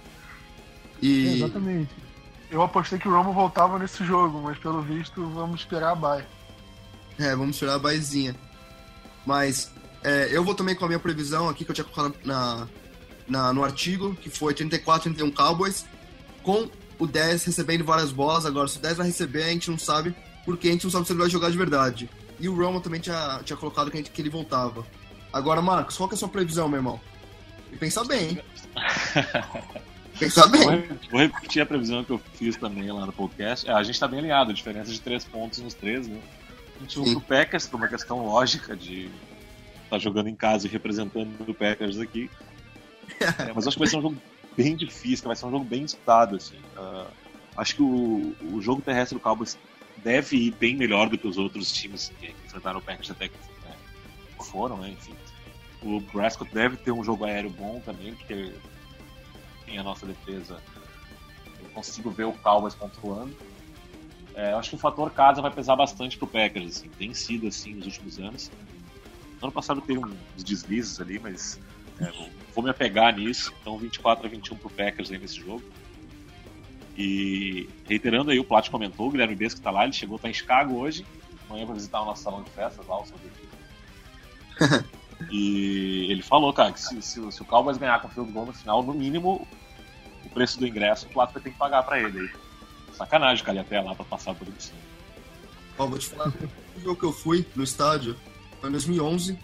E... 1.00 1.28
É, 1.28 1.32
exatamente. 1.34 1.94
Eu 2.52 2.60
apostei 2.60 2.98
que 2.98 3.08
o 3.08 3.10
Romo 3.10 3.32
voltava 3.32 3.78
nesse 3.78 4.04
jogo, 4.04 4.42
mas 4.42 4.58
pelo 4.58 4.82
visto 4.82 5.26
vamos 5.30 5.62
esperar 5.62 5.92
a 5.92 5.94
bye. 5.94 6.24
É, 7.18 7.34
vamos 7.34 7.56
esperar 7.56 7.76
a 7.76 7.78
baizinha. 7.78 8.36
Mas 9.24 9.72
é, 10.04 10.28
eu 10.30 10.44
vou 10.44 10.54
também 10.54 10.74
com 10.74 10.84
a 10.84 10.88
minha 10.88 11.00
previsão 11.00 11.48
aqui 11.48 11.64
que 11.64 11.70
eu 11.70 11.74
tinha 11.74 11.84
colocado 11.86 12.14
na, 12.26 12.68
na, 13.26 13.54
no 13.54 13.64
artigo, 13.64 14.14
que 14.16 14.28
foi 14.28 14.52
34, 14.52 15.14
31 15.14 15.30
Cowboys, 15.30 15.86
com 16.42 16.68
o 16.98 17.06
10 17.06 17.42
recebendo 17.42 17.84
várias 17.84 18.12
bolas. 18.12 18.44
Agora, 18.44 18.68
se 18.68 18.76
o 18.76 18.82
10 18.82 18.98
vai 18.98 19.06
receber, 19.06 19.44
a 19.44 19.48
gente 19.48 19.70
não 19.70 19.78
sabe, 19.78 20.14
porque 20.44 20.68
a 20.68 20.72
gente 20.72 20.84
não 20.84 20.90
sabe 20.90 21.06
se 21.06 21.12
ele 21.14 21.20
vai 21.20 21.30
jogar 21.30 21.50
de 21.50 21.56
verdade. 21.56 22.10
E 22.38 22.50
o 22.50 22.54
Romo 22.54 22.82
também 22.82 23.00
tinha, 23.00 23.40
tinha 23.44 23.56
colocado 23.56 23.90
que, 23.90 23.96
gente, 23.96 24.10
que 24.10 24.20
ele 24.20 24.28
voltava. 24.28 24.86
Agora, 25.32 25.62
Marcos, 25.62 25.96
qual 25.96 26.06
que 26.06 26.14
é 26.14 26.16
a 26.16 26.18
sua 26.18 26.28
previsão, 26.28 26.68
meu 26.68 26.80
irmão? 26.80 27.00
E 27.72 27.78
pensa 27.78 28.04
bem, 28.04 28.28
hein? 28.28 28.42
bem. 30.48 30.88
Vou 31.10 31.20
repetir 31.20 31.62
a 31.62 31.66
previsão 31.66 32.04
que 32.04 32.10
eu 32.10 32.20
fiz 32.34 32.56
também 32.56 32.90
lá 32.90 33.06
no 33.06 33.12
podcast. 33.12 33.68
É, 33.68 33.72
a 33.72 33.82
gente 33.82 33.98
tá 33.98 34.06
bem 34.08 34.20
alinhado, 34.20 34.50
a 34.50 34.54
diferença 34.54 34.92
de 34.92 35.00
3 35.00 35.24
pontos 35.24 35.60
nos 35.60 35.74
3, 35.74 36.08
né? 36.08 36.20
A 36.76 36.80
gente 36.80 36.98
o 36.98 37.20
Packers 37.20 37.66
por 37.66 37.76
uma 37.76 37.88
questão 37.88 38.24
lógica 38.26 38.76
de 38.76 39.10
tá 39.88 39.98
jogando 39.98 40.28
em 40.28 40.34
casa 40.34 40.66
e 40.66 40.70
representando 40.70 41.34
o 41.46 41.54
Packers 41.54 41.98
aqui. 41.98 42.30
É, 43.20 43.52
mas 43.54 43.66
acho 43.66 43.76
que 43.76 43.80
vai 43.80 43.88
ser 43.88 43.98
um 43.98 44.02
jogo 44.02 44.16
bem 44.56 44.74
difícil, 44.74 45.26
vai 45.26 45.36
ser 45.36 45.46
um 45.46 45.50
jogo 45.50 45.64
bem 45.64 45.84
disputado. 45.84 46.36
Assim. 46.36 46.56
Uh, 46.76 47.06
acho 47.56 47.76
que 47.76 47.82
o, 47.82 48.34
o 48.52 48.60
jogo 48.60 48.80
terrestre 48.80 49.16
do 49.16 49.20
Cowboys 49.20 49.58
deve 49.98 50.36
ir 50.36 50.52
bem 50.52 50.76
melhor 50.76 51.08
do 51.08 51.18
que 51.18 51.26
os 51.26 51.38
outros 51.38 51.70
times 51.72 52.10
que 52.18 52.34
enfrentaram 52.46 52.78
o 52.78 52.82
Packers 52.82 53.10
até 53.10 53.28
que 53.28 53.34
né, 53.64 53.76
foram, 54.40 54.78
né? 54.78 54.90
Enfim. 54.90 55.14
O 55.82 56.00
Prescott 56.00 56.52
deve 56.54 56.76
ter 56.76 56.92
um 56.92 57.04
jogo 57.04 57.24
aéreo 57.24 57.50
bom 57.50 57.80
também, 57.84 58.14
porque 58.14 58.52
tem 59.72 59.78
a 59.78 59.82
nossa 59.82 60.04
defesa. 60.04 60.62
Eu 61.60 61.68
consigo 61.70 62.10
ver 62.10 62.24
o 62.24 62.32
Cowboys 62.32 62.74
pontuando. 62.74 63.34
É, 64.34 64.52
eu 64.52 64.58
acho 64.58 64.70
que 64.70 64.76
o 64.76 64.78
fator 64.78 65.10
casa 65.10 65.40
vai 65.40 65.50
pesar 65.50 65.76
bastante 65.76 66.18
pro 66.18 66.26
Packers, 66.26 66.76
assim. 66.76 66.88
Tem 66.90 67.14
sido 67.14 67.48
assim 67.48 67.74
nos 67.74 67.86
últimos 67.86 68.18
anos. 68.18 68.50
No 69.40 69.46
ano 69.46 69.52
passado 69.52 69.80
teve 69.80 69.98
uns 69.98 70.44
deslizes 70.44 71.00
ali, 71.00 71.18
mas 71.18 71.58
é, 71.98 72.04
vou, 72.10 72.28
vou, 72.54 72.64
me 72.64 72.70
apegar 72.70 73.16
nisso. 73.16 73.52
Então 73.60 73.78
24 73.78 74.26
a 74.26 74.28
21 74.28 74.56
pro 74.56 74.70
Packers 74.70 75.10
aí 75.10 75.18
nesse 75.18 75.40
jogo. 75.40 75.62
E 76.96 77.68
reiterando 77.88 78.30
aí, 78.30 78.38
o 78.38 78.44
Plat 78.44 78.68
comentou, 78.68 79.08
o 79.08 79.10
Guilherme 79.10 79.34
Besco 79.34 79.60
tá 79.62 79.70
lá, 79.70 79.84
ele 79.84 79.94
chegou, 79.94 80.18
tá 80.18 80.28
em 80.28 80.34
Chicago 80.34 80.74
hoje. 80.74 81.06
Amanhã 81.48 81.64
vai 81.64 81.74
visitar 81.76 82.02
o 82.02 82.04
nosso 82.04 82.22
salão 82.22 82.42
de 82.42 82.50
festas 82.50 82.86
lá, 82.86 83.00
o 83.00 83.06
seu 83.06 83.16
E 85.32 86.12
ele 86.12 86.22
falou, 86.22 86.52
cara, 86.52 86.72
que 86.72 86.80
se, 86.80 87.00
se, 87.00 87.32
se, 87.32 87.42
o 87.42 87.44
Cowboys 87.46 87.78
ganhar 87.78 87.98
com 88.02 88.06
o 88.06 88.10
field 88.10 88.30
goal 88.30 88.44
no 88.44 88.52
final, 88.52 88.82
no 88.82 88.92
mínimo, 88.92 89.48
o 90.22 90.28
preço 90.28 90.58
do 90.58 90.66
ingresso 90.66 91.06
o 91.06 91.08
Plato 91.08 91.32
vai 91.32 91.42
ter 91.42 91.50
que 91.50 91.56
pagar 91.56 91.82
pra 91.84 91.98
ele 91.98 92.20
aí. 92.20 92.30
Sacanagem, 92.92 93.42
cara, 93.42 93.62
até 93.62 93.80
lá 93.80 93.94
pra 93.94 94.04
passar 94.04 94.34
por 94.34 94.46
isso. 94.48 94.74
Ó, 95.78 95.86
vou 95.86 95.98
te 95.98 96.08
falar, 96.08 96.30
o 96.76 96.80
jogo 96.80 96.96
que 96.96 97.06
eu 97.06 97.12
fui 97.14 97.46
no 97.56 97.64
estádio 97.64 98.14
foi 98.60 98.68
em 98.68 98.72
2011, 98.72 99.38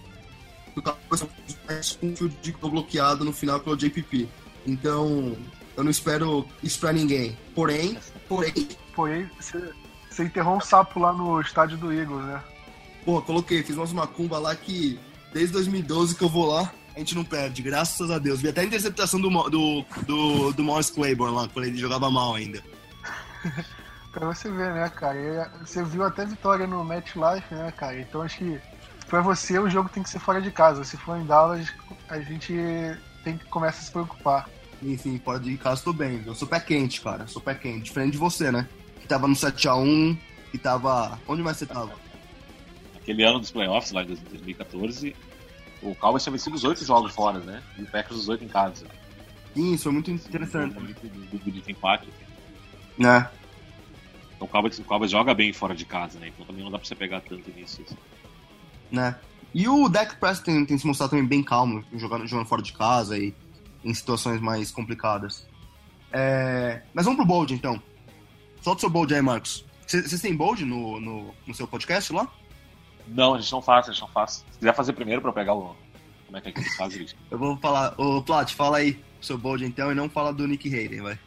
o 0.77 0.83
Cowboys 0.83 1.97
com 1.99 2.07
um 2.07 2.15
field 2.15 2.53
goal 2.53 2.71
bloqueado 2.71 3.25
no 3.25 3.33
final 3.33 3.59
pelo 3.59 3.75
JPP. 3.75 4.29
Então, 4.67 5.35
eu 5.75 5.83
não 5.83 5.91
espero 5.91 6.47
isso 6.63 6.79
pra 6.81 6.93
ninguém. 6.93 7.35
Porém, 7.55 7.97
porém... 8.29 8.53
Porém, 8.95 9.31
você, 9.41 9.73
você 10.11 10.25
enterrou 10.25 10.59
um 10.59 10.61
sapo 10.61 11.01
lá 11.01 11.15
no 11.15 11.41
estádio 11.41 11.79
do 11.79 11.91
Eagles, 11.91 12.27
né? 12.27 12.45
Pô, 13.07 13.23
coloquei, 13.23 13.63
fiz 13.63 13.75
umas 13.75 13.93
macumba 13.95 14.39
lá 14.39 14.55
que 14.55 15.01
desde 15.33 15.53
2012 15.53 16.15
que 16.15 16.23
eu 16.23 16.29
vou 16.29 16.47
lá, 16.47 16.73
a 16.95 16.99
gente 16.99 17.15
não 17.15 17.25
perde, 17.25 17.63
graças 17.63 18.11
a 18.11 18.19
Deus. 18.19 18.41
Vi 18.41 18.49
até 18.49 18.63
a 18.63 18.65
interceptação 18.65 19.21
do, 19.21 19.31
do, 19.49 19.85
do, 20.07 20.53
do 20.53 20.65
Morris 20.65 20.91
Claiborne 20.91 21.35
lá, 21.35 21.49
quando 21.49 21.67
ele 21.67 21.79
jogava 21.79 22.11
mal 22.11 22.35
ainda. 22.35 22.63
pra 24.11 24.27
você 24.27 24.51
ver, 24.51 24.73
né, 24.75 24.89
cara? 24.89 25.51
Você 25.65 25.85
viu 25.85 26.05
até 26.05 26.25
vitória 26.25 26.67
no 26.67 26.85
Match 26.85 27.15
Life, 27.15 27.55
né, 27.55 27.73
cara? 27.77 28.01
Então 28.01 28.23
acho 28.23 28.39
que 28.39 28.61
pra 29.07 29.21
você 29.21 29.59
o 29.59 29.71
jogo 29.71 29.89
tem 29.89 30.03
que 30.03 30.11
ser 30.11 30.19
fora 30.19 30.43
de 30.43 30.51
casa. 30.51 30.83
Se 30.83 30.97
for 30.97 31.17
em 31.17 31.25
Dallas, 31.25 31.73
a 32.09 32.19
gente 32.21 32.53
tem 33.23 33.39
que 33.39 33.45
começar 33.47 33.79
a 33.79 33.83
se 33.83 33.93
preocupar. 33.93 34.49
Enfim, 34.83 35.21
fora 35.25 35.39
de 35.39 35.57
casa 35.57 35.83
tô 35.83 35.93
bem. 35.93 36.23
Eu 36.27 36.35
sou 36.35 36.49
pé 36.49 36.61
quente, 36.61 37.01
cara. 37.01 37.27
Sou 37.27 37.43
pé 37.43 37.55
quente. 37.55 37.85
Diferente 37.85 38.13
de 38.13 38.19
você, 38.19 38.51
né? 38.51 38.69
Que 39.01 39.09
tava 39.09 39.29
no 39.29 39.35
7x1, 39.35 40.19
que 40.51 40.59
tava. 40.59 41.19
Onde 41.27 41.43
mais 41.43 41.57
você 41.57 41.67
tava? 41.67 41.93
Aquele 43.09 43.25
ano 43.25 43.39
dos 43.39 43.51
playoffs 43.51 43.91
lá 43.91 44.05
de 44.05 44.17
2014, 44.17 45.17
o 45.81 45.95
Cowboys 45.95 46.23
tinha 46.23 46.31
vencido 46.31 46.55
os 46.55 46.63
oito 46.63 46.85
jogos 46.85 47.15
fora, 47.15 47.39
né? 47.39 47.63
E 47.79 47.83
o 47.83 47.87
Packers 47.87 48.21
os 48.21 48.29
oito 48.29 48.45
em 48.45 48.49
casa. 48.49 48.85
Sim, 49.55 49.73
isso 49.73 49.85
foi 49.85 49.93
muito 49.93 50.11
interessante. 50.11 50.75
Foi 50.75 50.83
muito 50.83 51.51
do 51.51 51.71
empate. 51.71 52.07
Né? 52.99 53.31
Então 54.37 54.47
o 54.47 54.51
Cowboys, 54.51 54.79
o 54.79 54.85
Cowboys 54.85 55.11
joga 55.11 55.33
bem 55.33 55.55
fora 55.55 55.75
de 55.75 55.87
casa, 55.87 56.19
né? 56.19 56.29
Então 56.29 56.45
também 56.45 56.63
não 56.63 56.71
dá 56.71 56.79
pra 56.79 56.87
você 56.87 56.95
pegar 56.95 57.23
tanto 57.23 57.51
nisso. 57.53 57.81
Assim. 57.81 57.97
Né? 58.93 59.17
E 59.55 59.67
o 59.67 59.89
Dak 59.89 60.17
Prescott 60.17 60.45
tem, 60.45 60.67
tem, 60.67 60.77
se 60.77 60.87
mostrado 60.87 61.13
também 61.13 61.25
bem 61.25 61.43
calmo, 61.43 61.83
jogando, 61.95 62.27
jogando 62.27 62.47
fora 62.47 62.61
de 62.61 62.75
casa 62.75 63.17
e 63.17 63.35
em 63.83 63.95
situações 63.95 64.39
mais 64.39 64.71
complicadas. 64.71 65.47
É... 66.13 66.83
Mas 66.93 67.07
vamos 67.07 67.17
pro 67.17 67.27
Bold, 67.27 67.55
então. 67.55 67.83
Solta 68.61 68.77
o 68.77 68.81
seu 68.81 68.91
Bold 68.91 69.15
aí, 69.15 69.23
Marcos. 69.23 69.65
Vocês 69.87 70.21
têm 70.21 70.37
Bold 70.37 70.63
no, 70.67 71.01
no, 71.01 71.35
no 71.47 71.55
seu 71.55 71.67
podcast 71.67 72.13
lá? 72.13 72.31
Não, 73.09 73.35
a 73.35 73.41
gente 73.41 73.53
não 73.53 73.63
faz, 73.63 73.89
a 73.89 73.93
gente 73.93 74.01
não 74.01 74.09
faz. 74.09 74.45
Se 74.51 74.59
quiser 74.59 74.75
fazer 74.75 74.93
primeiro 74.93 75.23
pra 75.23 75.33
pegar 75.33 75.55
o. 75.55 75.77
Como 76.27 76.37
é 76.37 76.41
que, 76.41 76.49
é 76.49 76.53
que 76.53 76.61
eles 76.61 76.77
fazem 76.77 77.03
isso? 77.03 77.17
Eu 77.31 77.39
vou 77.39 77.57
falar. 77.57 77.95
Ô, 77.99 78.23
Plat, 78.23 78.53
fala 78.53 78.79
aí 78.79 79.03
o 79.21 79.25
seu 79.25 79.39
bold 79.39 79.65
então 79.65 79.91
e 79.91 79.95
não 79.95 80.09
fala 80.09 80.33
do 80.33 80.47
Nick 80.47 80.73
Hayden, 80.73 81.01
vai. 81.01 81.19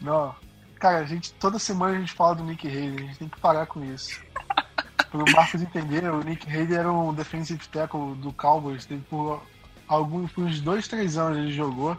Não. 0.00 0.34
Cara, 0.78 0.98
a 0.98 1.04
gente, 1.04 1.32
toda 1.34 1.58
semana 1.58 1.96
a 1.96 1.98
gente 1.98 2.12
fala 2.12 2.34
do 2.34 2.44
Nick 2.44 2.66
Hayden, 2.66 2.96
a 2.96 3.02
gente 3.02 3.18
tem 3.18 3.28
que 3.28 3.40
parar 3.40 3.66
com 3.66 3.82
isso. 3.82 4.20
Para 5.10 5.22
o 5.22 5.32
Marcos 5.32 5.62
entender, 5.62 6.10
o 6.10 6.22
Nick 6.22 6.46
Hayden 6.46 6.76
era 6.76 6.92
um 6.92 7.14
defensive 7.14 7.66
tackle 7.68 8.14
do 8.16 8.32
Cowboys, 8.32 8.86
por 9.08 9.42
alguns, 9.88 10.32
por 10.32 10.44
uns 10.44 10.60
dois, 10.60 10.86
três 10.86 11.16
anos 11.16 11.38
ele 11.38 11.52
jogou 11.52 11.96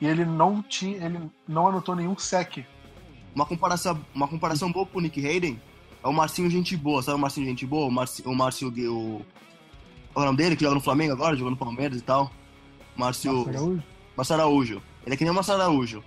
e 0.00 0.06
ele 0.06 0.24
não 0.24 0.62
tinha, 0.62 1.04
ele 1.04 1.30
não 1.48 1.68
anotou 1.68 1.96
nenhum 1.96 2.16
sec. 2.16 2.64
Uma 3.34 3.44
comparação, 3.44 4.00
uma 4.14 4.28
comparação 4.28 4.70
boa 4.70 4.86
pro 4.86 5.00
Nick 5.00 5.26
Hayden 5.26 5.60
é 6.06 6.08
o 6.08 6.12
Marcinho 6.12 6.48
Gente 6.48 6.76
Boa, 6.76 7.02
sabe 7.02 7.18
o 7.18 7.20
Marcinho 7.20 7.46
Gente 7.46 7.66
Boa? 7.66 7.86
O 7.86 7.90
Márcio, 7.90 8.30
o 8.30 8.34
Márcio, 8.34 8.68
o... 8.68 9.26
Qual 10.12 10.24
é 10.24 10.28
o 10.28 10.30
nome 10.30 10.38
dele, 10.38 10.56
que 10.56 10.62
joga 10.62 10.76
no 10.76 10.80
Flamengo 10.80 11.12
agora, 11.12 11.36
jogando 11.36 11.54
no 11.54 11.58
Palmeiras 11.58 11.98
e 11.98 12.00
tal? 12.00 12.30
Márcio... 12.96 13.44
Márcio 14.16 14.34
Araújo. 14.34 14.82
Ele 15.04 15.14
é 15.14 15.16
que 15.16 15.24
nem 15.24 15.32
o 15.32 15.34
Márcio 15.34 15.54
Araújo. 15.54 16.04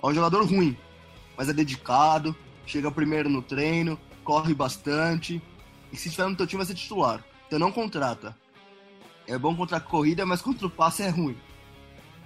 É 0.00 0.06
um 0.06 0.14
jogador 0.14 0.44
ruim, 0.46 0.76
mas 1.36 1.48
é 1.48 1.52
dedicado, 1.52 2.34
chega 2.64 2.90
primeiro 2.92 3.28
no 3.28 3.42
treino, 3.42 3.98
corre 4.22 4.54
bastante, 4.54 5.42
e 5.92 5.96
se 5.96 6.08
estiver 6.08 6.28
no 6.28 6.36
teu 6.36 6.46
time 6.46 6.58
vai 6.58 6.66
ser 6.66 6.74
titular. 6.74 7.22
Então 7.48 7.58
não 7.58 7.72
contrata. 7.72 8.36
É 9.26 9.36
bom 9.36 9.54
contra 9.56 9.78
a 9.78 9.80
corrida, 9.80 10.24
mas 10.24 10.40
contra 10.40 10.68
o 10.68 10.70
passe 10.70 11.02
é 11.02 11.08
ruim. 11.08 11.36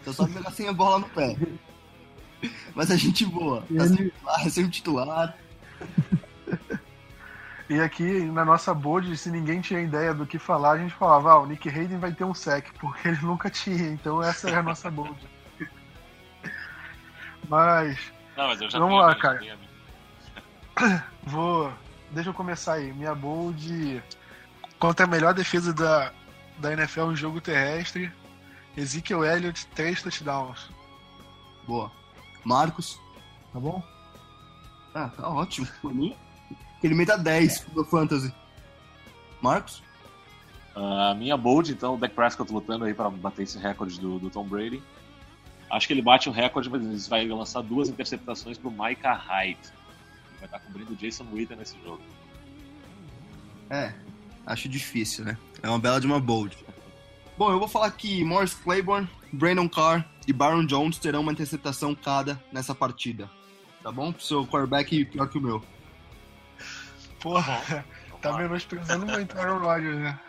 Então 0.03 0.13
só 0.13 0.27
pegar 0.27 0.51
sem 0.51 0.69
a 0.69 0.73
bola 0.75 0.99
no 0.99 1.09
pé. 1.09 1.37
Mas 2.75 2.91
é 2.91 2.99
gente 2.99 3.25
boa. 3.25 3.63
Tá 3.75 3.89
sempre 3.89 4.11
titular, 4.11 4.47
é 4.47 4.51
sempre 4.51 4.71
titular. 4.71 5.39
E 7.75 7.81
aqui 7.81 8.21
na 8.27 8.45
nossa 8.45 8.73
board, 8.73 9.17
se 9.17 9.33
ninguém 9.33 9.61
tinha 9.61 9.81
ideia 9.81 10.15
do 10.15 10.25
que 10.25 10.39
falar, 10.39 10.73
a 10.73 10.79
gente 10.79 10.95
falava, 10.95 11.33
ah, 11.33 11.41
o 11.41 11.47
Nick 11.47 11.69
Hayden 11.69 11.99
vai 11.99 12.13
ter 12.13 12.23
um 12.23 12.33
sec, 12.33 12.73
porque 12.79 13.09
ele 13.09 13.19
nunca 13.21 13.51
tinha, 13.51 13.89
então 13.89 14.23
essa 14.23 14.49
é 14.49 14.55
a 14.55 14.63
nossa 14.63 14.89
board. 14.93 15.19
mas. 17.49 17.99
Não, 18.37 18.47
mas 18.47 18.61
eu 18.61 18.71
já 18.71 18.79
Vamos 18.79 19.01
lá, 19.01 19.13
cara. 19.17 19.41
Vou. 21.25 21.73
Deixa 22.13 22.31
eu 22.31 22.35
começar 22.35 22.75
aí. 22.75 22.93
Minha 22.93 23.13
bold 23.13 24.01
contra 24.79 25.05
a 25.05 25.09
melhor 25.09 25.35
defesa 25.35 25.75
da, 25.75 26.13
da 26.59 26.73
NFL 26.75 27.11
em 27.11 27.17
jogo 27.17 27.41
terrestre. 27.41 28.13
Ezekiel 28.77 29.25
Elliott, 29.25 29.67
3 29.75 30.01
touchdowns. 30.01 30.71
Boa. 31.67 31.91
Marcos. 32.45 33.01
Tá 33.53 33.59
bom? 33.59 33.83
Ah, 34.95 35.09
tá 35.09 35.29
ótimo. 35.29 35.67
Por 35.83 35.93
mim, 35.93 36.17
ele 36.87 36.95
meta 36.95 37.17
10 37.17 37.67
no 37.75 37.85
Fantasy. 37.85 38.33
Marcos? 39.41 39.83
A 40.75 41.13
uh, 41.13 41.15
minha 41.17 41.37
bold, 41.37 41.71
então, 41.71 41.95
o 41.95 41.97
Dak 41.97 42.15
Prescott 42.15 42.53
lutando 42.53 42.85
aí 42.85 42.93
para 42.93 43.09
bater 43.09 43.43
esse 43.43 43.59
recorde 43.59 44.01
do, 44.01 44.19
do, 44.19 44.29
Tom 44.29 44.45
Brady. 44.45 44.83
Acho 45.71 45.87
que 45.87 45.93
ele 45.93 46.03
bate 46.03 46.29
o 46.29 46.33
recorde, 46.33 46.69
mas 46.69 46.83
ele 46.83 46.99
vai 47.09 47.27
lançar 47.29 47.63
duas 47.63 47.89
interceptações 47.89 48.59
pro 48.59 48.71
Micah 48.71 49.15
Hyde. 49.15 49.59
Ele 49.63 50.39
vai 50.39 50.47
estar 50.47 50.59
cobrindo 50.61 50.93
o 50.93 50.97
Jason 50.97 51.27
Witten 51.33 51.57
nesse 51.57 51.77
jogo. 51.83 52.03
É, 53.71 53.95
acho 54.47 54.69
difícil, 54.69 55.25
né? 55.25 55.39
É 55.63 55.69
uma 55.69 55.79
bela 55.79 56.01
de 56.01 56.07
uma 56.07 56.21
bold. 56.21 56.57
Bom, 57.39 57.51
eu 57.51 57.59
vou 57.59 57.69
falar 57.69 57.91
que 57.93 58.25
Morris 58.25 58.55
Claiborne, 58.55 59.09
Brandon 59.33 59.69
Carr 59.69 60.05
e 60.27 60.33
Baron 60.33 60.67
Jones 60.67 60.99
terão 60.99 61.21
uma 61.21 61.33
interceptação 61.33 61.95
cada 61.95 62.41
nessa 62.53 62.75
partida. 62.75 63.31
Tá 63.83 63.91
bom? 63.91 64.13
Pro 64.13 64.23
seu 64.23 64.47
quarterback 64.47 65.05
pior 65.07 65.29
que 65.29 65.39
o 65.39 65.41
meu. 65.41 65.74
Porra, 67.25 67.85
tá 68.21 68.33
menosprezando 68.37 69.07
muito 69.07 69.35
o 69.35 69.41
Aaron 69.41 69.59
Rodgers, 69.61 69.97
né? 69.97 70.21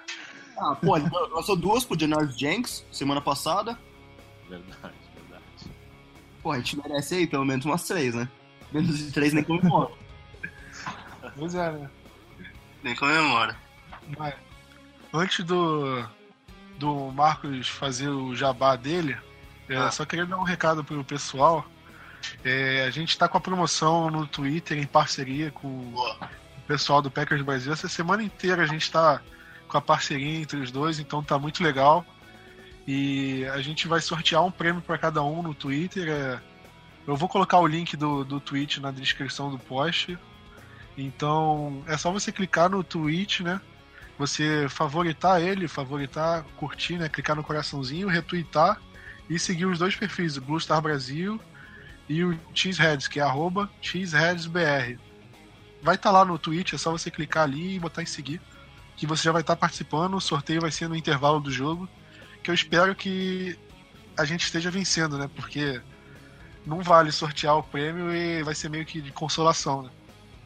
Ah, 0.58 0.76
pô, 0.76 0.96
ele 0.96 1.10
lançou 1.36 1.58
duas 1.58 1.84
pro 1.84 2.00
Janoris 2.00 2.40
Jenks 2.40 2.86
semana 2.90 3.20
passada. 3.20 3.78
Verdade, 4.48 4.96
verdade. 5.14 5.44
Pô, 6.42 6.54
a 6.54 6.58
gente 6.58 6.78
merece 6.78 7.16
aí 7.16 7.28
pelo 7.28 7.44
menos 7.44 7.66
umas 7.66 7.84
três, 7.86 8.16
né? 8.16 8.30
Menos 8.72 8.98
de 8.98 9.12
três 9.12 9.34
nem 9.34 9.44
comemora. 9.44 9.92
pois 11.38 11.54
é, 11.54 11.70
né? 11.70 11.90
Nem 12.82 12.96
comemora. 12.96 13.58
Mas, 14.18 14.34
antes 15.14 15.44
do, 15.44 16.02
do 16.80 17.12
Marcos 17.12 17.68
fazer 17.68 18.08
o 18.08 18.34
jabá 18.34 18.78
dele, 18.78 19.18
é, 19.68 19.76
ah. 19.76 19.92
só 19.92 20.06
queria 20.06 20.26
dar 20.26 20.38
um 20.38 20.44
recado 20.44 20.82
pro 20.82 21.04
pessoal. 21.04 21.66
É, 22.42 22.86
a 22.86 22.90
gente 22.90 23.10
está 23.10 23.28
com 23.28 23.38
a 23.38 23.42
promoção 23.42 24.10
no 24.10 24.26
Twitter 24.26 24.78
em 24.78 24.88
parceria 24.88 25.52
com 25.52 25.94
pessoal 26.68 27.02
do 27.02 27.12
Packers 27.12 27.42
Brasil. 27.42 27.72
Essa 27.72 27.88
semana 27.88 28.24
inteira 28.24 28.64
a 28.64 28.68
gente 28.68 28.84
está 28.84 29.22
com 29.68 29.78
a 29.78 29.82
parceria 29.82 30.40
entre 30.40 30.60
os 30.60 30.72
dois, 30.72 31.00
então 31.00 31.24
tá 31.24 31.38
muito 31.40 31.64
legal. 31.64 32.06
E 32.88 33.46
a 33.46 33.62
gente 33.62 33.88
vai 33.88 34.00
sortear 34.00 34.44
um 34.44 34.52
prêmio 34.52 34.82
para 34.82 34.98
cada 34.98 35.24
um 35.24 35.42
no 35.42 35.54
Twitter. 35.54 36.08
É... 36.10 36.40
Eu 37.08 37.16
vou 37.16 37.30
colocar 37.30 37.60
o 37.60 37.68
link 37.68 37.96
do, 37.96 38.24
do 38.24 38.40
tweet 38.40 38.80
na 38.80 38.92
descrição 38.92 39.50
do 39.50 39.58
post. 39.58 40.18
Então 40.98 41.84
é 41.88 41.98
só 41.98 42.12
você 42.12 42.32
clicar 42.32 42.70
no 42.70 42.84
tweet, 42.84 43.44
né? 43.44 43.60
Você 44.18 44.68
favoritar 44.70 45.42
ele, 45.42 45.68
favoritar, 45.68 46.44
curtir, 46.58 46.98
né? 46.98 47.10
Clicar 47.10 47.36
no 47.36 47.44
coraçãozinho, 47.44 48.08
retweetar 48.08 48.80
e 49.30 49.38
seguir 49.38 49.66
os 49.66 49.80
dois 49.80 49.96
perfis, 49.96 50.38
o 50.38 50.42
Blue 50.42 50.60
Star 50.60 50.82
Brasil 50.82 51.40
e 52.08 52.24
o 52.24 52.40
Cheeseheads, 52.54 53.08
que 53.08 53.20
é 53.20 53.24
arroba 53.24 53.70
cheeseheadsbr 53.82 55.00
vai 55.86 55.96
estar 55.96 56.12
tá 56.12 56.18
lá 56.18 56.26
no 56.26 56.40
Twitch, 56.40 56.74
é 56.74 56.78
só 56.78 56.92
você 56.92 57.12
clicar 57.12 57.44
ali 57.44 57.76
e 57.76 57.80
botar 57.80 58.02
em 58.02 58.08
seguir, 58.08 58.42
que 58.98 59.06
você 59.06 59.24
já 59.24 59.32
vai 59.32 59.42
estar 59.42 59.56
tá 59.56 59.60
participando. 59.60 60.16
O 60.16 60.22
sorteio 60.22 60.62
vai 60.62 60.72
ser 60.72 60.90
no 60.90 60.96
intervalo 60.96 61.40
do 61.40 61.52
jogo. 61.52 61.88
que 62.44 62.50
eu 62.50 62.56
espero 62.56 62.96
que 62.96 63.58
a 64.18 64.26
gente 64.26 64.44
esteja 64.44 64.72
vencendo, 64.72 65.18
né? 65.18 65.30
Porque 65.36 65.82
não 66.66 66.82
vale 66.82 67.12
sortear 67.12 67.56
o 67.58 67.64
prêmio 67.64 68.14
e 68.14 68.42
vai 68.42 68.56
ser 68.56 68.70
meio 68.70 68.86
que 68.86 69.00
de 69.00 69.12
consolação, 69.12 69.84
né? 69.84 69.90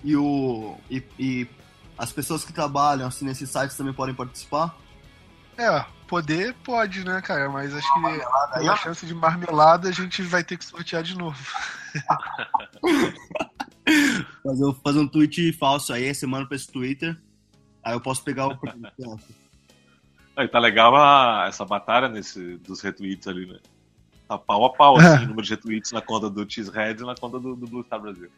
E 0.03 0.15
o. 0.15 0.77
E, 0.91 1.03
e 1.17 1.47
as 1.97 2.11
pessoas 2.11 2.43
que 2.43 2.53
trabalham 2.53 3.07
assim, 3.07 3.25
nesses 3.25 3.49
sites 3.49 3.75
também 3.75 3.93
podem 3.93 4.15
participar? 4.15 4.75
É, 5.57 5.85
poder 6.07 6.53
pode, 6.63 7.03
né, 7.03 7.21
cara? 7.21 7.49
Mas 7.49 7.73
acho 7.73 7.93
que 7.93 8.01
pela 8.53 8.75
chance 8.77 9.05
de 9.05 9.13
marmelada 9.13 9.89
a 9.89 9.91
gente 9.91 10.21
vai 10.21 10.43
ter 10.43 10.57
que 10.57 10.65
sortear 10.65 11.03
de 11.03 11.17
novo. 11.17 11.37
fazer, 14.43 14.73
fazer 14.83 14.99
um 14.99 15.07
tweet 15.07 15.53
falso 15.53 15.93
aí, 15.93 16.13
você 16.13 16.25
manda 16.25 16.47
pra 16.47 16.55
esse 16.55 16.71
Twitter. 16.71 17.17
Aí 17.83 17.93
eu 17.93 18.01
posso 18.01 18.23
pegar 18.23 18.47
o. 18.47 18.59
aí 20.35 20.47
tá 20.47 20.59
legal 20.59 20.95
a, 20.95 21.45
essa 21.47 21.65
batalha 21.65 22.07
nesse, 22.07 22.57
dos 22.57 22.81
retweets 22.81 23.27
ali, 23.27 23.45
né? 23.45 23.59
Tá 24.27 24.37
pau 24.37 24.65
a 24.65 24.73
pau, 24.73 24.97
assim, 24.99 25.25
o 25.25 25.27
número 25.27 25.43
de 25.43 25.49
retweets 25.51 25.91
na 25.91 26.01
conta 26.01 26.29
do 26.29 26.49
Cheesehead 26.49 27.01
e 27.01 27.05
na 27.05 27.15
conta 27.15 27.39
do, 27.39 27.55
do 27.55 27.67
Blue 27.67 27.83
Star 27.83 27.99
Brasil. 27.99 28.29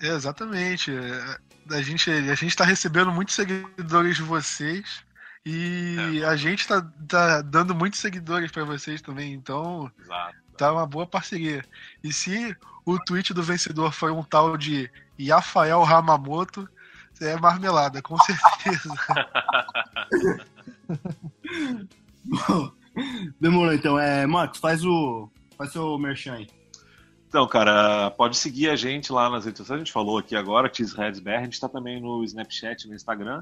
É, 0.00 0.08
exatamente. 0.08 0.90
É, 0.90 1.38
a 1.74 1.82
gente, 1.82 2.10
a 2.10 2.34
gente 2.34 2.56
tá 2.56 2.64
recebendo 2.64 3.12
muitos 3.12 3.34
seguidores 3.34 4.16
de 4.16 4.22
vocês. 4.22 5.04
E 5.44 6.20
é. 6.20 6.24
a 6.24 6.36
gente 6.36 6.66
tá, 6.68 6.82
tá, 7.08 7.40
dando 7.42 7.74
muitos 7.74 8.00
seguidores 8.00 8.50
para 8.50 8.64
vocês 8.64 9.00
também, 9.00 9.32
então 9.32 9.90
Exato. 9.98 10.36
Tá 10.66 10.72
uma 10.72 10.86
boa 10.86 11.06
parceria. 11.06 11.64
E 12.02 12.12
se 12.12 12.56
o 12.84 12.98
tweet 12.98 13.32
do 13.32 13.42
vencedor 13.42 13.92
foi 13.92 14.10
um 14.10 14.22
tal 14.22 14.56
de 14.56 14.90
Rafael 15.28 15.84
Hamamoto, 15.84 16.68
é 17.20 17.36
marmelada, 17.36 18.00
com 18.00 18.16
certeza. 18.18 18.94
demorou 23.40 23.74
então. 23.74 23.98
É, 23.98 24.26
Marcos, 24.26 24.58
faz 24.58 24.84
o. 24.84 25.30
Faz 25.56 25.72
seu 25.72 25.98
merchan 25.98 26.34
aí. 26.34 26.48
Então, 27.28 27.46
cara, 27.46 28.10
pode 28.12 28.36
seguir 28.36 28.70
a 28.70 28.76
gente 28.76 29.12
lá 29.12 29.28
nas 29.28 29.44
redes 29.44 29.58
sociais. 29.58 29.80
A 29.80 29.84
gente 29.84 29.92
falou 29.92 30.18
aqui 30.18 30.34
agora, 30.34 30.72
XRedsBR. 30.72 31.36
A 31.36 31.44
gente 31.44 31.52
está 31.52 31.68
também 31.68 32.00
no 32.00 32.24
Snapchat, 32.24 32.88
no 32.88 32.94
Instagram, 32.94 33.40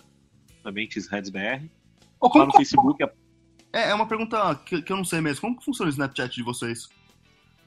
também 0.63 0.91
XRedsBR. 0.91 1.71
Oh, 2.21 2.37
lá 2.37 2.47
no 2.47 2.53
Facebook. 2.53 3.03
É... 3.03 3.11
é, 3.73 3.91
é 3.91 3.95
uma 3.95 4.07
pergunta 4.07 4.55
que, 4.67 4.83
que, 4.83 4.93
eu 4.93 4.97
não 4.97 5.05
sei 5.05 5.21
mesmo. 5.21 5.41
Como 5.41 5.57
que 5.57 5.65
funciona 5.65 5.89
o 5.89 5.93
Snapchat 5.93 6.35
de 6.35 6.43
vocês? 6.43 6.89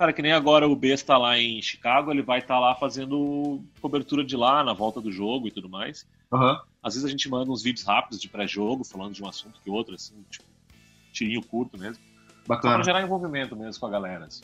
Cara, 0.01 0.13
que 0.13 0.21
nem 0.23 0.31
agora 0.31 0.67
o 0.67 0.75
B 0.75 0.87
está 0.87 1.15
lá 1.15 1.37
em 1.37 1.61
Chicago, 1.61 2.09
ele 2.09 2.23
vai 2.23 2.39
estar 2.39 2.55
tá 2.55 2.59
lá 2.59 2.73
fazendo 2.73 3.63
cobertura 3.79 4.23
de 4.23 4.35
lá, 4.35 4.63
na 4.63 4.73
volta 4.73 4.99
do 4.99 5.11
jogo 5.11 5.47
e 5.47 5.51
tudo 5.51 5.69
mais. 5.69 6.07
Uhum. 6.31 6.59
Às 6.81 6.95
vezes 6.95 7.05
a 7.05 7.11
gente 7.11 7.29
manda 7.29 7.51
uns 7.51 7.61
vídeos 7.61 7.85
rápidos 7.85 8.19
de 8.19 8.27
pré-jogo, 8.27 8.83
falando 8.83 9.13
de 9.13 9.21
um 9.21 9.29
assunto 9.29 9.61
que 9.61 9.69
outro, 9.69 9.93
assim, 9.93 10.15
tipo, 10.27 10.43
tirinho 11.13 11.43
curto 11.43 11.77
mesmo. 11.77 12.03
Bacana. 12.47 12.71
Só 12.71 12.77
pra 12.77 12.83
gerar 12.83 13.03
envolvimento 13.03 13.55
mesmo 13.55 13.79
com 13.79 13.85
a 13.85 13.91
galera, 13.91 14.25
assim. 14.25 14.41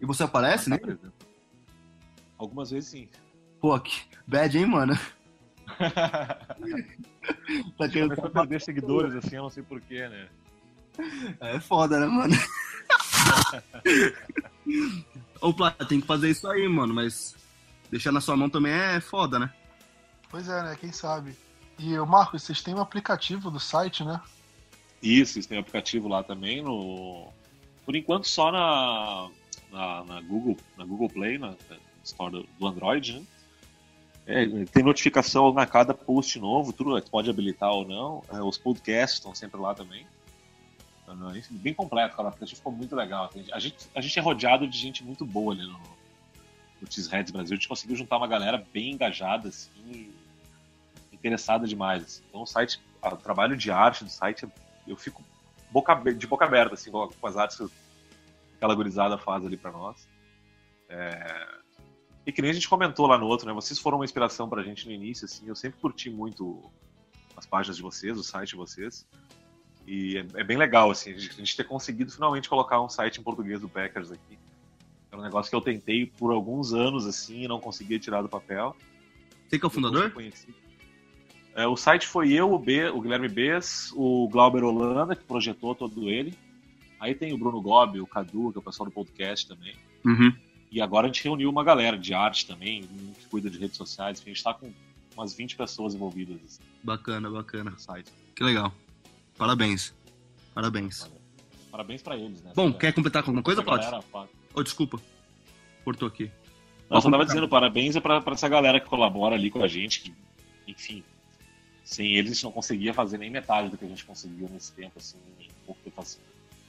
E 0.00 0.04
você 0.04 0.24
aparece, 0.24 0.68
né? 0.68 0.80
Algumas 2.36 2.72
vezes 2.72 2.90
sim. 2.90 3.08
Pô, 3.60 3.78
que 3.78 4.02
bad, 4.26 4.58
hein, 4.58 4.66
mano? 4.66 4.98
tá 7.78 7.88
querendo 7.88 8.16
perder 8.16 8.60
seguidores, 8.60 9.14
assim, 9.14 9.36
eu 9.36 9.44
não 9.44 9.50
sei 9.50 9.62
porquê, 9.62 10.08
né? 10.08 10.28
É 11.38 11.60
foda, 11.60 12.00
né, 12.00 12.06
mano? 12.06 12.34
Ô, 15.40 15.52
Plata, 15.52 15.84
tem 15.84 16.00
que 16.00 16.06
fazer 16.06 16.30
isso 16.30 16.48
aí, 16.48 16.68
mano, 16.68 16.94
mas 16.94 17.34
deixar 17.90 18.12
na 18.12 18.20
sua 18.20 18.36
mão 18.36 18.48
também 18.48 18.72
é 18.72 19.00
foda, 19.00 19.38
né? 19.38 19.52
Pois 20.30 20.48
é, 20.48 20.62
né? 20.62 20.76
Quem 20.80 20.92
sabe. 20.92 21.36
E, 21.78 21.96
Marcos, 21.98 22.42
vocês 22.42 22.62
têm 22.62 22.74
um 22.74 22.80
aplicativo 22.80 23.50
do 23.50 23.58
site, 23.58 24.04
né? 24.04 24.20
Isso, 25.02 25.34
vocês 25.34 25.46
têm 25.46 25.58
um 25.58 25.60
aplicativo 25.60 26.08
lá 26.08 26.22
também 26.22 26.62
no. 26.62 27.28
Por 27.84 27.96
enquanto 27.96 28.28
só 28.28 28.52
na, 28.52 29.28
na, 29.72 30.04
na 30.04 30.20
Google, 30.20 30.56
na 30.76 30.84
Google 30.84 31.08
Play, 31.08 31.38
na, 31.38 31.48
na 31.48 31.76
Store 32.04 32.48
do 32.58 32.66
Android, 32.66 33.18
né? 33.18 33.26
É, 34.24 34.46
tem 34.66 34.84
notificação 34.84 35.52
na 35.52 35.66
cada 35.66 35.92
post 35.92 36.38
novo, 36.38 36.72
tudo 36.72 37.00
pode 37.10 37.28
habilitar 37.28 37.70
ou 37.70 37.86
não. 37.86 38.22
É, 38.30 38.40
os 38.40 38.56
podcasts 38.56 39.18
estão 39.18 39.34
sempre 39.34 39.60
lá 39.60 39.74
também. 39.74 40.06
Então, 41.02 41.30
é 41.30 41.42
bem 41.50 41.74
completo, 41.74 42.16
cara. 42.16 42.24
O 42.24 42.28
aplicativo 42.28 42.56
ficou 42.56 42.72
muito 42.72 42.94
legal. 42.94 43.30
A 43.52 43.58
gente, 43.58 43.88
a 43.94 44.00
gente 44.00 44.18
é 44.18 44.22
rodeado 44.22 44.66
de 44.66 44.78
gente 44.78 45.04
muito 45.04 45.24
boa 45.24 45.52
ali 45.52 45.66
no, 45.66 45.72
no 45.72 47.32
Brasil. 47.32 47.54
A 47.54 47.56
gente 47.56 47.68
conseguiu 47.68 47.96
juntar 47.96 48.16
uma 48.16 48.26
galera 48.26 48.64
bem 48.72 48.92
engajada, 48.92 49.48
assim, 49.48 50.12
interessada 51.12 51.66
demais. 51.66 52.02
Assim. 52.02 52.22
Então 52.28 52.42
o 52.42 52.46
site, 52.46 52.80
o 53.02 53.16
trabalho 53.16 53.56
de 53.56 53.70
arte 53.70 54.04
do 54.04 54.10
site, 54.10 54.46
eu 54.86 54.96
fico 54.96 55.22
boca, 55.70 55.94
de 55.94 56.26
boca 56.26 56.44
aberta, 56.44 56.74
assim, 56.74 56.90
com 56.90 57.26
as 57.26 57.36
artes 57.36 57.56
que 57.56 57.70
aquela 58.56 58.74
gurizada 58.74 59.18
faz 59.18 59.44
ali 59.44 59.56
para 59.56 59.72
nós. 59.72 60.08
É... 60.88 61.62
E 62.24 62.30
que 62.30 62.40
nem 62.40 62.52
a 62.52 62.54
gente 62.54 62.68
comentou 62.68 63.06
lá 63.06 63.18
no 63.18 63.26
outro, 63.26 63.46
né? 63.46 63.52
Vocês 63.52 63.78
foram 63.80 63.98
uma 63.98 64.04
inspiração 64.04 64.48
pra 64.48 64.62
gente 64.62 64.86
no 64.86 64.92
início, 64.92 65.24
assim. 65.24 65.48
Eu 65.48 65.56
sempre 65.56 65.80
curti 65.80 66.08
muito 66.08 66.70
as 67.36 67.46
páginas 67.46 67.76
de 67.76 67.82
vocês, 67.82 68.16
o 68.16 68.22
site 68.22 68.50
de 68.50 68.56
vocês. 68.56 69.06
E 69.86 70.18
é, 70.18 70.26
é 70.40 70.44
bem 70.44 70.56
legal, 70.56 70.90
assim, 70.90 71.12
a 71.12 71.18
gente 71.18 71.56
ter 71.56 71.64
conseguido 71.64 72.10
finalmente 72.12 72.48
colocar 72.48 72.80
um 72.80 72.88
site 72.88 73.20
em 73.20 73.22
português 73.22 73.60
do 73.60 73.68
Packers 73.68 74.10
aqui. 74.10 74.38
Era 75.10 75.20
um 75.20 75.24
negócio 75.24 75.50
que 75.50 75.56
eu 75.56 75.60
tentei 75.60 76.06
por 76.06 76.32
alguns 76.32 76.72
anos, 76.72 77.06
assim, 77.06 77.44
e 77.44 77.48
não 77.48 77.60
conseguia 77.60 77.98
tirar 77.98 78.22
do 78.22 78.28
papel. 78.28 78.76
Você 79.46 79.58
que 79.58 79.64
é 79.64 79.68
o 79.68 79.70
fundador? 79.70 80.12
É, 81.54 81.66
o 81.66 81.76
site 81.76 82.06
foi 82.06 82.32
eu, 82.32 82.52
o, 82.52 82.58
B, 82.58 82.88
o 82.88 83.00
Guilherme 83.00 83.28
Bess, 83.28 83.92
o 83.94 84.26
Glauber 84.28 84.64
Holanda, 84.64 85.14
que 85.14 85.24
projetou 85.24 85.74
todo 85.74 86.08
ele. 86.08 86.34
Aí 86.98 87.14
tem 87.14 87.34
o 87.34 87.38
Bruno 87.38 87.60
Gobi, 87.60 88.00
o 88.00 88.06
Cadu, 88.06 88.52
que 88.52 88.58
é 88.58 88.60
o 88.60 88.62
pessoal 88.62 88.88
do 88.88 88.92
podcast 88.92 89.46
também. 89.46 89.74
Uhum. 90.04 90.32
E 90.70 90.80
agora 90.80 91.06
a 91.06 91.08
gente 91.08 91.22
reuniu 91.22 91.50
uma 91.50 91.62
galera 91.62 91.98
de 91.98 92.14
arte 92.14 92.46
também, 92.46 92.82
que 92.82 93.26
cuida 93.26 93.50
de 93.50 93.58
redes 93.58 93.76
sociais. 93.76 94.18
A 94.20 94.24
gente 94.24 94.36
está 94.36 94.54
com 94.54 94.72
umas 95.14 95.34
20 95.34 95.56
pessoas 95.56 95.94
envolvidas. 95.94 96.36
Assim, 96.42 96.62
bacana, 96.82 97.28
bacana. 97.28 97.72
No 97.72 97.78
site. 97.78 98.10
Que 98.34 98.42
legal. 98.42 98.72
Parabéns. 99.36 99.94
Parabéns. 100.54 101.10
Parabéns 101.70 102.02
para 102.02 102.16
eles, 102.16 102.42
né? 102.42 102.52
Bom, 102.54 102.72
quer 102.72 102.92
completar 102.92 103.22
com 103.22 103.30
alguma 103.30 103.42
coisa, 103.42 103.62
Plot? 103.62 103.86
Oh, 104.54 104.62
desculpa. 104.62 105.00
Cortou 105.84 106.06
aqui. 106.08 106.30
Não, 106.88 106.98
eu 106.98 107.02
só 107.02 107.10
tava 107.10 107.24
dizendo 107.24 107.48
parabéns 107.48 107.96
é 107.96 108.00
pra, 108.00 108.22
essa 108.26 108.48
galera 108.48 108.78
que 108.78 108.86
colabora 108.86 109.34
ali 109.34 109.50
com 109.50 109.62
a 109.62 109.68
gente. 109.68 110.02
Que, 110.02 110.14
enfim, 110.68 111.02
sem 111.84 112.14
eles 112.14 112.30
a 112.30 112.34
gente 112.34 112.44
não 112.44 112.52
conseguia 112.52 112.92
fazer 112.92 113.18
nem 113.18 113.30
metade 113.30 113.70
do 113.70 113.78
que 113.78 113.84
a 113.84 113.88
gente 113.88 114.04
conseguiu 114.04 114.48
nesse 114.50 114.72
tempo, 114.72 114.92
assim, 114.96 115.16
em 115.40 115.48
pouco 115.66 115.80
tempo, 115.82 116.00
assim, 116.00 116.20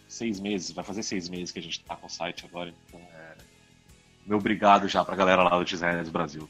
seis 0.08 0.40
meses, 0.40 0.72
vai 0.72 0.84
fazer 0.84 1.04
seis 1.04 1.30
meses 1.30 1.52
que 1.52 1.60
a 1.60 1.62
gente 1.62 1.82
tá 1.82 1.96
com 1.96 2.08
o 2.08 2.10
site 2.10 2.46
agora, 2.46 2.74
então 2.88 3.00
é... 3.00 3.36
Meu 4.26 4.38
obrigado 4.38 4.88
já 4.88 5.04
pra 5.04 5.16
galera 5.16 5.44
lá 5.44 5.58
do 5.58 5.66
Designers 5.66 6.10
Brasil. 6.10 6.50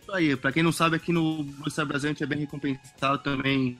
Isso 0.00 0.12
aí, 0.12 0.36
pra 0.36 0.50
quem 0.50 0.62
não 0.62 0.72
sabe, 0.72 0.96
aqui 0.96 1.12
no 1.12 1.44
Brasil 1.44 2.08
a 2.08 2.12
gente 2.12 2.22
é 2.22 2.26
bem 2.26 2.38
recompensado 2.38 3.18
também 3.18 3.78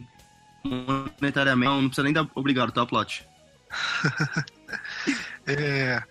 monetariamente. 0.64 1.68
Não, 1.68 1.82
não 1.82 1.88
precisa 1.88 2.04
nem 2.04 2.12
dar 2.12 2.28
obrigado, 2.34 2.72
tá, 2.72 2.84
Plot? 2.86 3.26
é... 5.46 6.02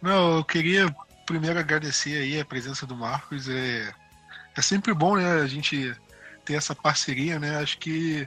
Não, 0.00 0.36
eu 0.36 0.44
queria 0.44 0.94
primeiro 1.26 1.58
agradecer 1.58 2.16
aí 2.16 2.40
a 2.40 2.44
presença 2.44 2.86
do 2.86 2.96
Marcos. 2.96 3.48
É, 3.48 3.92
é 4.56 4.62
sempre 4.62 4.94
bom, 4.94 5.16
né, 5.16 5.42
a 5.42 5.46
gente 5.46 5.94
ter 6.44 6.54
essa 6.54 6.74
parceria, 6.74 7.38
né? 7.38 7.58
Acho 7.58 7.76
que 7.78 8.26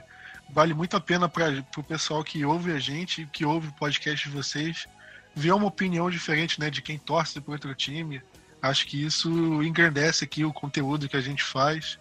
vale 0.52 0.74
muito 0.74 0.96
a 0.96 1.00
pena 1.00 1.28
para 1.28 1.64
o 1.76 1.82
pessoal 1.82 2.22
que 2.22 2.44
ouve 2.44 2.72
a 2.72 2.78
gente, 2.78 3.28
que 3.32 3.44
ouve 3.44 3.68
o 3.68 3.72
podcast 3.72 4.28
de 4.28 4.34
vocês, 4.34 4.86
ver 5.34 5.52
uma 5.52 5.66
opinião 5.66 6.08
diferente, 6.10 6.60
né, 6.60 6.70
de 6.70 6.82
quem 6.82 6.98
torce 6.98 7.40
para 7.40 7.52
outro 7.52 7.74
time. 7.74 8.22
Acho 8.60 8.86
que 8.86 9.04
isso 9.04 9.62
engrandece 9.62 10.24
aqui 10.24 10.44
o 10.44 10.52
conteúdo 10.52 11.08
que 11.08 11.16
a 11.16 11.20
gente 11.20 11.42
faz. 11.42 11.98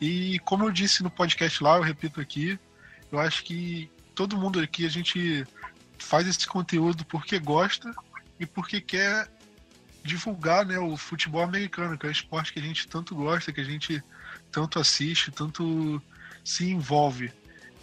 E 0.00 0.38
como 0.40 0.64
eu 0.64 0.70
disse 0.70 1.02
no 1.02 1.10
podcast 1.10 1.62
lá, 1.62 1.76
eu 1.76 1.82
repito 1.82 2.20
aqui, 2.20 2.58
eu 3.10 3.18
acho 3.18 3.44
que 3.44 3.90
todo 4.14 4.36
mundo 4.36 4.60
aqui 4.60 4.86
a 4.86 4.90
gente 4.90 5.46
faz 5.98 6.26
esse 6.26 6.46
conteúdo 6.46 7.04
porque 7.04 7.38
gosta 7.38 7.94
e 8.38 8.46
porque 8.46 8.80
quer 8.80 9.30
divulgar 10.04 10.64
né, 10.64 10.78
o 10.78 10.96
futebol 10.96 11.42
americano, 11.42 11.98
que 11.98 12.06
é 12.06 12.08
o 12.08 12.12
esporte 12.12 12.52
que 12.52 12.58
a 12.58 12.62
gente 12.62 12.88
tanto 12.88 13.14
gosta, 13.14 13.52
que 13.52 13.60
a 13.60 13.64
gente 13.64 14.02
tanto 14.50 14.78
assiste, 14.78 15.30
tanto 15.30 16.02
se 16.44 16.70
envolve. 16.70 17.32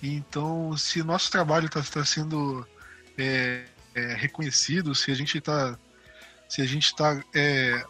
Então, 0.01 0.76
se 0.78 1.03
nosso 1.03 1.32
trabalho 1.32 1.67
está 1.67 1.82
tá 1.82 2.03
sendo 2.05 2.67
é, 3.17 3.65
é, 3.93 4.13
reconhecido, 4.15 4.95
se 4.95 5.11
a 5.11 5.15
gente 5.15 5.38
está 5.38 5.78
se 6.47 6.61
a 6.61 6.65
gente 6.65 6.86
está 6.86 7.23
é, 7.34 7.84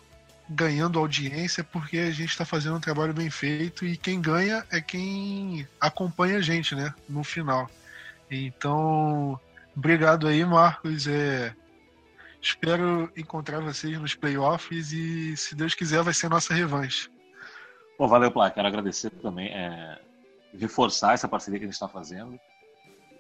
ganhando 0.50 1.00
audiência, 1.00 1.64
porque 1.64 1.98
a 1.98 2.12
gente 2.12 2.30
está 2.30 2.46
fazendo 2.46 2.76
um 2.76 2.80
trabalho 2.80 3.14
bem 3.14 3.30
feito 3.30 3.86
e 3.86 3.98
quem 3.98 4.22
ganha 4.22 4.66
é 4.72 4.80
quem 4.80 5.68
acompanha 5.80 6.38
a 6.38 6.42
gente, 6.42 6.76
né, 6.76 6.94
no 7.10 7.24
final. 7.24 7.70
Então, 8.30 9.40
obrigado 9.76 10.28
aí, 10.28 10.44
Marcos. 10.46 11.08
É, 11.08 11.56
espero 12.42 13.12
encontrar 13.16 13.60
vocês 13.60 14.00
nos 14.00 14.16
playoffs 14.16 14.92
e, 14.92 15.36
se 15.36 15.56
Deus 15.56 15.74
quiser, 15.74 16.04
vai 16.04 16.14
ser 16.14 16.30
nossa 16.30 16.54
revanche. 16.54 17.10
Bom, 17.98 18.08
valeu, 18.08 18.32
Plá. 18.32 18.52
Quero 18.52 18.68
agradecer 18.68 19.10
também, 19.10 19.48
é, 19.48 20.00
reforçar 20.58 21.14
essa 21.14 21.28
parceria 21.28 21.60
que 21.60 21.66
a 21.66 21.68
gente 21.68 21.76
está 21.76 21.88
fazendo. 21.88 22.40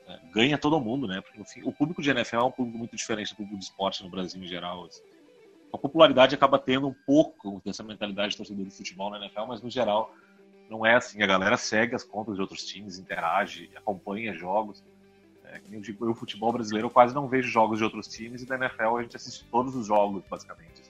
é, 0.07 0.19
ganha 0.33 0.57
todo 0.57 0.79
mundo, 0.79 1.07
né? 1.07 1.21
Porque, 1.21 1.43
fim, 1.45 1.61
o 1.63 1.71
público 1.71 2.01
de 2.01 2.09
NFL 2.09 2.37
é 2.37 2.43
um 2.43 2.51
público 2.51 2.77
muito 2.77 2.95
diferente 2.95 3.29
do 3.29 3.37
público 3.37 3.57
de 3.57 3.65
esporte 3.65 4.03
no 4.03 4.09
Brasil 4.09 4.43
em 4.43 4.47
geral. 4.47 4.85
Assim. 4.85 5.01
A 5.75 5.77
popularidade 5.77 6.35
acaba 6.35 6.57
tendo 6.57 6.87
um 6.87 6.95
pouco 7.05 7.61
dessa 7.65 7.83
mentalidade 7.83 8.31
de 8.31 8.37
torcedor 8.37 8.65
de 8.65 8.71
futebol 8.71 9.09
na 9.09 9.17
NFL, 9.19 9.45
mas 9.47 9.61
no 9.61 9.69
geral 9.69 10.13
não 10.69 10.85
é 10.85 10.95
assim. 10.95 11.21
A 11.21 11.27
galera 11.27 11.57
segue 11.57 11.95
as 11.95 12.03
contas 12.03 12.35
de 12.35 12.41
outros 12.41 12.65
times, 12.65 12.97
interage, 12.97 13.69
acompanha 13.75 14.33
jogos. 14.33 14.83
É, 15.43 15.61
eu 15.71 15.81
digo, 15.81 16.05
eu, 16.05 16.11
o 16.11 16.15
futebol 16.15 16.51
brasileiro, 16.51 16.87
eu 16.87 16.91
quase 16.91 17.13
não 17.13 17.27
vejo 17.27 17.49
jogos 17.49 17.77
de 17.77 17.83
outros 17.83 18.07
times 18.07 18.41
e 18.41 18.45
da 18.45 18.55
NFL 18.55 18.97
a 18.97 19.03
gente 19.03 19.15
assiste 19.15 19.45
todos 19.51 19.75
os 19.75 19.87
jogos, 19.87 20.23
basicamente. 20.29 20.81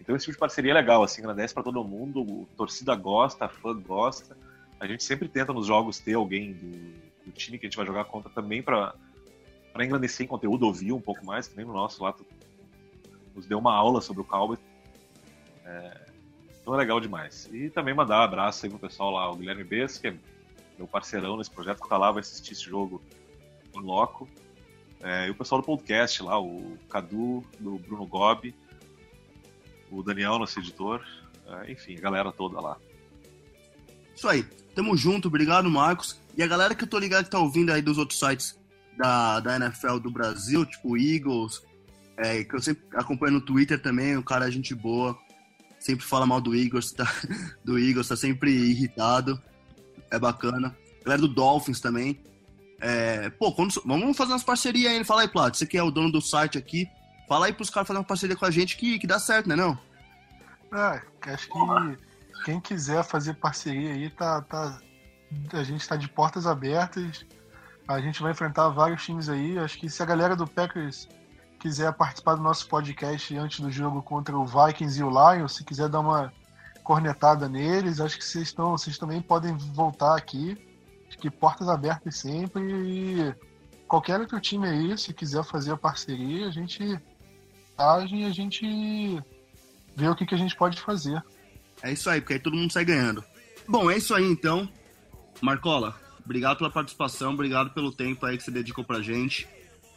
Então 0.00 0.14
esse 0.16 0.24
tipo 0.24 0.36
de 0.36 0.40
parceria 0.40 0.70
é 0.70 0.74
legal, 0.74 1.02
assim, 1.02 1.20
agradece 1.20 1.52
para 1.52 1.62
todo 1.62 1.82
mundo, 1.84 2.46
a 2.52 2.56
torcida 2.56 2.94
gosta, 2.94 3.44
a 3.44 3.48
fã 3.48 3.74
gosta. 3.74 4.36
A 4.80 4.86
gente 4.86 5.02
sempre 5.02 5.28
tenta 5.28 5.52
nos 5.52 5.66
jogos 5.66 5.98
ter 5.98 6.14
alguém 6.14 6.52
do, 6.52 7.26
do 7.26 7.32
time 7.32 7.58
que 7.58 7.66
a 7.66 7.68
gente 7.68 7.76
vai 7.76 7.84
jogar 7.84 8.04
contra 8.04 8.30
também 8.30 8.62
para 8.62 8.94
engrandecer 9.80 10.24
em 10.24 10.28
conteúdo, 10.28 10.66
ouvir 10.66 10.92
um 10.92 11.00
pouco 11.00 11.24
mais, 11.26 11.48
que 11.48 11.56
nem 11.56 11.66
no 11.66 11.72
nosso 11.72 12.02
lá, 12.02 12.14
nos 13.38 13.46
deu 13.46 13.58
uma 13.58 13.72
aula 13.72 14.00
sobre 14.00 14.22
o 14.22 14.24
Cowboys. 14.24 14.58
É, 15.64 16.08
então 16.60 16.74
é 16.74 16.76
legal 16.76 17.00
demais. 17.00 17.48
E 17.52 17.70
também 17.70 17.94
mandar 17.94 18.20
um 18.20 18.24
abraço 18.24 18.66
aí 18.66 18.70
pro 18.70 18.78
pessoal 18.78 19.12
lá, 19.12 19.30
o 19.30 19.36
Guilherme 19.36 19.64
Bess, 19.64 19.98
que 19.98 20.08
é 20.08 20.16
meu 20.76 20.86
parceirão 20.86 21.36
nesse 21.36 21.50
projeto, 21.50 21.80
que 21.80 21.88
tá 21.88 21.96
lá, 21.96 22.10
vai 22.10 22.20
assistir 22.20 22.52
esse 22.52 22.64
jogo 22.64 23.00
em 23.74 23.80
loco. 23.80 24.28
É, 25.00 25.28
e 25.28 25.30
o 25.30 25.34
pessoal 25.34 25.60
do 25.60 25.64
podcast 25.64 26.22
lá, 26.22 26.40
o 26.40 26.76
Cadu, 26.90 27.44
do 27.60 27.78
Bruno 27.78 28.06
Gobi, 28.06 28.54
o 29.90 30.02
Daniel, 30.02 30.38
nosso 30.38 30.58
editor, 30.58 31.04
é, 31.46 31.70
enfim, 31.70 31.96
a 31.96 32.00
galera 32.00 32.32
toda 32.32 32.60
lá. 32.60 32.76
Isso 34.14 34.28
aí. 34.28 34.44
Tamo 34.74 34.96
junto, 34.96 35.28
obrigado, 35.28 35.70
Marcos. 35.70 36.20
E 36.36 36.42
a 36.42 36.46
galera 36.46 36.74
que 36.74 36.84
eu 36.84 36.88
tô 36.88 36.98
ligado 36.98 37.24
que 37.24 37.30
tá 37.30 37.38
ouvindo 37.38 37.72
aí 37.72 37.80
dos 37.80 37.98
outros 37.98 38.18
sites 38.18 38.58
da, 38.96 39.40
da 39.40 39.56
NFL 39.56 39.98
do 39.98 40.10
Brasil, 40.10 40.66
tipo 40.66 40.96
Eagles, 40.96 41.62
é, 42.18 42.44
que 42.44 42.54
eu 42.54 42.60
sempre 42.60 42.84
acompanho 42.94 43.34
no 43.34 43.40
Twitter 43.40 43.80
também, 43.80 44.16
o 44.16 44.22
cara 44.22 44.48
é 44.48 44.50
gente 44.50 44.74
boa, 44.74 45.16
sempre 45.78 46.04
fala 46.04 46.26
mal 46.26 46.40
do 46.40 46.54
Eagles, 46.54 46.90
tá, 46.92 47.10
do 47.64 47.78
Eagles, 47.78 48.08
tá 48.08 48.16
sempre 48.16 48.50
irritado, 48.50 49.40
é 50.10 50.18
bacana. 50.18 50.76
Galera 51.04 51.22
do 51.22 51.28
Dolphins 51.28 51.80
também. 51.80 52.20
É, 52.80 53.30
pô, 53.30 53.52
quando, 53.52 53.72
vamos 53.84 54.16
fazer 54.16 54.32
umas 54.32 54.44
parcerias 54.44 54.92
aí, 54.92 55.04
fala 55.04 55.22
aí, 55.22 55.28
Plat, 55.28 55.54
você 55.54 55.66
que 55.66 55.78
é 55.78 55.82
o 55.82 55.90
dono 55.90 56.12
do 56.12 56.20
site 56.20 56.58
aqui, 56.58 56.88
fala 57.28 57.46
aí 57.46 57.52
pros 57.52 57.70
caras 57.70 57.88
fazer 57.88 57.98
uma 57.98 58.04
parceria 58.04 58.36
com 58.36 58.44
a 58.44 58.50
gente 58.50 58.76
que, 58.76 58.98
que 58.98 59.06
dá 59.06 59.18
certo, 59.18 59.48
né 59.48 59.56
não? 59.56 59.78
É, 60.72 61.32
acho 61.32 61.48
que 61.48 62.44
quem 62.44 62.60
quiser 62.60 63.02
fazer 63.04 63.34
parceria 63.34 63.92
aí, 63.92 64.10
tá, 64.10 64.42
tá, 64.42 64.78
a 65.52 65.62
gente 65.62 65.80
está 65.80 65.96
de 65.96 66.08
portas 66.08 66.46
abertas. 66.46 67.24
A 67.86 68.00
gente 68.00 68.20
vai 68.20 68.32
enfrentar 68.32 68.68
vários 68.68 69.02
times 69.02 69.28
aí. 69.28 69.58
Acho 69.58 69.78
que 69.78 69.88
se 69.88 70.02
a 70.02 70.06
galera 70.06 70.36
do 70.36 70.46
Packers 70.46 71.08
quiser 71.58 71.92
participar 71.92 72.36
do 72.36 72.42
nosso 72.42 72.68
podcast 72.68 73.36
antes 73.36 73.60
do 73.60 73.70
jogo 73.70 74.02
contra 74.02 74.36
o 74.36 74.46
Vikings 74.46 75.00
e 75.00 75.02
o 75.02 75.10
Lions, 75.10 75.56
se 75.56 75.64
quiser 75.64 75.88
dar 75.88 76.00
uma 76.00 76.32
cornetada 76.84 77.48
neles, 77.48 78.00
acho 78.00 78.16
que 78.16 78.24
vocês 78.24 78.48
estão, 78.48 78.78
vocês 78.78 78.96
também 78.96 79.20
podem 79.20 79.54
voltar 79.56 80.16
aqui. 80.16 80.56
Acho 81.08 81.18
que 81.18 81.30
portas 81.30 81.68
abertas 81.68 82.16
sempre 82.16 82.62
e 82.62 83.34
qualquer 83.86 84.20
outro 84.20 84.40
time 84.40 84.68
aí, 84.68 84.96
se 84.96 85.12
quiser 85.12 85.44
fazer 85.44 85.72
a 85.72 85.76
parceria, 85.76 86.46
a 86.46 86.50
gente 86.50 86.98
age 87.76 88.16
e 88.16 88.24
a 88.24 88.30
gente 88.30 89.22
vê 89.96 90.08
o 90.08 90.14
que, 90.14 90.26
que 90.26 90.34
a 90.34 90.38
gente 90.38 90.56
pode 90.56 90.80
fazer. 90.80 91.22
É 91.82 91.92
isso 91.92 92.08
aí, 92.08 92.20
porque 92.20 92.34
aí 92.34 92.40
todo 92.40 92.56
mundo 92.56 92.72
sai 92.72 92.84
ganhando. 92.84 93.24
Bom, 93.66 93.90
é 93.90 93.96
isso 93.96 94.14
aí 94.14 94.24
então. 94.24 94.68
Marcola, 95.40 95.94
obrigado 96.24 96.58
pela 96.58 96.70
participação, 96.70 97.32
obrigado 97.32 97.70
pelo 97.70 97.92
tempo 97.92 98.24
aí 98.26 98.36
que 98.36 98.42
você 98.42 98.50
dedicou 98.50 98.84
pra 98.84 99.00
gente 99.00 99.48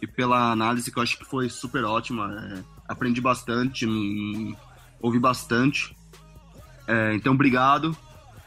e 0.01 0.07
pela 0.07 0.51
análise 0.51 0.91
que 0.91 0.97
eu 0.97 1.03
acho 1.03 1.17
que 1.17 1.25
foi 1.25 1.47
super 1.47 1.83
ótima. 1.83 2.33
É, 2.33 2.63
aprendi 2.87 3.21
bastante, 3.21 3.85
ouvi 4.99 5.19
bastante. 5.19 5.95
É, 6.87 7.13
então, 7.13 7.33
obrigado. 7.33 7.95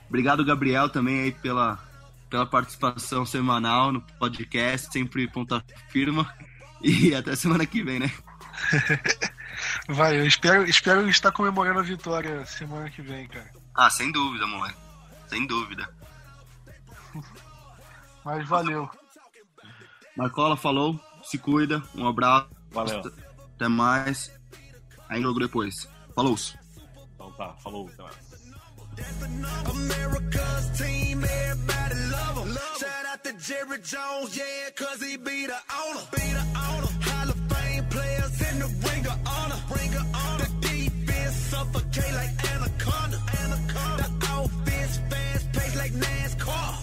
Obrigado, 0.09 0.45
Gabriel, 0.45 0.89
também 0.89 1.21
aí 1.21 1.33
pela, 1.33 1.79
pela 2.29 2.45
participação 2.45 3.25
semanal 3.25 3.93
no 3.93 4.01
podcast, 4.01 4.93
sempre 4.93 5.29
ponta 5.29 5.65
firma. 5.91 6.29
E 6.83 7.15
até 7.17 7.37
semana 7.37 7.65
que 7.65 7.83
vem, 7.83 8.01
né? 8.01 8.13
Vai, 9.89 10.19
eu 10.19 10.27
espero, 10.27 10.65
espero 10.65 11.09
estar 11.09 11.31
comemorando 11.31 11.79
a 11.79 11.83
vitória 11.83 12.45
semana 12.45 12.91
que 12.91 13.01
vem, 13.01 13.27
cara. 13.29 13.51
Ah, 13.75 13.89
sem 13.89 14.11
dúvida, 14.11 14.47
moleque. 14.47 14.79
Sem 15.29 15.47
dúvida. 15.47 15.89
Mas 18.25 18.49
valeu. 18.49 18.91
Marcola 20.17 20.57
falou, 20.57 20.99
se 21.25 21.39
cuida, 21.39 21.83
um 21.95 22.07
abraço. 22.07 22.49
Valeu. 22.71 23.03
Até 23.57 23.69
mais. 23.69 24.31
Aí 25.09 25.21
logo 25.23 25.39
depois. 25.39 25.89
Falou. 26.15 26.37
Então 27.15 27.31
tá, 27.33 27.53
falou, 27.63 27.89
até 27.93 28.03
mais. 28.03 28.17
America's 29.67 30.71
team, 30.79 31.25
everybody 31.25 31.95
love 32.11 32.49
him. 32.49 32.55
Shout 32.79 33.07
out 33.11 33.25
to 33.25 33.33
Jerry 33.39 33.79
Jones, 33.83 34.37
yeah, 34.37 34.71
cause 34.77 35.01
he 35.03 35.17
be 35.17 35.47
the 35.47 35.57
owner. 35.83 36.01
Be 36.13 36.21
the 36.21 36.45
owner. 36.71 36.89
Hall 37.03 37.29
of 37.31 37.37
Fame 37.53 37.85
players 37.91 38.41
in 38.41 38.59
the 38.61 38.67
ring 38.89 39.07
of 39.07 39.19
honor. 39.27 39.61
Ring 39.71 39.95
of 39.95 40.07
honor. 40.15 40.45
The 40.45 40.69
defense 40.69 41.37
suffocate 41.51 42.15
like 42.15 42.45
anaconda. 42.55 43.19
Anaconda. 43.43 44.03
The 44.21 44.43
offense 44.45 45.01
fast 45.11 45.53
paced 45.53 45.77
like 45.77 45.93
NASCAR. 45.93 46.74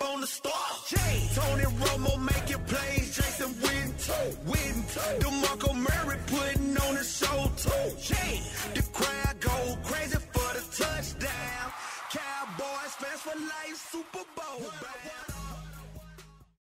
Up 0.00 0.08
on 0.08 0.20
the 0.20 0.26
star. 0.26 0.52
Jay. 0.86 1.28
Tony 1.34 1.64
Romo 1.64 2.18
making 2.20 2.62
plays. 2.64 3.16
Jason 3.16 3.54
Witten. 3.54 4.36
Witten. 4.46 5.20
DeMarco 5.20 5.74
Murray 5.74 6.18
putting 6.26 6.76
on 6.76 6.94
the 6.94 7.04
show 7.04 7.50
too. 7.56 7.96
Jay. 8.00 8.42
The 8.74 8.82
crowd 8.92 9.40
go 9.40 9.78
crazy 9.84 10.18
for 10.32 10.50
the 10.54 10.64
touchdown. 10.76 11.72
Cowboys 12.10 12.94
fans 13.00 13.20
for 13.20 13.38
life. 13.38 13.88
Super 13.90 14.24
Bowl. 14.36 14.60
Bowl. 14.60 15.29